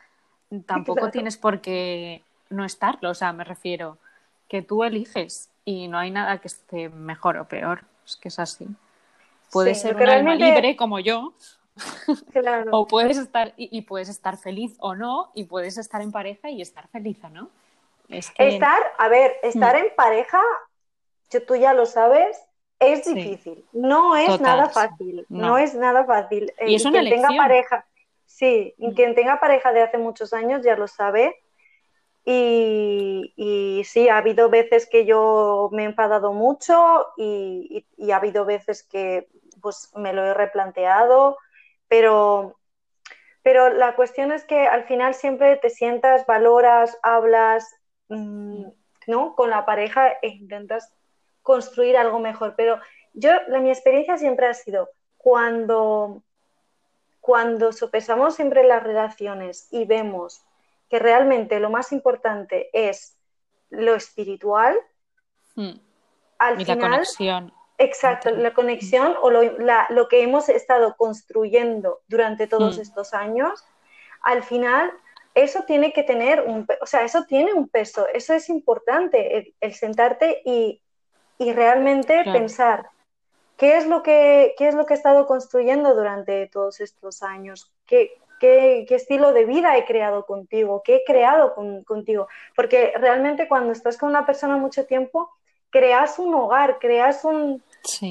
Tampoco 0.67 1.11
tienes 1.11 1.37
por 1.37 1.61
qué 1.61 2.25
no 2.49 2.65
estarlo, 2.65 3.11
o 3.11 3.15
sea, 3.15 3.33
me 3.33 3.45
refiero 3.45 3.99
que 4.49 4.63
tú 4.63 4.83
eliges 4.83 5.49
y 5.65 5.87
no 5.87 5.97
hay 5.97 6.11
nada 6.11 6.39
que 6.39 6.49
esté 6.49 6.89
mejor 6.89 7.37
o 7.37 7.47
peor, 7.47 7.85
es 8.05 8.17
que 8.17 8.29
es 8.29 8.41
así. 8.41 8.67
Puedes 9.53 9.81
ser 9.81 9.95
un 9.95 10.09
alma 10.09 10.35
libre 10.35 10.75
como 10.75 10.99
yo, 10.99 11.35
o 12.73 12.87
puedes 12.89 13.17
estar 13.17 13.55
y, 13.57 13.83
puedes 13.83 14.09
estar 14.09 14.37
feliz 14.37 14.75
o 14.81 14.97
no, 14.97 15.31
y 15.35 15.45
puedes 15.45 15.79
estar 15.79 16.03
en 16.03 16.11
pareja 16.11 16.51
y 16.51 16.61
estar 16.61 16.89
feliz 16.89 17.19
o 17.23 17.29
no. 17.29 17.49
Estar, 18.11 18.83
a 18.99 19.09
ver, 19.09 19.37
estar 19.43 19.75
mm. 19.75 19.79
en 19.79 19.95
pareja, 19.95 20.41
tú 21.47 21.57
ya 21.57 21.73
lo 21.73 21.87
sabes, 21.87 22.41
es 22.79 23.05
difícil. 23.05 23.65
No 23.73 24.17
es 24.17 24.41
nada 24.41 24.69
fácil. 24.69 25.27
No. 25.29 25.59
es 25.59 25.75
nada 25.75 26.05
fácil. 26.05 26.53
Y 26.67 26.75
es 26.75 26.85
una 26.85 27.01
quien 27.01 27.15
tenga 27.15 27.29
pareja, 27.37 27.87
sí, 28.27 28.75
y 28.79 28.89
mm. 28.89 28.95
quien 28.95 29.15
tenga 29.15 29.41
pareja 29.41 29.73
de 29.73 29.83
hace 29.83 29.99
muchos 29.99 30.33
años 30.33 30.63
ya 30.65 30.77
lo 30.77 30.89
sabe. 30.89 31.37
Y, 32.25 33.33
y, 33.37 33.83
sí, 33.85 34.09
ha 34.09 34.19
habido 34.19 34.51
veces 34.51 34.87
que 34.87 35.07
yo 35.07 35.71
me 35.73 35.83
he 35.83 35.87
enfadado 35.87 36.35
mucho 36.35 37.07
y, 37.17 37.87
y, 37.97 38.11
ha 38.11 38.17
habido 38.17 38.45
veces 38.45 38.83
que 38.83 39.29
pues 39.61 39.91
me 39.95 40.13
lo 40.13 40.25
he 40.25 40.35
replanteado 40.35 41.39
pero, 41.91 42.57
pero 43.43 43.69
la 43.69 43.97
cuestión 43.97 44.31
es 44.31 44.45
que 44.45 44.69
al 44.69 44.85
final 44.85 45.13
siempre 45.13 45.57
te 45.57 45.71
sientas, 45.71 46.25
valoras, 46.25 46.97
hablas, 47.03 47.69
¿no? 48.11 49.35
Con 49.35 49.51
la 49.51 49.65
pareja 49.65 50.09
e 50.23 50.29
intentas 50.29 50.93
construir 51.43 51.97
algo 51.97 52.19
mejor. 52.19 52.55
Pero 52.57 52.81
yo, 53.13 53.31
mi 53.61 53.71
experiencia 53.71 54.17
siempre 54.19 54.47
ha 54.47 54.55
sido 54.55 54.91
cuando, 55.17 56.23
cuando 57.21 57.73
sopesamos 57.73 58.35
siempre 58.35 58.65
las 58.65 58.83
relaciones 58.83 59.69
y 59.71 59.85
vemos 59.85 60.43
que 60.89 60.99
realmente 60.99 61.61
lo 61.61 61.71
más 61.71 61.93
importante 61.93 62.71
es 62.73 63.17
lo 63.71 63.95
espiritual, 63.95 64.77
hmm. 65.55 65.71
al 66.39 66.61
y 66.61 66.65
final, 66.65 66.79
la 66.79 66.91
conexión. 66.91 67.53
Exacto, 67.81 68.31
la 68.31 68.53
conexión 68.53 69.17
o 69.23 69.31
lo, 69.31 70.09
que 70.09 70.23
hemos 70.23 70.51
estado 70.51 70.97
construyendo 70.99 72.01
durante 72.09 72.47
todos 72.47 72.77
mm. 72.77 72.81
estos 72.83 73.15
años, 73.15 73.65
al 74.21 74.43
final 74.43 74.93
eso 75.43 75.65
tiene 75.67 75.93
que 75.93 76.03
tener 76.03 76.43
un, 76.43 76.67
o 76.81 76.87
sea, 76.87 77.05
eso 77.05 77.25
tiene 77.25 77.53
un 77.53 77.69
peso, 77.69 78.07
eso 78.13 78.35
es 78.35 78.49
importante, 78.49 79.55
el, 79.61 79.75
sentarte 79.75 80.43
y, 80.45 80.81
realmente 81.39 82.23
pensar 82.25 82.91
qué 83.57 83.79
es, 83.79 83.87
lo 83.87 84.03
que, 84.03 84.55
qué 84.59 84.69
es 84.69 84.75
lo 84.75 84.85
que 84.85 84.93
he 84.93 84.97
estado 84.97 85.27
construyendo 85.27 85.95
durante 85.95 86.47
todos 86.49 86.81
estos 86.81 87.23
años, 87.23 87.73
qué, 87.87 88.13
qué, 88.39 88.87
estilo 88.91 89.33
de 89.33 89.47
vida 89.47 89.79
he 89.79 89.87
creado 89.87 90.27
contigo, 90.27 90.83
qué 90.85 90.97
he 90.97 91.05
creado 91.05 91.55
contigo, 91.87 92.29
porque 92.55 92.93
realmente 92.97 93.49
cuando 93.49 93.73
estás 93.73 93.97
con 93.97 94.11
una 94.11 94.27
persona 94.27 94.59
mucho 94.59 94.85
tiempo, 94.85 95.31
creas 95.71 96.19
un 96.19 96.35
hogar, 96.35 96.79
creas 96.79 97.25
un, 97.25 97.63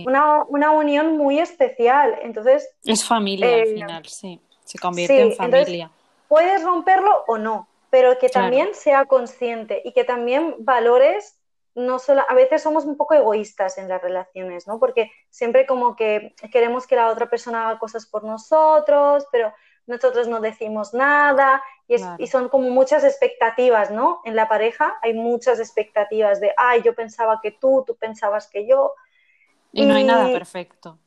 una, 0.05 0.43
una, 0.45 0.71
unión 0.71 1.17
muy 1.17 1.39
especial. 1.39 2.17
Entonces. 2.23 2.69
Es 2.83 3.05
familia 3.05 3.47
al 3.47 3.59
eh, 3.59 3.73
final, 3.73 4.05
sí. 4.05 4.39
Se 4.63 4.79
convierte 4.79 5.21
en 5.21 5.33
familia. 5.33 5.91
Puedes 6.29 6.63
romperlo 6.63 7.25
o 7.27 7.37
no, 7.37 7.67
pero 7.89 8.17
que 8.17 8.29
también 8.29 8.73
sea 8.73 9.05
consciente 9.05 9.81
y 9.83 9.91
que 9.91 10.05
también 10.05 10.55
valores. 10.59 11.35
No 11.75 11.99
solo, 11.99 12.23
a 12.27 12.33
veces 12.33 12.63
somos 12.63 12.85
un 12.85 12.97
poco 12.97 13.13
egoístas 13.13 13.77
en 13.77 13.87
las 13.87 14.01
relaciones, 14.01 14.67
¿no? 14.67 14.79
Porque 14.79 15.11
siempre 15.29 15.65
como 15.65 15.95
que 15.95 16.33
queremos 16.51 16.87
que 16.87 16.95
la 16.95 17.07
otra 17.09 17.29
persona 17.29 17.67
haga 17.67 17.79
cosas 17.79 18.05
por 18.05 18.23
nosotros, 18.23 19.27
pero 19.31 19.53
nosotros 19.85 20.27
no 20.27 20.39
decimos 20.39 20.93
nada 20.93 21.61
y, 21.87 21.95
y, 22.17 22.27
son 22.27 22.49
como 22.49 22.69
muchas 22.69 23.03
expectativas, 23.03 23.91
¿no? 23.91 24.21
En 24.25 24.35
la 24.35 24.47
pareja 24.47 24.97
hay 25.01 25.13
muchas 25.13 25.59
expectativas 25.59 26.39
de, 26.39 26.53
ay, 26.57 26.81
yo 26.83 26.93
pensaba 26.93 27.39
que 27.41 27.51
tú, 27.51 27.83
tú 27.87 27.95
pensabas 27.95 28.47
que 28.47 28.67
yo. 28.67 28.93
Y, 29.71 29.85
no 29.85 29.95
hay 29.95 30.03
nada 30.03 30.27
perfecto. 30.31 30.99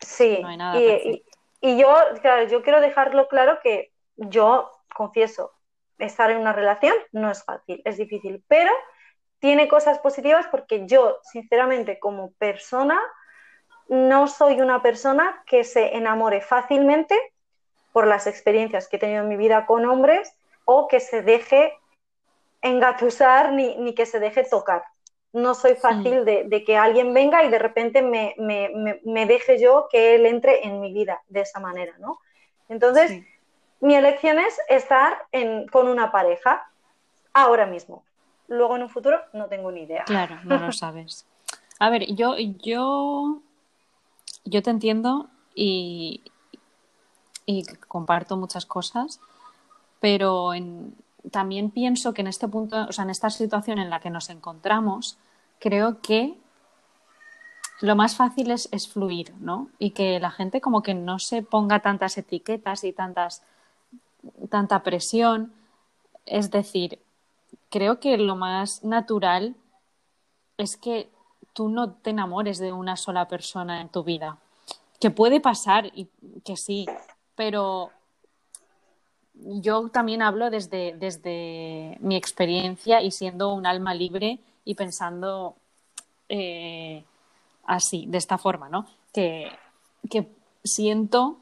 Sí, 0.00 0.38
no 0.42 0.48
hay 0.48 0.56
nada 0.56 0.80
y, 0.80 0.86
perfecto. 0.86 1.38
Y, 1.60 1.78
yo, 1.78 1.94
claro, 2.20 2.48
yo 2.48 2.62
quiero 2.62 2.80
dejarlo 2.80 3.28
claro 3.28 3.58
que 3.62 3.89
yo 4.20 4.70
confieso, 4.94 5.52
estar 5.98 6.30
en 6.30 6.38
una 6.38 6.52
relación 6.52 6.94
no 7.12 7.30
es 7.30 7.44
fácil, 7.44 7.82
es 7.84 7.96
difícil, 7.96 8.42
pero 8.48 8.72
tiene 9.38 9.68
cosas 9.68 9.98
positivas 9.98 10.46
porque 10.50 10.86
yo, 10.86 11.18
sinceramente, 11.22 11.98
como 11.98 12.32
persona, 12.32 13.00
no 13.88 14.28
soy 14.28 14.60
una 14.60 14.82
persona 14.82 15.42
que 15.46 15.64
se 15.64 15.96
enamore 15.96 16.40
fácilmente 16.40 17.18
por 17.92 18.06
las 18.06 18.26
experiencias 18.26 18.86
que 18.86 18.96
he 18.96 19.00
tenido 19.00 19.22
en 19.22 19.28
mi 19.28 19.36
vida 19.36 19.66
con 19.66 19.84
hombres 19.86 20.32
o 20.64 20.86
que 20.86 21.00
se 21.00 21.22
deje 21.22 21.72
engatusar 22.62 23.52
ni, 23.52 23.76
ni 23.76 23.94
que 23.94 24.06
se 24.06 24.20
deje 24.20 24.44
tocar. 24.44 24.84
No 25.32 25.54
soy 25.54 25.74
fácil 25.74 26.24
de, 26.24 26.64
que 26.64 26.76
alguien 26.76 27.14
venga 27.14 27.44
y 27.44 27.50
de 27.50 27.58
repente 27.58 28.02
me, 28.02 28.34
deje 29.26 29.60
yo 29.60 29.86
que 29.90 30.16
él 30.16 30.26
entre 30.26 30.66
en 30.66 30.80
mi 30.80 30.92
vida 30.92 31.22
de 31.28 31.40
esa 31.40 31.60
manera, 31.60 31.96
¿no? 31.98 32.18
Entonces, 32.68 33.22
mi 33.80 33.94
elección 33.94 34.38
es 34.38 34.58
estar 34.68 35.26
con 35.70 35.88
una 35.88 36.10
pareja 36.12 36.68
ahora 37.32 37.66
mismo. 37.66 38.02
Luego 38.48 38.76
en 38.76 38.82
un 38.82 38.88
futuro 38.88 39.20
no 39.32 39.46
tengo 39.46 39.70
ni 39.70 39.82
idea. 39.82 40.04
Claro, 40.04 40.38
no 40.44 40.58
lo 40.58 40.72
sabes. 40.72 41.26
A 41.78 41.88
ver, 41.90 42.14
yo, 42.14 42.36
yo, 42.36 43.40
yo 44.44 44.62
te 44.62 44.70
entiendo 44.70 45.28
y, 45.54 46.22
y 47.46 47.64
comparto 47.88 48.36
muchas 48.36 48.66
cosas, 48.66 49.20
pero 50.00 50.52
en, 50.52 50.94
también 51.30 51.70
pienso 51.70 52.14
que 52.14 52.22
en 52.22 52.28
este 52.28 52.48
punto, 52.48 52.86
o 52.88 52.92
sea, 52.92 53.04
en 53.04 53.10
esta 53.10 53.30
situación 53.30 53.78
en 53.78 53.90
la 53.90 54.00
que 54.00 54.10
nos 54.10 54.30
encontramos, 54.30 55.18
creo 55.58 56.00
que 56.00 56.36
lo 57.80 57.96
más 57.96 58.16
fácil 58.16 58.50
es, 58.50 58.88
fluir, 58.88 59.34
¿no? 59.40 59.68
Y 59.78 59.90
que 59.90 60.20
la 60.20 60.30
gente 60.30 60.60
como 60.60 60.82
que 60.82 60.94
no 60.94 61.18
se 61.18 61.42
ponga 61.42 61.80
tantas 61.80 62.18
etiquetas 62.18 62.84
y 62.84 62.92
tantas, 62.92 63.42
tanta 64.48 64.82
presión. 64.82 65.52
Es 66.26 66.50
decir, 66.50 66.98
creo 67.70 68.00
que 68.00 68.16
lo 68.18 68.36
más 68.36 68.84
natural 68.84 69.54
es 70.58 70.76
que 70.76 71.08
tú 71.52 71.68
no 71.68 71.92
te 71.92 72.10
enamores 72.10 72.58
de 72.58 72.72
una 72.72 72.96
sola 72.96 73.28
persona 73.28 73.80
en 73.80 73.88
tu 73.88 74.04
vida. 74.04 74.38
Que 74.98 75.10
puede 75.10 75.40
pasar 75.40 75.86
y 75.94 76.08
que 76.44 76.56
sí, 76.56 76.86
pero 77.34 77.90
yo 79.34 79.88
también 79.88 80.22
hablo 80.22 80.50
desde, 80.50 80.94
desde 80.98 81.96
mi 82.00 82.16
experiencia 82.16 83.00
y 83.00 83.10
siendo 83.10 83.54
un 83.54 83.66
alma 83.66 83.94
libre 83.94 84.38
y 84.64 84.74
pensando 84.74 85.56
eh, 86.28 87.02
así, 87.64 88.04
de 88.06 88.18
esta 88.18 88.36
forma, 88.36 88.68
¿no? 88.68 88.86
Que, 89.12 89.50
que 90.10 90.28
siento 90.62 91.38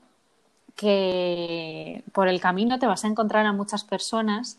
que 0.79 2.05
por 2.13 2.29
el 2.29 2.41
camino 2.41 2.79
te 2.79 2.87
vas 2.87 3.05
a 3.05 3.09
encontrar 3.09 3.45
a 3.45 3.53
muchas 3.53 3.85
personas 3.85 4.59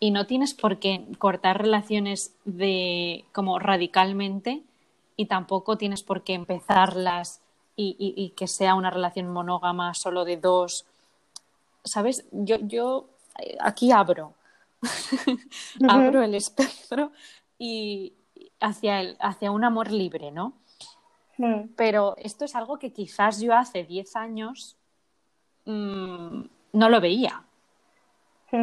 y 0.00 0.10
no 0.10 0.26
tienes 0.26 0.54
por 0.54 0.78
qué 0.78 1.04
cortar 1.18 1.60
relaciones 1.60 2.34
de 2.44 3.24
como 3.32 3.58
radicalmente 3.58 4.62
y 5.16 5.26
tampoco 5.26 5.76
tienes 5.76 6.02
por 6.02 6.22
qué 6.22 6.34
empezarlas 6.34 7.40
y 7.78 8.32
que 8.36 8.48
sea 8.48 8.74
una 8.74 8.90
relación 8.90 9.30
monógama 9.30 9.92
solo 9.92 10.24
de 10.24 10.38
dos 10.38 10.86
¿sabes? 11.86 12.26
Yo, 12.32 12.56
yo 12.60 13.08
aquí 13.60 13.92
abro, 13.92 14.34
abro 15.88 16.22
el 16.22 16.34
espectro 16.34 17.12
y 17.58 18.12
hacia, 18.60 19.00
el, 19.00 19.16
hacia 19.20 19.50
un 19.50 19.64
amor 19.64 19.90
libre, 19.90 20.30
¿no? 20.30 20.52
Hmm. 21.38 21.68
Pero 21.76 22.16
esto 22.18 22.44
es 22.44 22.54
algo 22.54 22.78
que 22.78 22.92
quizás 22.92 23.40
yo 23.40 23.54
hace 23.54 23.84
10 23.84 24.16
años 24.16 24.75
mm, 25.66 26.40
no 26.72 26.88
lo 26.88 27.00
veía. 27.00 27.42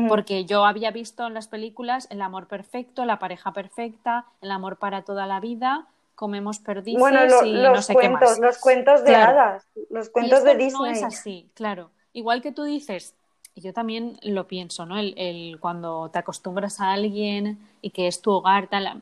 Porque 0.07 0.45
yo 0.45 0.65
había 0.65 0.89
visto 0.89 1.27
en 1.27 1.35
las 1.35 1.47
películas 1.47 2.07
el 2.09 2.21
amor 2.21 2.47
perfecto, 2.47 3.05
la 3.05 3.19
pareja 3.19 3.53
perfecta, 3.53 4.25
el 4.41 4.49
amor 4.49 4.77
para 4.77 5.03
toda 5.03 5.27
la 5.27 5.39
vida, 5.39 5.85
comemos 6.15 6.57
perdices 6.57 7.03
y 7.45 7.53
los 7.53 7.75
no 7.75 7.81
sé 7.81 7.93
cuentos, 7.93 8.19
qué 8.19 8.27
más. 8.27 8.39
Los 8.39 8.57
cuentos 8.57 9.03
de 9.03 9.15
hadas, 9.15 9.67
los 9.91 10.09
cuentos 10.09 10.43
de 10.43 10.55
Disney. 10.55 10.79
No 10.79 10.85
es 10.87 11.03
así, 11.03 11.47
claro 11.53 11.91
igual 12.13 12.41
que 12.41 12.51
tú 12.51 12.63
dices, 12.63 13.15
yo 13.55 13.73
también 13.73 14.17
lo 14.21 14.47
pienso, 14.47 14.85
¿no? 14.85 14.97
El, 14.97 15.13
el, 15.17 15.59
cuando 15.59 16.09
te 16.09 16.19
acostumbras 16.19 16.79
a 16.79 16.93
alguien 16.93 17.59
y 17.81 17.89
que 17.89 18.07
es 18.07 18.21
tu 18.21 18.31
hogar, 18.31 18.67
tal. 18.67 19.01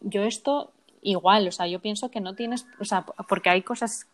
Yo 0.00 0.22
esto 0.22 0.72
igual, 1.02 1.46
o 1.46 1.52
sea, 1.52 1.66
yo 1.66 1.80
pienso 1.80 2.10
que 2.10 2.20
no 2.20 2.34
tienes, 2.34 2.66
o 2.80 2.84
sea, 2.84 3.04
porque 3.28 3.50
hay 3.50 3.62
cosas 3.62 4.06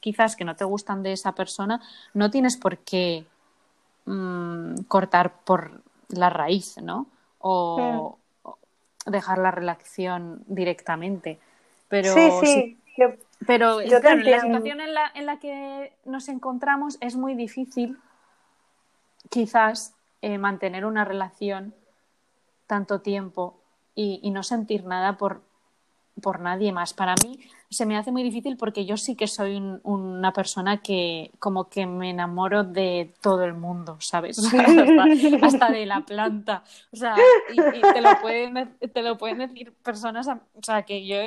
quizás 0.00 0.36
que 0.36 0.44
no 0.44 0.56
te 0.56 0.64
gustan 0.64 1.02
de 1.02 1.12
esa 1.12 1.32
persona, 1.32 1.80
no 2.14 2.30
tienes 2.30 2.56
por 2.56 2.78
qué 2.78 3.26
mmm, 4.06 4.74
cortar 4.88 5.32
por 5.44 5.82
la 6.08 6.30
raíz, 6.30 6.78
¿no? 6.82 7.06
O, 7.38 8.18
o, 8.42 8.58
dejar 9.06 9.38
la 9.38 9.50
relación 9.50 10.42
directamente. 10.46 11.38
Pero 11.88 12.12
sí, 12.12 12.30
sí. 12.42 12.78
Yo, 12.96 13.08
pero 13.46 13.80
yo 13.82 14.00
claro, 14.00 14.20
la 14.22 14.40
situación 14.40 14.80
en 14.80 14.94
la, 14.94 15.10
en 15.14 15.26
la 15.26 15.38
que 15.38 15.92
nos 16.04 16.28
encontramos 16.28 16.98
es 17.00 17.16
muy 17.16 17.34
difícil 17.34 17.98
quizás 19.30 19.94
eh, 20.22 20.38
mantener 20.38 20.84
una 20.84 21.04
relación 21.04 21.74
tanto 22.66 23.00
tiempo 23.00 23.58
y, 23.94 24.20
y, 24.22 24.30
no 24.30 24.42
sentir 24.42 24.84
nada 24.84 25.16
por, 25.16 25.42
por 26.20 26.40
nadie 26.40 26.72
más. 26.72 26.94
Para 26.94 27.14
mí 27.24 27.40
se 27.70 27.86
me 27.86 27.96
hace 27.96 28.10
muy 28.10 28.22
difícil 28.22 28.56
porque 28.56 28.84
yo 28.84 28.96
sí 28.96 29.16
que 29.16 29.26
soy 29.26 29.56
un, 29.56 29.80
una 29.84 30.32
persona 30.32 30.82
que 30.82 31.30
como 31.38 31.68
que 31.68 31.86
me 31.86 32.10
enamoro 32.10 32.64
de 32.64 33.14
todo 33.20 33.44
el 33.44 33.54
mundo, 33.54 33.96
¿sabes? 34.00 34.38
hasta, 34.54 35.46
hasta, 35.46 35.70
de 35.70 35.86
la 35.86 36.00
planta. 36.00 36.64
O 36.92 36.96
sea, 36.96 37.14
y, 37.52 37.60
y 37.60 37.80
te, 37.80 38.00
lo 38.00 38.20
pueden, 38.20 38.76
te, 38.78 39.02
lo 39.02 39.16
pueden, 39.18 39.38
decir 39.38 39.72
personas, 39.82 40.28
o 40.28 40.62
sea, 40.62 40.82
que 40.82 41.06
yo, 41.06 41.18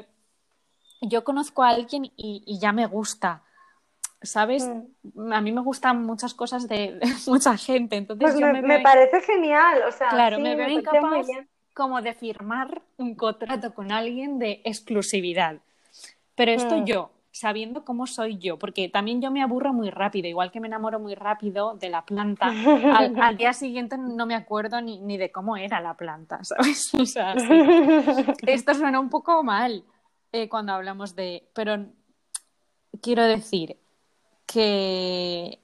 yo 1.02 1.24
conozco 1.24 1.64
a 1.64 1.70
alguien 1.70 2.06
y, 2.06 2.44
y 2.46 2.60
ya 2.60 2.72
me 2.72 2.86
gusta. 2.86 3.44
¿Sabes? 4.22 4.70
Mm. 5.16 5.34
A 5.34 5.42
mí 5.42 5.52
me 5.52 5.60
gustan 5.60 6.06
muchas 6.06 6.34
cosas 6.34 6.70
de, 6.70 6.94
de 6.94 7.14
mucha 7.28 7.58
gente. 7.58 7.98
Entonces 7.98 8.32
pues 8.32 8.40
yo 8.40 8.48
me, 8.48 8.62
me, 8.62 8.78
me, 8.78 8.80
parece 8.80 9.20
genial. 9.22 9.82
O 9.86 9.92
sea, 9.92 10.10
claro, 10.10 10.38
sí, 10.38 10.44
me 10.44 10.56
veo 10.56 10.70
incapaz 10.70 11.28
como 11.74 12.02
de 12.02 12.14
firmar 12.14 12.82
un 12.98 13.16
contrato 13.16 13.74
con 13.74 13.92
alguien 13.92 14.40
de 14.40 14.62
exclusividad. 14.64 15.58
Pero 16.36 16.52
esto 16.52 16.78
mm. 16.78 16.86
yo, 16.86 17.12
sabiendo 17.32 17.84
cómo 17.84 18.08
soy 18.08 18.38
yo, 18.38 18.58
porque 18.58 18.90
también 18.90 19.22
yo 19.22 19.32
me 19.32 19.42
aburro 19.42 19.74
muy 19.74 19.90
rápido, 19.90 20.28
igual 20.28 20.52
que 20.52 20.60
me 20.60 20.68
enamoro 20.68 21.00
muy 21.00 21.16
rápido 21.16 21.76
de 21.76 21.90
la 21.90 22.06
planta, 22.06 22.48
al, 22.48 23.16
al 23.22 23.38
día 23.38 23.54
siguiente 23.54 23.98
no 23.98 24.26
me 24.26 24.36
acuerdo 24.36 24.82
ni, 24.82 25.00
ni, 25.00 25.18
de 25.18 25.32
cómo 25.32 25.58
era 25.58 25.82
la 25.82 25.96
planta, 25.96 26.40
¿sabes? 26.44 26.94
O 26.94 27.06
sea, 27.06 27.36
sí. 27.38 27.48
esto 28.48 28.74
suena 28.74 29.00
un 29.00 29.10
poco 29.10 29.44
mal 29.44 29.84
eh, 30.32 30.50
cuando 30.50 30.74
hablamos 30.74 31.16
de... 31.16 31.48
Pero 31.54 31.86
quiero 33.02 33.24
decir 33.24 33.78
que 34.46 35.63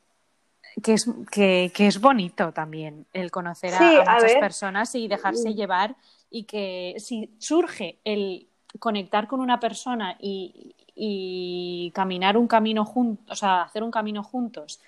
que 0.82 0.94
es, 0.94 1.10
que, 1.32 1.72
que, 1.74 1.88
es 1.88 2.00
bonito 2.00 2.52
también 2.52 3.06
el 3.14 3.32
conocer 3.32 3.74
a, 3.74 3.78
sí, 3.78 3.96
a 3.96 4.14
muchas 4.14 4.36
personas 4.36 4.96
y 4.96 5.08
dejarse 5.08 5.54
llevar 5.54 5.96
y 6.30 6.44
que 6.44 6.96
si 7.00 7.30
surge 7.40 8.00
el 8.04 8.48
conectar 8.80 9.28
con 9.28 9.40
una 9.40 9.60
persona 9.60 10.16
y, 10.20 10.76
y 10.96 11.92
caminar 11.96 12.38
un 12.38 12.48
camino 12.48 12.86
juntos, 12.86 13.26
o 13.32 13.36
sea, 13.36 13.64
hacer 13.64 13.84
un 13.84 13.92
camino 13.92 14.24
juntos 14.24 14.80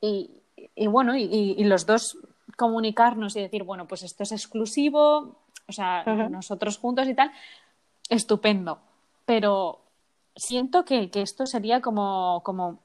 y, 0.00 0.30
y 0.74 0.86
bueno, 0.86 1.16
y, 1.16 1.24
y, 1.24 1.64
los 1.64 1.84
dos 1.84 2.16
comunicarnos 2.56 3.36
y 3.36 3.40
decir, 3.40 3.64
bueno, 3.64 3.86
pues 3.86 4.02
esto 4.02 4.22
es 4.22 4.32
exclusivo, 4.32 5.36
o 5.66 5.72
sea, 5.72 6.02
uh 6.06 6.10
-huh. 6.10 6.30
nosotros 6.30 6.78
juntos 6.78 7.06
y 7.08 7.14
tal, 7.14 7.30
estupendo. 8.08 8.78
Pero 9.26 9.80
siento 10.34 10.84
que, 10.84 11.10
que 11.10 11.22
esto 11.22 11.46
sería 11.46 11.80
como, 11.80 12.42
como 12.44 12.80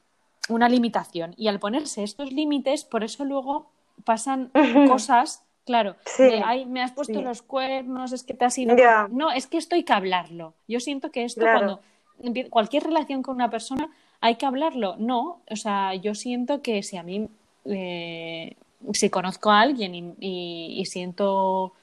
una 0.49 0.69
limitación. 0.69 1.33
Y 1.37 1.47
al 1.47 1.59
ponerse 1.59 2.03
estos 2.03 2.31
límites, 2.31 2.83
por 2.83 3.03
eso 3.03 3.25
luego 3.25 3.67
pasan 4.03 4.51
cosas, 4.87 5.43
claro, 5.65 5.95
sí, 6.05 6.23
de, 6.23 6.41
ay, 6.43 6.65
me 6.65 6.81
has 6.81 6.91
puesto 6.91 7.19
sí. 7.19 7.21
los 7.21 7.41
cuernos, 7.41 8.11
es 8.11 8.23
que 8.23 8.33
te 8.33 8.45
has 8.45 8.57
ido. 8.57 8.75
Yeah. 8.75 9.07
No, 9.11 9.31
es 9.31 9.47
que 9.47 9.57
esto 9.57 9.75
hay 9.75 9.83
que 9.83 9.93
hablarlo. 9.93 10.53
Yo 10.67 10.79
siento 10.79 11.11
que 11.11 11.23
esto, 11.23 11.41
claro. 11.41 11.79
cuando 12.17 12.49
cualquier 12.49 12.83
relación 12.83 13.23
con 13.23 13.35
una 13.35 13.49
persona, 13.49 13.89
hay 14.21 14.35
que 14.35 14.45
hablarlo. 14.45 14.95
No, 14.97 15.41
o 15.49 15.55
sea, 15.55 15.95
yo 15.95 16.15
siento 16.15 16.61
que 16.61 16.83
si 16.83 16.97
a 16.97 17.03
mí, 17.03 17.27
eh, 17.65 18.55
si 18.93 19.09
conozco 19.09 19.51
a 19.51 19.61
alguien 19.61 19.95
y, 19.95 20.13
y, 20.19 20.79
y 20.79 20.85
siento 20.85 21.73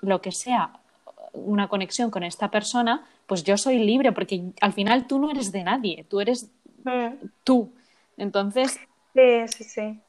lo 0.00 0.20
que 0.20 0.32
sea, 0.32 0.72
una 1.32 1.68
conexión 1.68 2.10
con 2.10 2.22
esta 2.22 2.50
persona, 2.50 3.06
pues 3.26 3.44
yo 3.44 3.56
soy 3.56 3.78
libre, 3.78 4.12
porque 4.12 4.42
al 4.60 4.72
final 4.72 5.06
tú 5.06 5.18
no 5.18 5.30
eres 5.30 5.52
de 5.52 5.62
nadie, 5.62 6.04
tú 6.08 6.20
eres 6.20 6.50
mm. 6.84 7.26
tú. 7.44 7.70
Entonces. 8.18 8.78
Sí, 9.14 9.48
sí, 9.48 9.64
sí. 9.64 10.02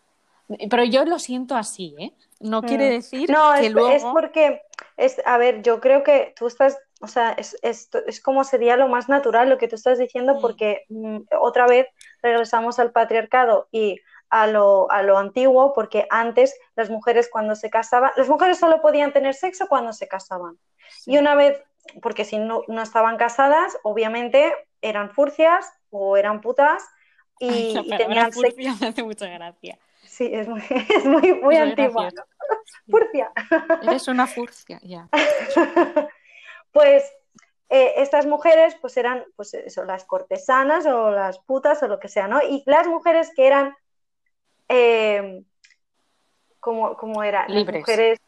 Pero 0.69 0.83
yo 0.83 1.05
lo 1.05 1.19
siento 1.19 1.55
así, 1.55 1.95
¿eh? 1.99 2.13
No 2.39 2.61
mm. 2.61 2.65
quiere 2.65 2.89
decir 2.89 3.29
no, 3.29 3.53
que 3.53 3.67
es, 3.67 3.71
luego. 3.71 3.89
es 3.91 4.03
porque, 4.03 4.61
es, 4.97 5.21
a 5.25 5.37
ver, 5.37 5.61
yo 5.61 5.79
creo 5.79 6.03
que 6.03 6.33
tú 6.37 6.47
estás, 6.47 6.77
o 7.01 7.07
sea, 7.07 7.31
es, 7.33 7.57
es, 7.61 7.89
es 8.07 8.21
como 8.21 8.43
sería 8.43 8.77
lo 8.77 8.87
más 8.87 9.09
natural 9.09 9.49
lo 9.49 9.57
que 9.57 9.67
tú 9.67 9.75
estás 9.75 9.99
diciendo, 9.99 10.35
sí. 10.35 10.39
porque 10.41 10.85
mm, 10.89 11.19
otra 11.39 11.67
vez 11.67 11.87
regresamos 12.21 12.79
al 12.79 12.91
patriarcado 12.91 13.67
y 13.71 13.99
a 14.29 14.47
lo, 14.47 14.89
a 14.91 15.03
lo 15.03 15.17
antiguo, 15.17 15.73
porque 15.73 16.07
antes 16.09 16.55
las 16.75 16.89
mujeres 16.89 17.29
cuando 17.31 17.55
se 17.55 17.69
casaban, 17.69 18.11
las 18.15 18.29
mujeres 18.29 18.57
solo 18.57 18.81
podían 18.81 19.11
tener 19.11 19.33
sexo 19.33 19.67
cuando 19.67 19.93
se 19.93 20.07
casaban. 20.07 20.57
Sí. 20.89 21.11
Y 21.13 21.17
una 21.17 21.35
vez, 21.35 21.61
porque 22.01 22.25
si 22.25 22.37
no, 22.37 22.63
no 22.67 22.81
estaban 22.81 23.17
casadas, 23.17 23.77
obviamente 23.83 24.53
eran 24.81 25.11
furcias 25.11 25.71
o 25.89 26.17
eran 26.17 26.41
putas 26.41 26.83
y, 27.39 27.49
Ay, 27.49 27.81
y 27.85 27.97
tenían 27.97 28.31
sexo. 28.31 28.57
Me 28.57 28.87
hace 28.87 29.03
mucha 29.03 29.27
gracia. 29.27 29.79
Sí, 30.03 30.29
es 30.33 30.47
muy, 30.47 30.61
es 30.89 31.05
muy, 31.05 31.33
muy 31.35 31.55
es 31.55 31.61
antigua. 31.61 32.09
¿no? 32.09 32.23
Furcia. 32.89 33.31
Eres 33.83 34.07
una 34.07 34.27
furcia, 34.27 34.79
ya. 34.83 35.07
pues 36.71 37.03
eh, 37.69 37.93
estas 37.97 38.25
mujeres 38.25 38.75
pues 38.81 38.97
eran 38.97 39.23
pues 39.35 39.53
eso, 39.53 39.85
las 39.85 40.03
cortesanas 40.03 40.85
o 40.87 41.11
las 41.11 41.39
putas 41.39 41.81
o 41.83 41.87
lo 41.87 41.99
que 41.99 42.09
sea, 42.09 42.27
¿no? 42.27 42.41
Y 42.41 42.63
las 42.65 42.87
mujeres 42.87 43.31
que 43.35 43.47
eran 43.47 43.75
eh, 44.67 45.43
¿cómo, 46.59 46.97
¿cómo, 46.97 47.23
era? 47.23 47.47
Libres. 47.47 47.81
Las 47.81 47.81
mujeres 47.81 48.19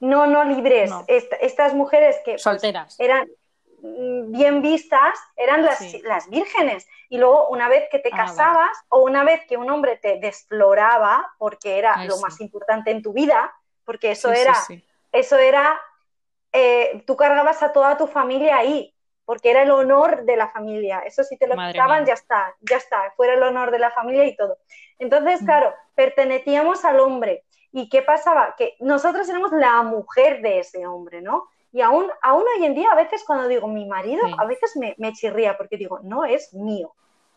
no, 0.00 0.26
no 0.26 0.44
libres. 0.44 0.90
No. 0.90 1.04
Est 1.06 1.32
estas 1.40 1.74
mujeres 1.74 2.16
que 2.24 2.38
solteras 2.38 2.96
pues, 2.96 3.00
eran 3.00 3.28
bien 4.28 4.62
vistas 4.62 5.18
eran 5.36 5.62
las, 5.64 5.78
sí. 5.78 6.00
las, 6.04 6.28
vírgenes. 6.28 6.86
Y 7.08 7.18
luego, 7.18 7.48
una 7.48 7.68
vez 7.68 7.84
que 7.90 7.98
te 7.98 8.10
ah, 8.12 8.16
casabas 8.16 8.76
o 8.88 9.02
una 9.02 9.24
vez 9.24 9.42
que 9.46 9.56
un 9.56 9.70
hombre 9.70 9.96
te 9.96 10.18
desfloraba, 10.18 11.34
porque 11.38 11.78
era 11.78 11.94
Ay, 11.96 12.08
lo 12.08 12.16
sí. 12.16 12.22
más 12.22 12.40
importante 12.40 12.90
en 12.90 13.02
tu 13.02 13.12
vida, 13.12 13.54
porque 13.84 14.12
eso 14.12 14.32
sí, 14.32 14.40
era, 14.40 14.54
eso 15.12 15.38
era, 15.38 15.80
eh, 16.52 17.02
tú 17.06 17.16
cargabas 17.16 17.62
a 17.62 17.72
toda 17.72 17.96
tu 17.96 18.06
familia 18.06 18.56
ahí, 18.56 18.94
porque 19.24 19.50
era 19.50 19.62
el 19.62 19.70
honor 19.70 20.24
de 20.24 20.36
la 20.36 20.48
familia. 20.48 21.00
Eso 21.00 21.24
si 21.24 21.36
te 21.36 21.46
lo 21.46 21.56
Madre 21.56 21.72
quitaban, 21.72 22.04
mía. 22.04 22.08
ya 22.08 22.14
está, 22.14 22.54
ya 22.60 22.76
está, 22.76 23.12
fuera 23.16 23.34
el 23.34 23.42
honor 23.42 23.70
de 23.70 23.78
la 23.78 23.90
familia 23.90 24.24
y 24.24 24.36
todo. 24.36 24.58
Entonces, 24.98 25.42
mm. 25.42 25.46
claro, 25.46 25.74
pertenecíamos 25.94 26.84
al 26.84 27.00
hombre. 27.00 27.44
¿Y 27.72 27.88
qué 27.88 28.02
pasaba? 28.02 28.54
Que 28.56 28.76
nosotros 28.80 29.28
éramos 29.28 29.52
la 29.52 29.82
mujer 29.82 30.40
de 30.40 30.60
ese 30.60 30.86
hombre, 30.86 31.20
¿no? 31.20 31.48
Y 31.76 31.82
aún, 31.82 32.06
aún 32.22 32.42
hoy 32.56 32.64
en 32.64 32.74
día, 32.74 32.88
a 32.90 32.94
veces 32.94 33.22
cuando 33.26 33.46
digo 33.48 33.68
mi 33.68 33.84
marido, 33.84 34.26
sí. 34.26 34.34
a 34.38 34.46
veces 34.46 34.74
me, 34.76 34.94
me, 34.96 35.12
chirría 35.12 35.58
porque 35.58 35.76
digo, 35.76 36.00
no 36.02 36.24
es 36.24 36.54
mío, 36.54 36.94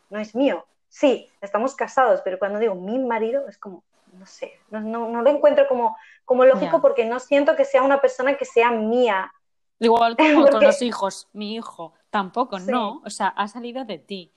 no 0.09 0.17
es 0.17 0.33
mío. 0.33 0.65
Sí, 0.87 1.29
estamos 1.41 1.75
casados, 1.75 2.21
pero 2.23 2.39
cuando 2.39 2.57
digo 2.57 2.73
mi 2.73 2.99
marido 2.99 3.49
es 3.49 3.57
como, 3.57 3.83
no 4.13 4.25
sé, 4.25 4.53
no, 4.69 4.79
no, 4.79 5.09
no 5.09 5.23
lo 5.23 5.29
encuentro 5.29 5.67
como, 5.67 5.97
como 6.23 6.45
lógico 6.45 6.71
yeah. 6.71 6.81
porque 6.81 7.03
no 7.03 7.19
siento 7.19 7.57
que 7.57 7.65
sea 7.65 7.83
una 7.83 7.99
persona 7.99 8.37
que 8.37 8.45
sea 8.45 8.71
mía. 8.71 9.29
Igual 9.77 10.15
como 10.17 10.43
porque... 10.43 10.51
con 10.51 10.63
los 10.63 10.81
hijos, 10.83 11.27
mi 11.33 11.55
hijo, 11.55 11.93
tampoco, 12.09 12.59
sí. 12.59 12.71
no, 12.71 13.01
o 13.03 13.09
sea, 13.09 13.27
ha 13.27 13.49
salido 13.49 13.83
de 13.83 13.97
ti. 13.97 14.31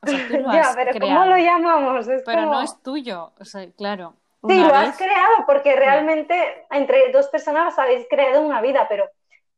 O 0.00 0.06
sea, 0.06 0.28
tú 0.28 0.32
lo 0.38 0.50
ya, 0.50 0.60
has 0.62 0.76
pero 0.76 0.92
creado, 0.92 1.20
¿cómo 1.20 1.30
lo 1.30 1.36
llamamos? 1.36 2.08
Es 2.08 2.22
pero 2.24 2.40
como... 2.40 2.52
no 2.54 2.62
es 2.62 2.82
tuyo, 2.82 3.34
o 3.38 3.44
sea, 3.44 3.70
claro. 3.72 4.14
Sí, 4.48 4.58
lo 4.58 4.68
vez... 4.68 4.74
has 4.74 4.96
creado 4.96 5.44
porque 5.46 5.76
realmente 5.76 6.66
entre 6.70 7.12
dos 7.12 7.28
personas 7.28 7.78
habéis 7.78 8.06
creado 8.08 8.40
una 8.40 8.62
vida, 8.62 8.86
pero 8.88 9.10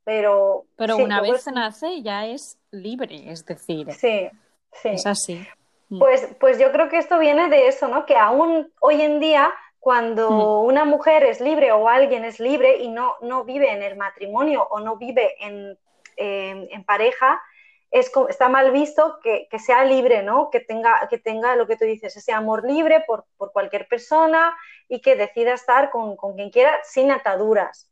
pero, 0.04 0.66
pero 0.76 0.96
sí, 0.96 1.02
una 1.02 1.20
vez 1.22 1.42
se 1.42 1.52
nace 1.52 2.02
ya 2.02 2.26
es 2.26 2.58
libre, 2.70 3.30
es 3.30 3.44
decir, 3.44 3.90
sí, 3.92 4.28
sí. 4.72 4.88
es 4.90 5.06
así. 5.06 5.46
Mm. 5.88 5.98
Pues, 5.98 6.28
pues 6.38 6.58
yo 6.58 6.70
creo 6.72 6.88
que 6.90 6.98
esto 6.98 7.18
viene 7.18 7.48
de 7.48 7.68
eso, 7.68 7.88
¿no? 7.88 8.04
Que 8.04 8.16
aún 8.16 8.70
hoy 8.80 9.00
en 9.00 9.18
día, 9.18 9.52
cuando 9.80 10.30
mm. 10.30 10.66
una 10.66 10.84
mujer 10.84 11.24
es 11.24 11.40
libre 11.40 11.72
o 11.72 11.88
alguien 11.88 12.24
es 12.24 12.38
libre 12.38 12.76
y 12.78 12.88
no, 12.88 13.14
no 13.22 13.44
vive 13.44 13.72
en 13.72 13.82
el 13.82 13.96
matrimonio 13.96 14.66
o 14.70 14.80
no 14.80 14.96
vive 14.96 15.34
en, 15.40 15.78
eh, 16.16 16.68
en 16.70 16.84
pareja, 16.84 17.42
es, 17.90 18.10
está 18.28 18.48
mal 18.48 18.72
visto 18.72 19.20
que, 19.22 19.46
que, 19.50 19.58
sea 19.58 19.84
libre, 19.84 20.22
¿no? 20.22 20.50
Que 20.50 20.60
tenga, 20.60 21.06
que 21.08 21.16
tenga 21.16 21.56
lo 21.56 21.66
que 21.66 21.76
tú 21.76 21.84
dices, 21.84 22.14
ese 22.14 22.32
amor 22.32 22.64
libre 22.66 23.04
por, 23.06 23.24
por 23.38 23.52
cualquier 23.52 23.88
persona 23.88 24.54
y 24.88 25.00
que 25.00 25.16
decida 25.16 25.54
estar 25.54 25.90
con, 25.90 26.16
con 26.16 26.34
quien 26.34 26.50
quiera 26.50 26.78
sin 26.82 27.10
ataduras. 27.10 27.88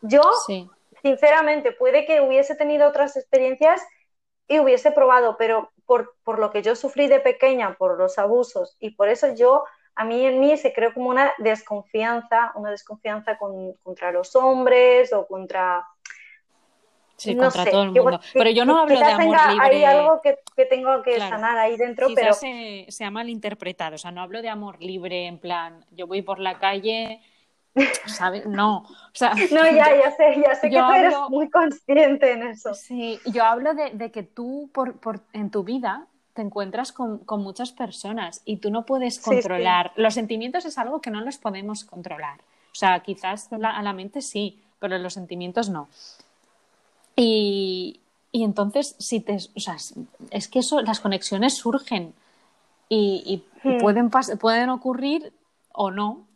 Yo 0.00 0.22
sí 0.46 0.68
sinceramente, 1.02 1.72
puede 1.72 2.06
que 2.06 2.20
hubiese 2.20 2.54
tenido 2.54 2.88
otras 2.88 3.16
experiencias 3.16 3.82
y 4.48 4.58
hubiese 4.58 4.90
probado, 4.90 5.36
pero 5.38 5.70
por, 5.86 6.16
por, 6.24 6.38
lo 6.38 6.50
que 6.50 6.62
yo 6.62 6.74
sufrí 6.74 7.06
de 7.06 7.20
pequeña, 7.20 7.74
por 7.74 7.98
los 7.98 8.18
abusos, 8.18 8.76
y 8.80 8.90
por 8.90 9.08
eso 9.08 9.34
yo 9.34 9.64
a 9.94 10.04
mí 10.04 10.24
en 10.24 10.40
mí 10.40 10.56
se 10.56 10.72
creó 10.72 10.94
como 10.94 11.10
una 11.10 11.32
desconfianza, 11.38 12.52
una 12.54 12.70
desconfianza 12.70 13.38
contra 13.38 14.12
los 14.12 14.34
hombres 14.34 15.12
o 15.12 15.26
contra... 15.26 15.86
Sí, 17.16 17.36
contra 17.36 17.66
todo 17.66 17.82
el 17.82 17.90
mundo. 17.90 18.18
pero 18.32 18.48
yo 18.48 18.64
no 18.64 18.78
hablo 18.78 18.98
de 18.98 19.04
amor 19.04 19.36
libre. 19.50 19.66
Hay 19.66 19.84
algo 19.84 20.22
que, 20.22 20.38
tengo 20.64 21.02
que 21.02 21.18
sanar 21.18 21.58
ahí 21.58 21.76
dentro, 21.76 22.08
pero... 22.14 22.32
Se, 22.32 22.86
se 22.88 23.04
ha 23.04 23.10
malinterpretado. 23.10 23.96
O 23.96 23.98
sea, 23.98 24.10
no 24.10 24.22
hablo 24.22 24.40
de 24.40 24.48
amor 24.48 24.80
libre 24.80 25.26
en 25.26 25.38
plan, 25.38 25.84
yo 25.90 26.06
voy 26.06 26.22
por 26.22 26.38
la 26.38 26.58
calle 26.58 27.20
¿sabes? 28.06 28.46
No, 28.46 28.78
o 28.78 29.14
sea, 29.14 29.34
no, 29.52 29.64
ya, 29.64 29.96
ya 29.96 30.10
sé, 30.16 30.42
ya 30.44 30.54
sé 30.54 30.70
que 30.70 30.78
tú 30.78 30.90
eres 30.92 31.14
muy 31.28 31.50
consciente 31.50 32.32
en 32.32 32.42
eso. 32.42 32.74
Sí, 32.74 33.18
yo 33.26 33.44
hablo 33.44 33.74
de, 33.74 34.10
que 34.10 34.22
tú 34.22 34.70
por, 34.72 34.94
por, 34.94 35.20
en 35.32 35.50
tu 35.50 35.62
vida 35.62 36.06
te 36.34 36.42
encuentras 36.42 36.92
con, 36.92 37.22
muchas 37.38 37.72
personas 37.72 38.42
y 38.44 38.56
tú 38.56 38.70
no 38.70 38.86
puedes 38.86 39.18
controlar. 39.18 39.92
Los 39.96 40.14
sentimientos 40.14 40.64
es 40.64 40.78
algo 40.78 41.00
que 41.00 41.10
no 41.10 41.20
los 41.20 41.38
podemos 41.38 41.84
controlar. 41.84 42.40
O 42.72 42.74
sea, 42.74 43.00
quizás 43.00 43.48
a 43.52 43.82
la 43.82 43.92
mente 43.92 44.22
sí, 44.22 44.60
pero 44.78 44.96
los 44.98 45.14
sentimientos 45.14 45.68
no. 45.68 45.88
Y, 47.16 48.00
entonces, 48.32 48.94
si 48.98 49.20
te, 49.20 49.36
o 49.54 49.60
sea, 49.60 49.76
es 50.30 50.48
que 50.48 50.60
eso, 50.60 50.80
las 50.80 51.00
conexiones 51.00 51.56
surgen 51.56 52.14
y, 52.88 53.44
hmm. 53.62 53.78
pueden, 53.78 54.10
pueden 54.10 54.70
ocurrir 54.70 55.32
o 55.72 55.90
no, 55.90 56.26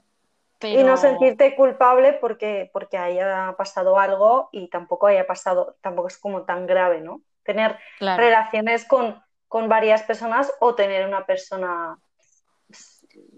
y 0.62 0.82
no 0.82 0.96
sentirte 0.96 1.54
culpable 1.56 2.14
porque, 2.14 2.70
porque 2.72 2.96
haya 2.96 3.54
pasado 3.56 3.98
algo 3.98 4.48
y 4.52 4.68
tampoco 4.68 5.06
haya 5.06 5.26
pasado, 5.26 5.76
tampoco 5.80 6.08
es 6.08 6.18
como 6.18 6.42
tan 6.42 6.66
grave, 6.66 7.00
¿no? 7.00 7.20
Tener 7.42 7.78
relaciones 8.00 8.86
con, 8.86 9.22
con, 9.48 9.68
varias 9.68 10.02
personas 10.02 10.52
o 10.60 10.74
tener 10.74 11.06
una 11.06 11.26
persona 11.26 11.98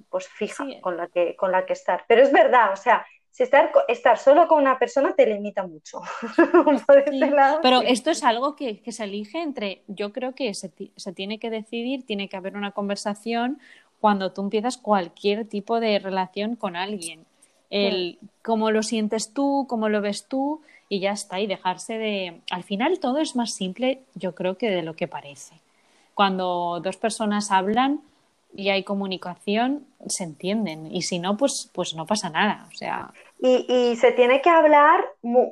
pues 0.08 0.28
fija 0.28 0.64
con, 0.80 0.96
la 0.96 1.08
que, 1.08 1.34
con 1.36 1.50
la 1.50 1.66
que 1.66 1.72
estar. 1.72 2.04
Pero 2.06 2.22
es 2.22 2.32
verdad, 2.32 2.72
o 2.72 2.76
sea, 2.76 3.04
si 3.36 3.42
estar, 3.42 3.70
estar 3.88 4.16
solo 4.16 4.48
con 4.48 4.62
una 4.62 4.78
persona 4.78 5.14
te 5.14 5.26
limita 5.26 5.66
mucho. 5.66 6.00
pero 7.62 7.82
esto 7.82 8.10
es 8.10 8.24
algo 8.24 8.56
que, 8.56 8.80
que, 8.80 8.92
se 8.92 9.04
elige 9.04 9.42
entre, 9.42 9.82
yo 9.88 10.12
creo 10.12 10.34
que 10.34 10.54
se, 10.54 10.72
se 10.96 11.12
tiene 11.12 11.38
que 11.38 11.50
decidir, 11.50 12.06
tiene 12.06 12.30
que 12.30 12.36
haber 12.38 12.56
una 12.56 12.70
conversación, 12.70 13.60
cuando 14.00 14.32
tú 14.32 14.42
empiezas 14.42 14.76
cualquier 14.76 15.46
tipo 15.46 15.80
de 15.80 15.98
relación 15.98 16.56
con 16.56 16.76
alguien. 16.76 17.24
El 17.70 18.18
cómo 18.42 18.70
lo 18.70 18.82
sientes 18.82 19.32
tú, 19.32 19.66
cómo 19.68 19.88
lo 19.88 20.00
ves 20.00 20.26
tú 20.28 20.60
y 20.88 21.00
ya 21.00 21.12
está. 21.12 21.40
Y 21.40 21.46
dejarse 21.46 21.98
de... 21.98 22.40
Al 22.50 22.62
final 22.62 23.00
todo 23.00 23.18
es 23.18 23.34
más 23.34 23.54
simple, 23.54 24.02
yo 24.14 24.34
creo, 24.34 24.56
que 24.56 24.70
de 24.70 24.82
lo 24.82 24.94
que 24.94 25.08
parece. 25.08 25.56
Cuando 26.14 26.80
dos 26.80 26.96
personas 26.96 27.50
hablan 27.50 28.00
y 28.54 28.70
hay 28.70 28.84
comunicación, 28.84 29.84
se 30.06 30.24
entienden. 30.24 30.94
Y 30.94 31.02
si 31.02 31.18
no, 31.18 31.36
pues, 31.36 31.70
pues 31.74 31.94
no 31.94 32.06
pasa 32.06 32.30
nada. 32.30 32.68
O 32.72 32.76
sea... 32.76 33.12
Y, 33.40 33.66
y 33.68 33.96
se 33.96 34.12
tiene 34.12 34.40
que 34.40 34.48
hablar 34.48 35.04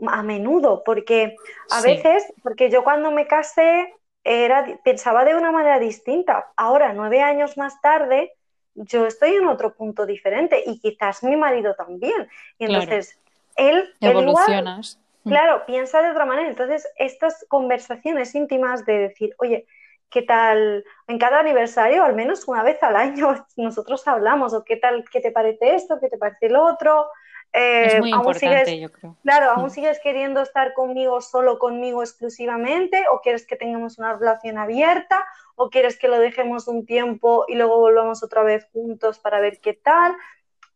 a 0.08 0.22
menudo, 0.22 0.82
porque 0.86 1.36
a 1.70 1.82
veces, 1.82 2.32
porque 2.42 2.70
yo 2.70 2.82
cuando 2.82 3.10
me 3.10 3.26
casé 3.26 3.92
era, 4.24 4.66
pensaba 4.82 5.24
de 5.24 5.36
una 5.36 5.52
manera 5.52 5.78
distinta. 5.78 6.50
Ahora, 6.56 6.92
nueve 6.94 7.20
años 7.20 7.56
más 7.58 7.80
tarde, 7.82 8.32
yo 8.74 9.06
estoy 9.06 9.34
en 9.34 9.46
otro 9.46 9.74
punto 9.74 10.06
diferente 10.06 10.62
y 10.66 10.80
quizás 10.80 11.22
mi 11.22 11.36
marido 11.36 11.74
también. 11.74 12.28
Y 12.58 12.64
entonces, 12.64 13.20
él, 13.56 13.94
Evolucionas. 14.00 14.98
Mm. 15.22 15.28
claro, 15.28 15.66
piensa 15.66 16.02
de 16.02 16.10
otra 16.10 16.24
manera. 16.24 16.48
Entonces, 16.48 16.88
estas 16.96 17.44
conversaciones 17.48 18.34
íntimas 18.34 18.84
de 18.86 18.98
decir, 18.98 19.34
oye, 19.38 19.66
¿qué 20.10 20.22
tal? 20.22 20.84
En 21.06 21.18
cada 21.18 21.40
aniversario, 21.40 22.02
al 22.02 22.14
menos 22.14 22.48
una 22.48 22.62
vez 22.62 22.82
al 22.82 22.96
año, 22.96 23.46
nosotros 23.56 24.06
hablamos, 24.08 24.54
o 24.54 24.64
qué 24.64 24.76
tal, 24.76 25.04
qué 25.10 25.20
te 25.20 25.30
parece 25.32 25.74
esto, 25.74 26.00
qué 26.00 26.08
te 26.08 26.18
parece 26.18 26.46
el 26.46 26.56
otro, 26.56 27.08
es 27.54 27.94
eh, 27.94 28.00
muy 28.00 28.10
importante, 28.10 28.80
yo 28.80 28.90
creo. 28.90 29.16
Claro, 29.22 29.52
¿aún 29.52 29.70
sigues 29.70 30.00
queriendo 30.00 30.42
estar 30.42 30.74
conmigo 30.74 31.20
solo 31.20 31.60
conmigo 31.60 32.02
exclusivamente? 32.02 33.04
¿O 33.12 33.20
quieres 33.20 33.46
que 33.46 33.54
tengamos 33.54 33.96
una 33.98 34.14
relación 34.14 34.58
abierta? 34.58 35.24
¿O 35.54 35.70
quieres 35.70 35.96
que 35.96 36.08
lo 36.08 36.18
dejemos 36.18 36.66
un 36.66 36.84
tiempo 36.84 37.44
y 37.46 37.54
luego 37.54 37.78
volvamos 37.78 38.24
otra 38.24 38.42
vez 38.42 38.66
juntos 38.72 39.20
para 39.20 39.38
ver 39.38 39.60
qué 39.60 39.72
tal? 39.72 40.16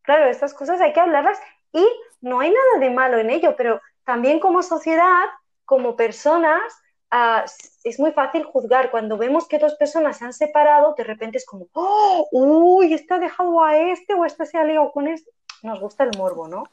Claro, 0.02 0.26
estas 0.26 0.54
cosas 0.54 0.80
hay 0.80 0.92
que 0.92 1.00
hablarlas 1.00 1.40
y 1.72 1.84
no 2.20 2.38
hay 2.38 2.50
nada 2.50 2.78
de 2.78 2.90
malo 2.90 3.18
en 3.18 3.30
ello, 3.30 3.56
pero 3.56 3.80
también 4.04 4.38
como 4.38 4.62
sociedad, 4.62 5.24
como 5.64 5.96
personas, 5.96 6.62
ah, 7.10 7.44
es 7.82 7.98
muy 7.98 8.12
fácil 8.12 8.44
juzgar. 8.44 8.92
Cuando 8.92 9.18
vemos 9.18 9.48
que 9.48 9.58
dos 9.58 9.74
personas 9.74 10.18
se 10.18 10.26
han 10.26 10.32
separado, 10.32 10.94
de 10.96 11.02
repente 11.02 11.38
es 11.38 11.44
como, 11.44 11.66
¡Oh! 11.72 12.28
¡Uy! 12.30 12.94
Este 12.94 13.14
ha 13.14 13.18
dejado 13.18 13.64
a 13.64 13.76
este 13.76 14.14
o 14.14 14.24
este 14.24 14.46
se 14.46 14.58
ha 14.58 14.62
liado 14.62 14.92
con 14.92 15.08
este 15.08 15.28
nos 15.62 15.80
gusta 15.80 16.04
el 16.04 16.16
morbo, 16.16 16.48
¿no? 16.48 16.64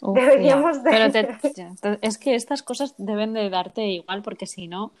Deberíamos 0.00 0.82
de... 0.82 0.90
Pero 1.82 1.98
es 2.02 2.18
que 2.18 2.34
estas 2.34 2.62
cosas 2.62 2.94
deben 2.98 3.32
de 3.32 3.48
darte 3.48 3.86
igual 3.86 4.22
porque 4.22 4.46
si 4.46 4.68
no, 4.68 4.92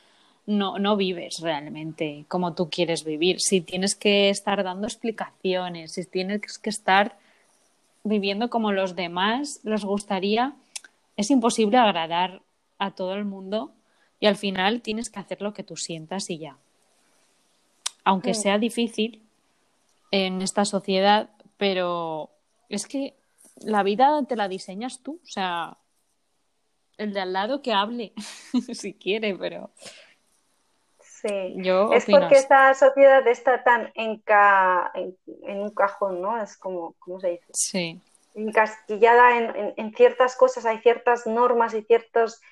no, 0.46 0.78
no 0.78 0.96
vives 0.96 1.40
realmente 1.40 2.24
como 2.28 2.54
tú 2.54 2.70
quieres 2.70 3.04
vivir. 3.04 3.40
Si 3.40 3.60
tienes 3.60 3.94
que 3.94 4.30
estar 4.30 4.62
dando 4.62 4.86
explicaciones, 4.86 5.92
si 5.92 6.04
tienes 6.06 6.58
que 6.58 6.70
estar 6.70 7.16
viviendo 8.02 8.50
como 8.50 8.72
los 8.72 8.94
demás 8.94 9.60
les 9.64 9.84
gustaría, 9.84 10.54
es 11.16 11.30
imposible 11.30 11.78
agradar 11.78 12.42
a 12.78 12.90
todo 12.90 13.14
el 13.14 13.24
mundo 13.24 13.72
y 14.20 14.26
al 14.26 14.36
final 14.36 14.80
tienes 14.80 15.10
que 15.10 15.20
hacer 15.20 15.42
lo 15.42 15.52
que 15.54 15.64
tú 15.64 15.76
sientas 15.76 16.30
y 16.30 16.38
ya. 16.38 16.56
Aunque 18.04 18.32
mm. 18.32 18.34
sea 18.34 18.58
difícil 18.58 19.22
en 20.10 20.42
esta 20.42 20.64
sociedad, 20.64 21.30
pero 21.56 22.30
es 22.68 22.86
que 22.86 23.14
la 23.56 23.82
vida 23.82 24.24
te 24.28 24.36
la 24.36 24.48
diseñas 24.48 25.02
tú, 25.02 25.20
o 25.22 25.26
sea, 25.26 25.78
el 26.98 27.12
de 27.12 27.20
al 27.20 27.32
lado 27.32 27.62
que 27.62 27.72
hable, 27.72 28.12
si 28.74 28.94
quiere, 28.94 29.34
pero... 29.34 29.70
Sí, 31.00 31.54
Yo 31.56 31.90
es 31.94 32.04
porque 32.04 32.34
esta 32.34 32.74
sociedad 32.74 33.26
está 33.26 33.64
tan 33.64 33.90
en, 33.94 34.22
en, 34.24 35.58
un 35.58 35.70
cajón, 35.70 36.20
¿no? 36.20 36.42
Es 36.42 36.58
como, 36.58 36.94
¿cómo 36.98 37.18
se 37.18 37.30
dice? 37.30 37.46
Sí. 37.54 38.00
Encasquillada 38.34 39.38
en, 39.38 39.74
en, 39.74 39.94
ciertas 39.94 40.36
cosas, 40.36 40.66
hay 40.66 40.80
ciertas 40.80 41.26
normas 41.26 41.72
y 41.72 41.82
ciertos, 41.82 42.42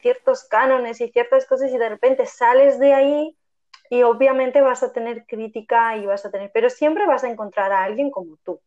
ciertos 0.00 0.44
cánones 0.44 1.00
y 1.00 1.08
ciertas 1.08 1.46
cosas 1.46 1.72
y 1.72 1.78
de 1.78 1.88
repente 1.88 2.26
sales 2.26 2.78
de 2.78 2.94
ahí 2.94 3.36
y 3.88 4.04
obviamente 4.04 4.60
vas 4.60 4.84
a 4.84 4.92
tener 4.92 5.26
crítica 5.26 5.96
y 5.96 6.06
vas 6.06 6.24
a 6.24 6.30
tener, 6.30 6.52
pero 6.54 6.70
siempre 6.70 7.06
vas 7.06 7.24
a 7.24 7.30
encontrar 7.30 7.72
a 7.72 7.82
alguien 7.82 8.12
como 8.12 8.36
tú. 8.44 8.60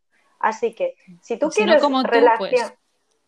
Así 0.44 0.74
que 0.74 0.98
si 1.22 1.38
tú 1.38 1.50
quieres 1.50 1.82
como 1.82 2.04
relación... 2.04 2.50
Pues, 2.50 2.74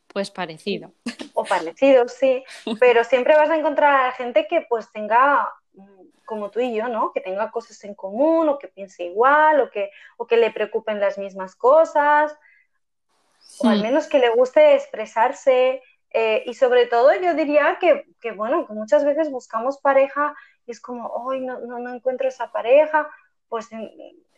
pues, 0.07 0.31
parecido. 0.31 0.91
O 1.33 1.45
parecido, 1.45 2.09
sí, 2.09 2.43
pero 2.79 3.05
siempre 3.05 3.37
vas 3.37 3.49
a 3.49 3.55
encontrar 3.55 4.07
a 4.07 4.11
gente 4.11 4.47
que 4.47 4.65
pues 4.67 4.91
tenga 4.91 5.49
mm, 5.73 6.07
como 6.25 6.51
tú 6.51 6.59
y 6.59 6.75
yo, 6.75 6.89
¿no? 6.89 7.13
Que 7.13 7.21
tenga 7.21 7.51
cosas 7.51 7.81
en 7.85 7.95
común 7.95 8.49
o 8.49 8.59
que 8.59 8.67
piense 8.67 9.05
igual 9.05 9.61
o 9.61 9.71
que, 9.71 9.91
o 10.17 10.27
que 10.27 10.35
le 10.35 10.51
preocupen 10.51 10.99
las 10.99 11.17
mismas 11.17 11.55
cosas 11.55 12.37
o 13.59 13.69
al 13.69 13.79
hmm. 13.79 13.83
menos 13.83 14.07
que 14.07 14.19
le 14.19 14.29
guste 14.29 14.75
expresarse 14.75 15.81
eh, 16.11 16.43
y 16.45 16.53
sobre 16.53 16.85
todo 16.87 17.13
yo 17.15 17.33
diría 17.33 17.77
que, 17.79 18.05
que, 18.19 18.33
bueno, 18.33 18.67
que 18.67 18.73
muchas 18.73 19.05
veces 19.05 19.31
buscamos 19.31 19.77
pareja 19.77 20.35
y 20.65 20.71
es 20.71 20.81
como, 20.81 21.07
hoy 21.07 21.39
no, 21.39 21.61
no, 21.61 21.79
no 21.79 21.93
encuentro 21.93 22.27
esa 22.27 22.51
pareja, 22.51 23.09
pues 23.47 23.69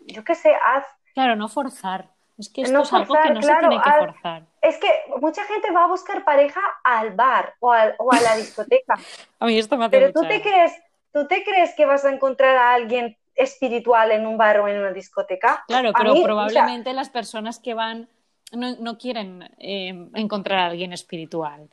yo 0.06 0.24
qué 0.24 0.36
sé, 0.36 0.54
haz... 0.54 0.86
Claro, 1.16 1.36
no 1.36 1.48
forzar. 1.48 2.17
Es 2.38 2.50
que 2.50 2.62
esto 2.62 2.82
es 2.82 2.94
algo 2.94 3.16
que 3.22 3.30
no 3.32 3.42
se 3.42 3.56
tiene 3.56 3.82
que 3.82 3.92
forzar. 3.92 4.44
Es 4.62 4.78
que 4.78 4.88
mucha 5.20 5.44
gente 5.46 5.72
va 5.72 5.86
a 5.86 5.88
buscar 5.88 6.24
pareja 6.24 6.62
al 6.84 7.12
bar 7.12 7.56
o, 7.60 7.70
o 7.70 8.14
a 8.14 8.22
la 8.22 8.36
discoteca. 8.38 8.96
a 9.40 9.46
mí 9.46 9.58
esto 9.58 9.78
me 9.78 9.86
hace 9.86 9.98
Pero 9.98 10.14
tú 10.14 10.22
te 10.22 10.42
crees, 10.42 10.74
tú 11.12 11.28
te 11.28 11.44
crees 11.44 11.74
que 11.76 11.86
vas 11.86 12.06
a 12.06 12.12
encontrar 12.12 12.56
a 12.56 12.74
alguien 12.74 13.18
espiritual 13.36 14.12
en 14.12 14.28
un 14.28 14.38
bar 14.38 14.60
o 14.60 14.68
en 14.68 14.80
una 14.80 14.92
discoteca. 14.92 15.64
Claro, 15.68 15.92
pero 15.98 16.16
probablemente 16.24 16.94
las 16.94 17.10
personas 17.10 17.60
que 17.60 17.74
van 17.74 18.10
no, 18.52 18.76
no 18.78 18.98
quieren 18.98 19.50
eh, 19.60 20.10
encontrar 20.14 20.60
a 20.60 20.66
alguien 20.68 20.94
espiritual. 20.94 21.70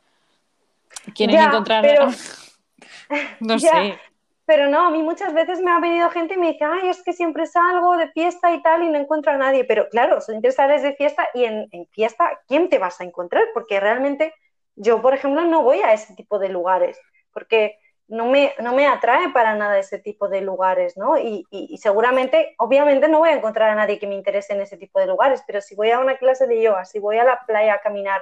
Quieren 1.13 1.39
encontrar. 1.39 1.81
Pero... 1.83 2.07
no 3.39 3.59
sé. 3.59 3.99
Pero 4.45 4.67
no, 4.69 4.85
a 4.85 4.91
mí 4.91 5.01
muchas 5.01 5.33
veces 5.33 5.59
me 5.59 5.71
ha 5.71 5.79
venido 5.79 6.09
gente 6.09 6.35
y 6.35 6.37
me 6.37 6.53
dice, 6.53 6.65
ay, 6.65 6.89
es 6.89 7.01
que 7.03 7.13
siempre 7.13 7.47
salgo 7.47 7.97
de 7.97 8.09
fiesta 8.09 8.53
y 8.53 8.61
tal 8.61 8.83
y 8.83 8.89
no 8.89 8.99
encuentro 8.99 9.31
a 9.31 9.37
nadie. 9.37 9.65
Pero 9.65 9.89
claro, 9.89 10.21
siempre 10.21 10.51
sales 10.51 10.83
de 10.83 10.93
fiesta 10.93 11.27
y 11.33 11.45
en, 11.45 11.69
fiesta, 11.91 12.39
¿quién 12.47 12.69
te 12.69 12.77
vas 12.77 13.01
a 13.01 13.05
encontrar? 13.05 13.45
Porque 13.53 13.79
realmente 13.79 14.33
yo, 14.75 15.01
por 15.01 15.15
ejemplo, 15.15 15.43
no 15.45 15.63
voy 15.63 15.79
a 15.81 15.93
ese 15.93 16.13
tipo 16.13 16.37
de 16.37 16.49
lugares, 16.49 16.99
porque 17.33 17.79
no 18.07 18.27
me, 18.27 18.53
no 18.59 18.75
me 18.75 18.85
atrae 18.85 19.29
para 19.29 19.55
nada 19.55 19.79
ese 19.79 19.97
tipo 19.97 20.29
de 20.29 20.41
lugares, 20.41 20.95
¿no? 20.95 21.17
Y, 21.17 21.47
y, 21.49 21.77
seguramente, 21.79 22.53
obviamente 22.59 23.07
no 23.07 23.19
voy 23.19 23.29
a 23.29 23.35
encontrar 23.35 23.71
a 23.71 23.75
nadie 23.75 23.97
que 23.97 24.05
me 24.05 24.13
interese 24.13 24.53
en 24.53 24.61
ese 24.61 24.77
tipo 24.77 24.99
de 24.99 25.07
lugares, 25.07 25.41
pero 25.47 25.59
si 25.59 25.73
voy 25.73 25.89
a 25.89 25.99
una 25.99 26.17
clase 26.17 26.45
de 26.45 26.61
yoga, 26.61 26.85
si 26.85 26.99
voy 26.99 27.17
a 27.17 27.23
la 27.23 27.43
playa 27.47 27.73
a 27.73 27.81
caminar, 27.81 28.21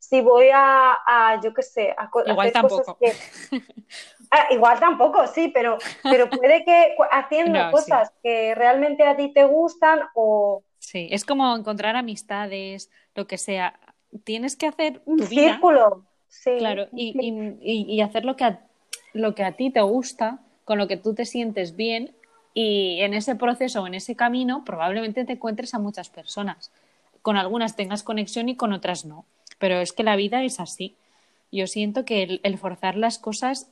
si 0.00 0.20
voy 0.20 0.48
a, 0.52 1.38
yo 1.44 1.54
qué 1.54 1.62
sé, 1.62 1.94
a, 1.96 2.10
hacer 2.10 2.62
cosas 2.62 2.96
que... 2.98 3.12
Ah, 4.30 4.46
igual 4.50 4.78
tampoco, 4.78 5.26
sí, 5.26 5.48
pero, 5.52 5.78
pero 6.02 6.30
puede 6.30 6.64
que 6.64 6.94
haciendo 7.10 7.58
cosas 7.72 8.12
que 8.22 8.54
realmente 8.54 9.04
a 9.04 9.16
ti 9.16 9.32
te 9.32 9.44
gustan 9.44 10.00
o, 10.14 10.62
Sí, 10.80 11.08
es 11.10 11.24
como 11.24 11.54
encontrar 11.54 11.94
amistades, 11.94 12.90
lo 13.14 13.26
que 13.26 13.38
sea. 13.38 13.78
Tienes 14.24 14.56
que 14.56 14.66
hacer 14.66 15.02
un 15.04 15.22
círculo. 15.22 16.04
Sí, 16.26 16.56
claro, 16.58 16.88
y, 16.92 17.14
y, 17.60 17.94
y, 17.94 18.00
hacer 18.00 18.24
lo 18.24 18.36
que, 18.36 18.44
a, 18.44 18.66
lo 19.12 19.34
que 19.34 19.44
a 19.44 19.52
ti 19.52 19.70
te 19.70 19.80
gusta, 19.82 20.40
con 20.64 20.78
lo 20.78 20.88
que 20.88 20.96
tú 20.96 21.14
te 21.14 21.26
sientes 21.26 21.76
bien, 21.76 22.14
y 22.54 23.00
en 23.00 23.14
ese 23.14 23.36
proceso 23.36 23.82
o 23.82 23.86
en 23.86 23.94
ese 23.94 24.16
camino 24.16 24.64
probablemente 24.64 25.24
te 25.24 25.34
encuentres 25.34 25.74
a 25.74 25.78
muchas 25.78 26.08
personas. 26.08 26.72
Con 27.22 27.36
algunas 27.36 27.76
tengas 27.76 28.02
conexión 28.02 28.48
y 28.48 28.56
con 28.56 28.72
otras 28.72 29.04
no. 29.04 29.26
Pero 29.58 29.80
es 29.80 29.92
que 29.92 30.02
la 30.02 30.16
vida 30.16 30.42
es 30.42 30.58
así. 30.58 30.96
Yo 31.52 31.66
siento 31.66 32.04
que 32.04 32.40
el, 32.42 32.58
forzar 32.58 32.96
las 32.96 33.18
cosas 33.18 33.70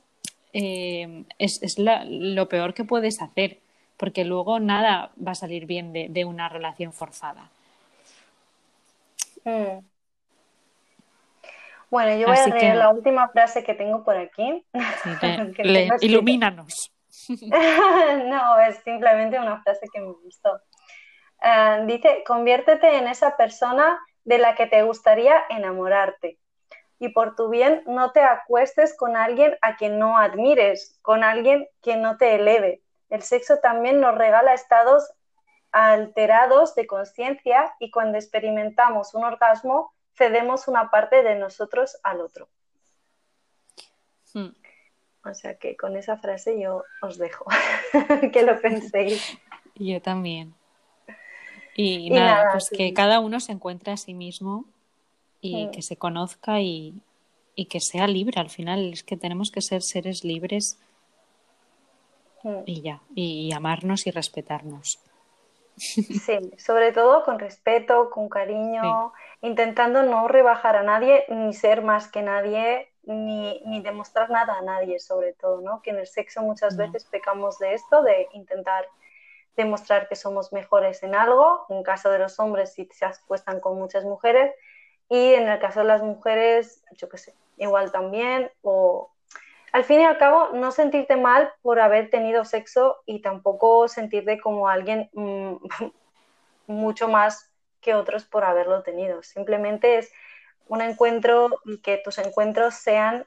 eh, 0.53 1.23
es, 1.37 1.61
es 1.61 1.77
lo 1.77 2.49
peor 2.49 2.73
que 2.73 2.83
puedes 2.83 3.21
hacer 3.21 3.59
porque 3.99 4.23
luego 4.23 4.61
nada 4.61 5.11
va 5.25 5.33
a 5.33 5.35
salir 5.35 5.65
bien 5.65 5.91
de, 5.91 6.23
una 6.23 6.47
relación 6.47 6.93
forzada. 6.93 7.49
Mm. 9.43 9.79
Bueno, 11.91 12.15
yo 12.15 12.27
voy 12.27 12.37
a 12.37 12.47
leer 12.47 12.75
la 12.77 12.91
última 12.91 13.27
frase 13.27 13.61
que 13.61 13.73
tengo 13.73 14.05
por 14.05 14.15
aquí. 14.15 14.63
ilumínanos. 16.01 16.93
no, 17.29 18.59
es 18.61 18.77
simplemente 18.85 19.37
una 19.37 19.61
frase 19.63 19.85
que 19.91 19.99
me 19.99 20.13
gustó. 20.13 20.61
Ah, 21.41 21.81
dice, 21.85 22.23
conviértete 22.25 22.97
en 22.97 23.07
esa 23.09 23.35
persona 23.35 23.99
de 24.23 24.37
la 24.37 24.55
que 24.55 24.67
te 24.67 24.81
gustaría 24.83 25.43
enamorarte. 25.49 26.37
Y 26.99 27.09
por 27.09 27.35
tu 27.35 27.49
bien, 27.49 27.83
no 27.87 28.11
te 28.11 28.21
acuestes 28.21 28.95
con 28.95 29.15
alguien 29.15 29.57
a 29.61 29.77
quien 29.77 29.99
no 29.99 30.17
admires, 30.17 30.99
con 31.01 31.23
alguien 31.23 31.67
que 31.81 31.95
no 31.95 32.17
te 32.17 32.35
eleve, 32.35 32.81
el 33.09 33.23
sexo 33.23 33.57
también 33.57 33.99
nos 33.99 34.15
regala 34.15 34.53
estados 34.53 35.11
alterados 35.71 36.75
de 36.75 36.87
conciencia 36.87 37.75
y 37.79 37.91
cuando 37.91 38.17
experimentamos 38.17 39.13
un 39.13 39.23
orgasmo 39.23 39.93
cedemos 40.15 40.67
una 40.67 40.89
parte 40.89 41.23
de 41.23 41.35
nosotros 41.35 41.97
al 42.03 42.21
otro. 42.21 42.49
Hmm. 44.33 44.49
O 45.25 45.33
sea 45.33 45.57
que 45.57 45.75
con 45.75 45.97
esa 45.97 46.17
frase 46.17 46.59
yo 46.59 46.83
os 47.01 47.17
dejo 47.17 47.45
que 48.33 48.43
lo 48.43 48.59
penséis. 48.61 49.37
Yo 49.75 50.01
también. 50.01 50.53
Y, 51.75 52.09
nada, 52.09 52.51
pues 52.51 52.69
que 52.69 52.93
cada 52.93 53.21
uno 53.21 53.39
se 53.39 53.53
encuentre 53.53 53.93
a 53.93 53.97
sí 53.97 54.13
mismo 54.13 54.65
y 55.41 55.69
que 55.71 55.81
se 55.81 55.97
conozca 55.97 56.61
y, 56.61 56.93
y 57.55 57.65
que 57.65 57.79
sea 57.79 58.07
libre. 58.07 58.39
Al 58.39 58.49
final 58.49 58.93
es 58.93 59.03
que 59.03 59.17
tenemos 59.17 59.51
que 59.51 59.61
ser 59.61 59.81
seres 59.81 60.23
libres 60.23 60.79
y 62.65 62.81
ya, 62.81 63.01
y 63.15 63.51
amarnos 63.53 64.07
y 64.07 64.11
respetarnos. 64.11 64.99
Sí, 65.79 66.37
sobre 66.57 66.91
todo 66.91 67.23
con 67.23 67.39
respeto, 67.39 68.09
con 68.09 68.27
cariño, 68.27 69.13
intentando 69.39 70.03
no 70.03 70.27
rebajar 70.27 70.75
a 70.75 70.83
nadie, 70.83 71.23
ni 71.29 71.53
ser 71.53 71.81
más 71.81 72.11
que 72.11 72.21
nadie, 72.21 72.91
ni, 73.03 73.61
ni, 73.65 73.81
demostrar 73.81 74.29
nada 74.29 74.57
a 74.57 74.61
nadie, 74.61 74.99
sobre 74.99 75.31
todo, 75.31 75.61
¿no? 75.61 75.81
Que 75.81 75.91
en 75.91 75.99
el 75.99 76.07
sexo 76.07 76.41
muchas 76.41 76.75
veces 76.75 77.05
pecamos 77.05 77.59
de 77.59 77.75
esto, 77.75 78.03
de 78.03 78.27
intentar 78.33 78.85
demostrar 79.55 80.09
que 80.09 80.17
somos 80.17 80.51
mejores 80.51 81.01
en 81.03 81.15
algo, 81.15 81.65
en 81.69 81.81
caso 81.83 82.09
de 82.09 82.19
los 82.19 82.39
hombres 82.39 82.73
si 82.73 82.85
se 82.91 83.05
acuestan 83.05 83.61
con 83.61 83.77
muchas 83.77 84.03
mujeres, 84.03 84.53
y 85.09 85.33
en 85.33 85.47
el 85.47 85.59
caso 85.59 85.79
de 85.79 85.85
las 85.85 86.01
mujeres, 86.01 86.83
yo 86.91 87.09
qué 87.09 87.17
sé, 87.17 87.33
igual 87.57 87.91
también, 87.91 88.51
o 88.61 89.09
al 89.71 89.83
fin 89.83 90.01
y 90.01 90.05
al 90.05 90.17
cabo, 90.17 90.49
no 90.53 90.71
sentirte 90.71 91.15
mal 91.15 91.51
por 91.61 91.79
haber 91.79 92.09
tenido 92.09 92.45
sexo 92.45 92.97
y 93.05 93.21
tampoco 93.21 93.87
sentirte 93.87 94.39
como 94.39 94.67
alguien 94.67 95.09
mm, 95.13 95.55
mucho 96.67 97.07
más 97.07 97.49
que 97.81 97.93
otros 97.93 98.25
por 98.25 98.43
haberlo 98.43 98.83
tenido. 98.83 99.23
Simplemente 99.23 99.97
es 99.97 100.11
un 100.67 100.81
encuentro 100.81 101.49
y 101.65 101.79
que 101.79 101.97
tus 101.97 102.17
encuentros 102.17 102.75
sean 102.75 103.25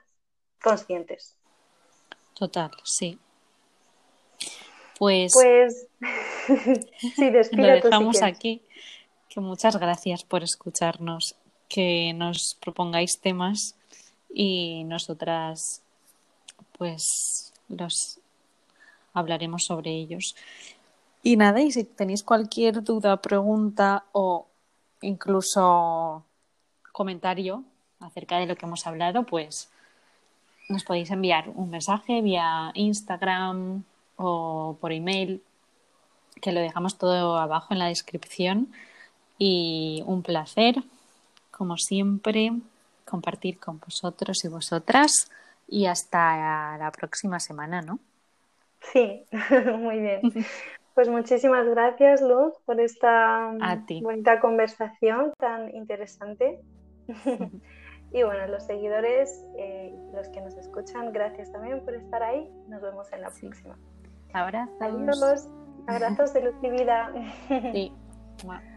conscientes. 0.63 1.37
Total, 2.35 2.71
sí. 2.85 3.19
Pues, 4.99 5.33
pues 5.33 5.89
sí, 7.17 7.31
lo 7.53 7.67
dejamos 7.67 8.23
aquí. 8.23 8.63
Que 9.29 9.41
muchas 9.41 9.77
gracias 9.77 10.25
por 10.25 10.43
escucharnos, 10.43 11.37
que 11.73 12.13
nos 12.13 12.59
propongáis 12.61 13.19
temas 13.19 13.77
y 14.29 14.85
nosotras 14.85 15.81
pues 16.77 17.55
los 17.69 18.21
hablaremos 19.15 19.65
sobre 19.65 19.91
ellos. 19.91 20.37
Y 21.23 21.37
nada, 21.37 21.63
y 21.63 21.73
si 21.73 21.85
tenéis 21.85 22.23
cualquier 22.23 22.83
duda, 22.83 23.23
pregunta 23.23 24.05
o 24.13 24.49
incluso 25.01 26.25
comentario 26.93 27.65
acerca 28.01 28.39
de 28.39 28.47
lo 28.47 28.57
que 28.57 28.67
hemos 28.67 28.87
hablado, 28.87 29.25
pues 29.25 29.71
nos 30.69 30.85
podéis 30.85 31.11
enviar 31.11 31.49
un 31.55 31.71
mensaje 31.71 32.21
vía 32.21 32.71
Instagram 32.75 33.85
o 34.17 34.77
por 34.79 34.93
email, 34.93 35.43
que 36.43 36.53
lo 36.53 36.61
dejamos 36.61 36.99
todo 36.99 37.39
abajo 37.39 37.69
en 37.71 37.79
la 37.79 37.87
descripción. 37.87 38.69
Y 39.39 40.03
un 40.07 40.23
placer, 40.23 40.83
como 41.53 41.77
siempre, 41.77 42.53
compartir 43.05 43.61
con 43.61 43.79
vosotros 43.79 44.45
y 44.45 44.49
vosotras 44.49 45.31
y 45.69 45.87
hasta 45.87 46.77
la 46.79 46.91
próxima 46.91 47.39
semana, 47.39 47.83
¿no? 47.83 47.99
Sí, 48.93 49.25
muy 49.79 50.01
bien. 50.01 50.21
Pues 50.95 51.09
muchísimas 51.09 51.67
gracias, 51.67 52.21
Luz, 52.21 52.55
por 52.67 52.81
esta 52.81 53.55
bonita 54.03 54.41
conversación 54.41 55.33
tan 55.39 55.75
interesante. 55.75 56.61
y 58.13 58.23
bueno, 58.23 58.47
los 58.49 58.65
seguidores, 58.65 59.45
eh, 59.57 59.95
los 60.15 60.29
que 60.29 60.41
nos 60.43 60.57
escuchan, 60.57 61.13
gracias 61.13 61.51
también 61.53 61.85
por 61.85 61.95
estar 61.95 62.23
ahí. 62.23 62.47
Nos 62.69 62.83
vemos 62.83 63.11
en 63.13 63.23
la 63.23 63.31
próxima. 63.31 63.79
Abrazos. 64.35 64.75
Adiós. 64.81 65.49
Abrazos 65.87 66.33
de 66.35 66.43
luz 66.43 66.55
y 66.63 66.71
vida. 66.71 67.13
Sí. 67.73 67.93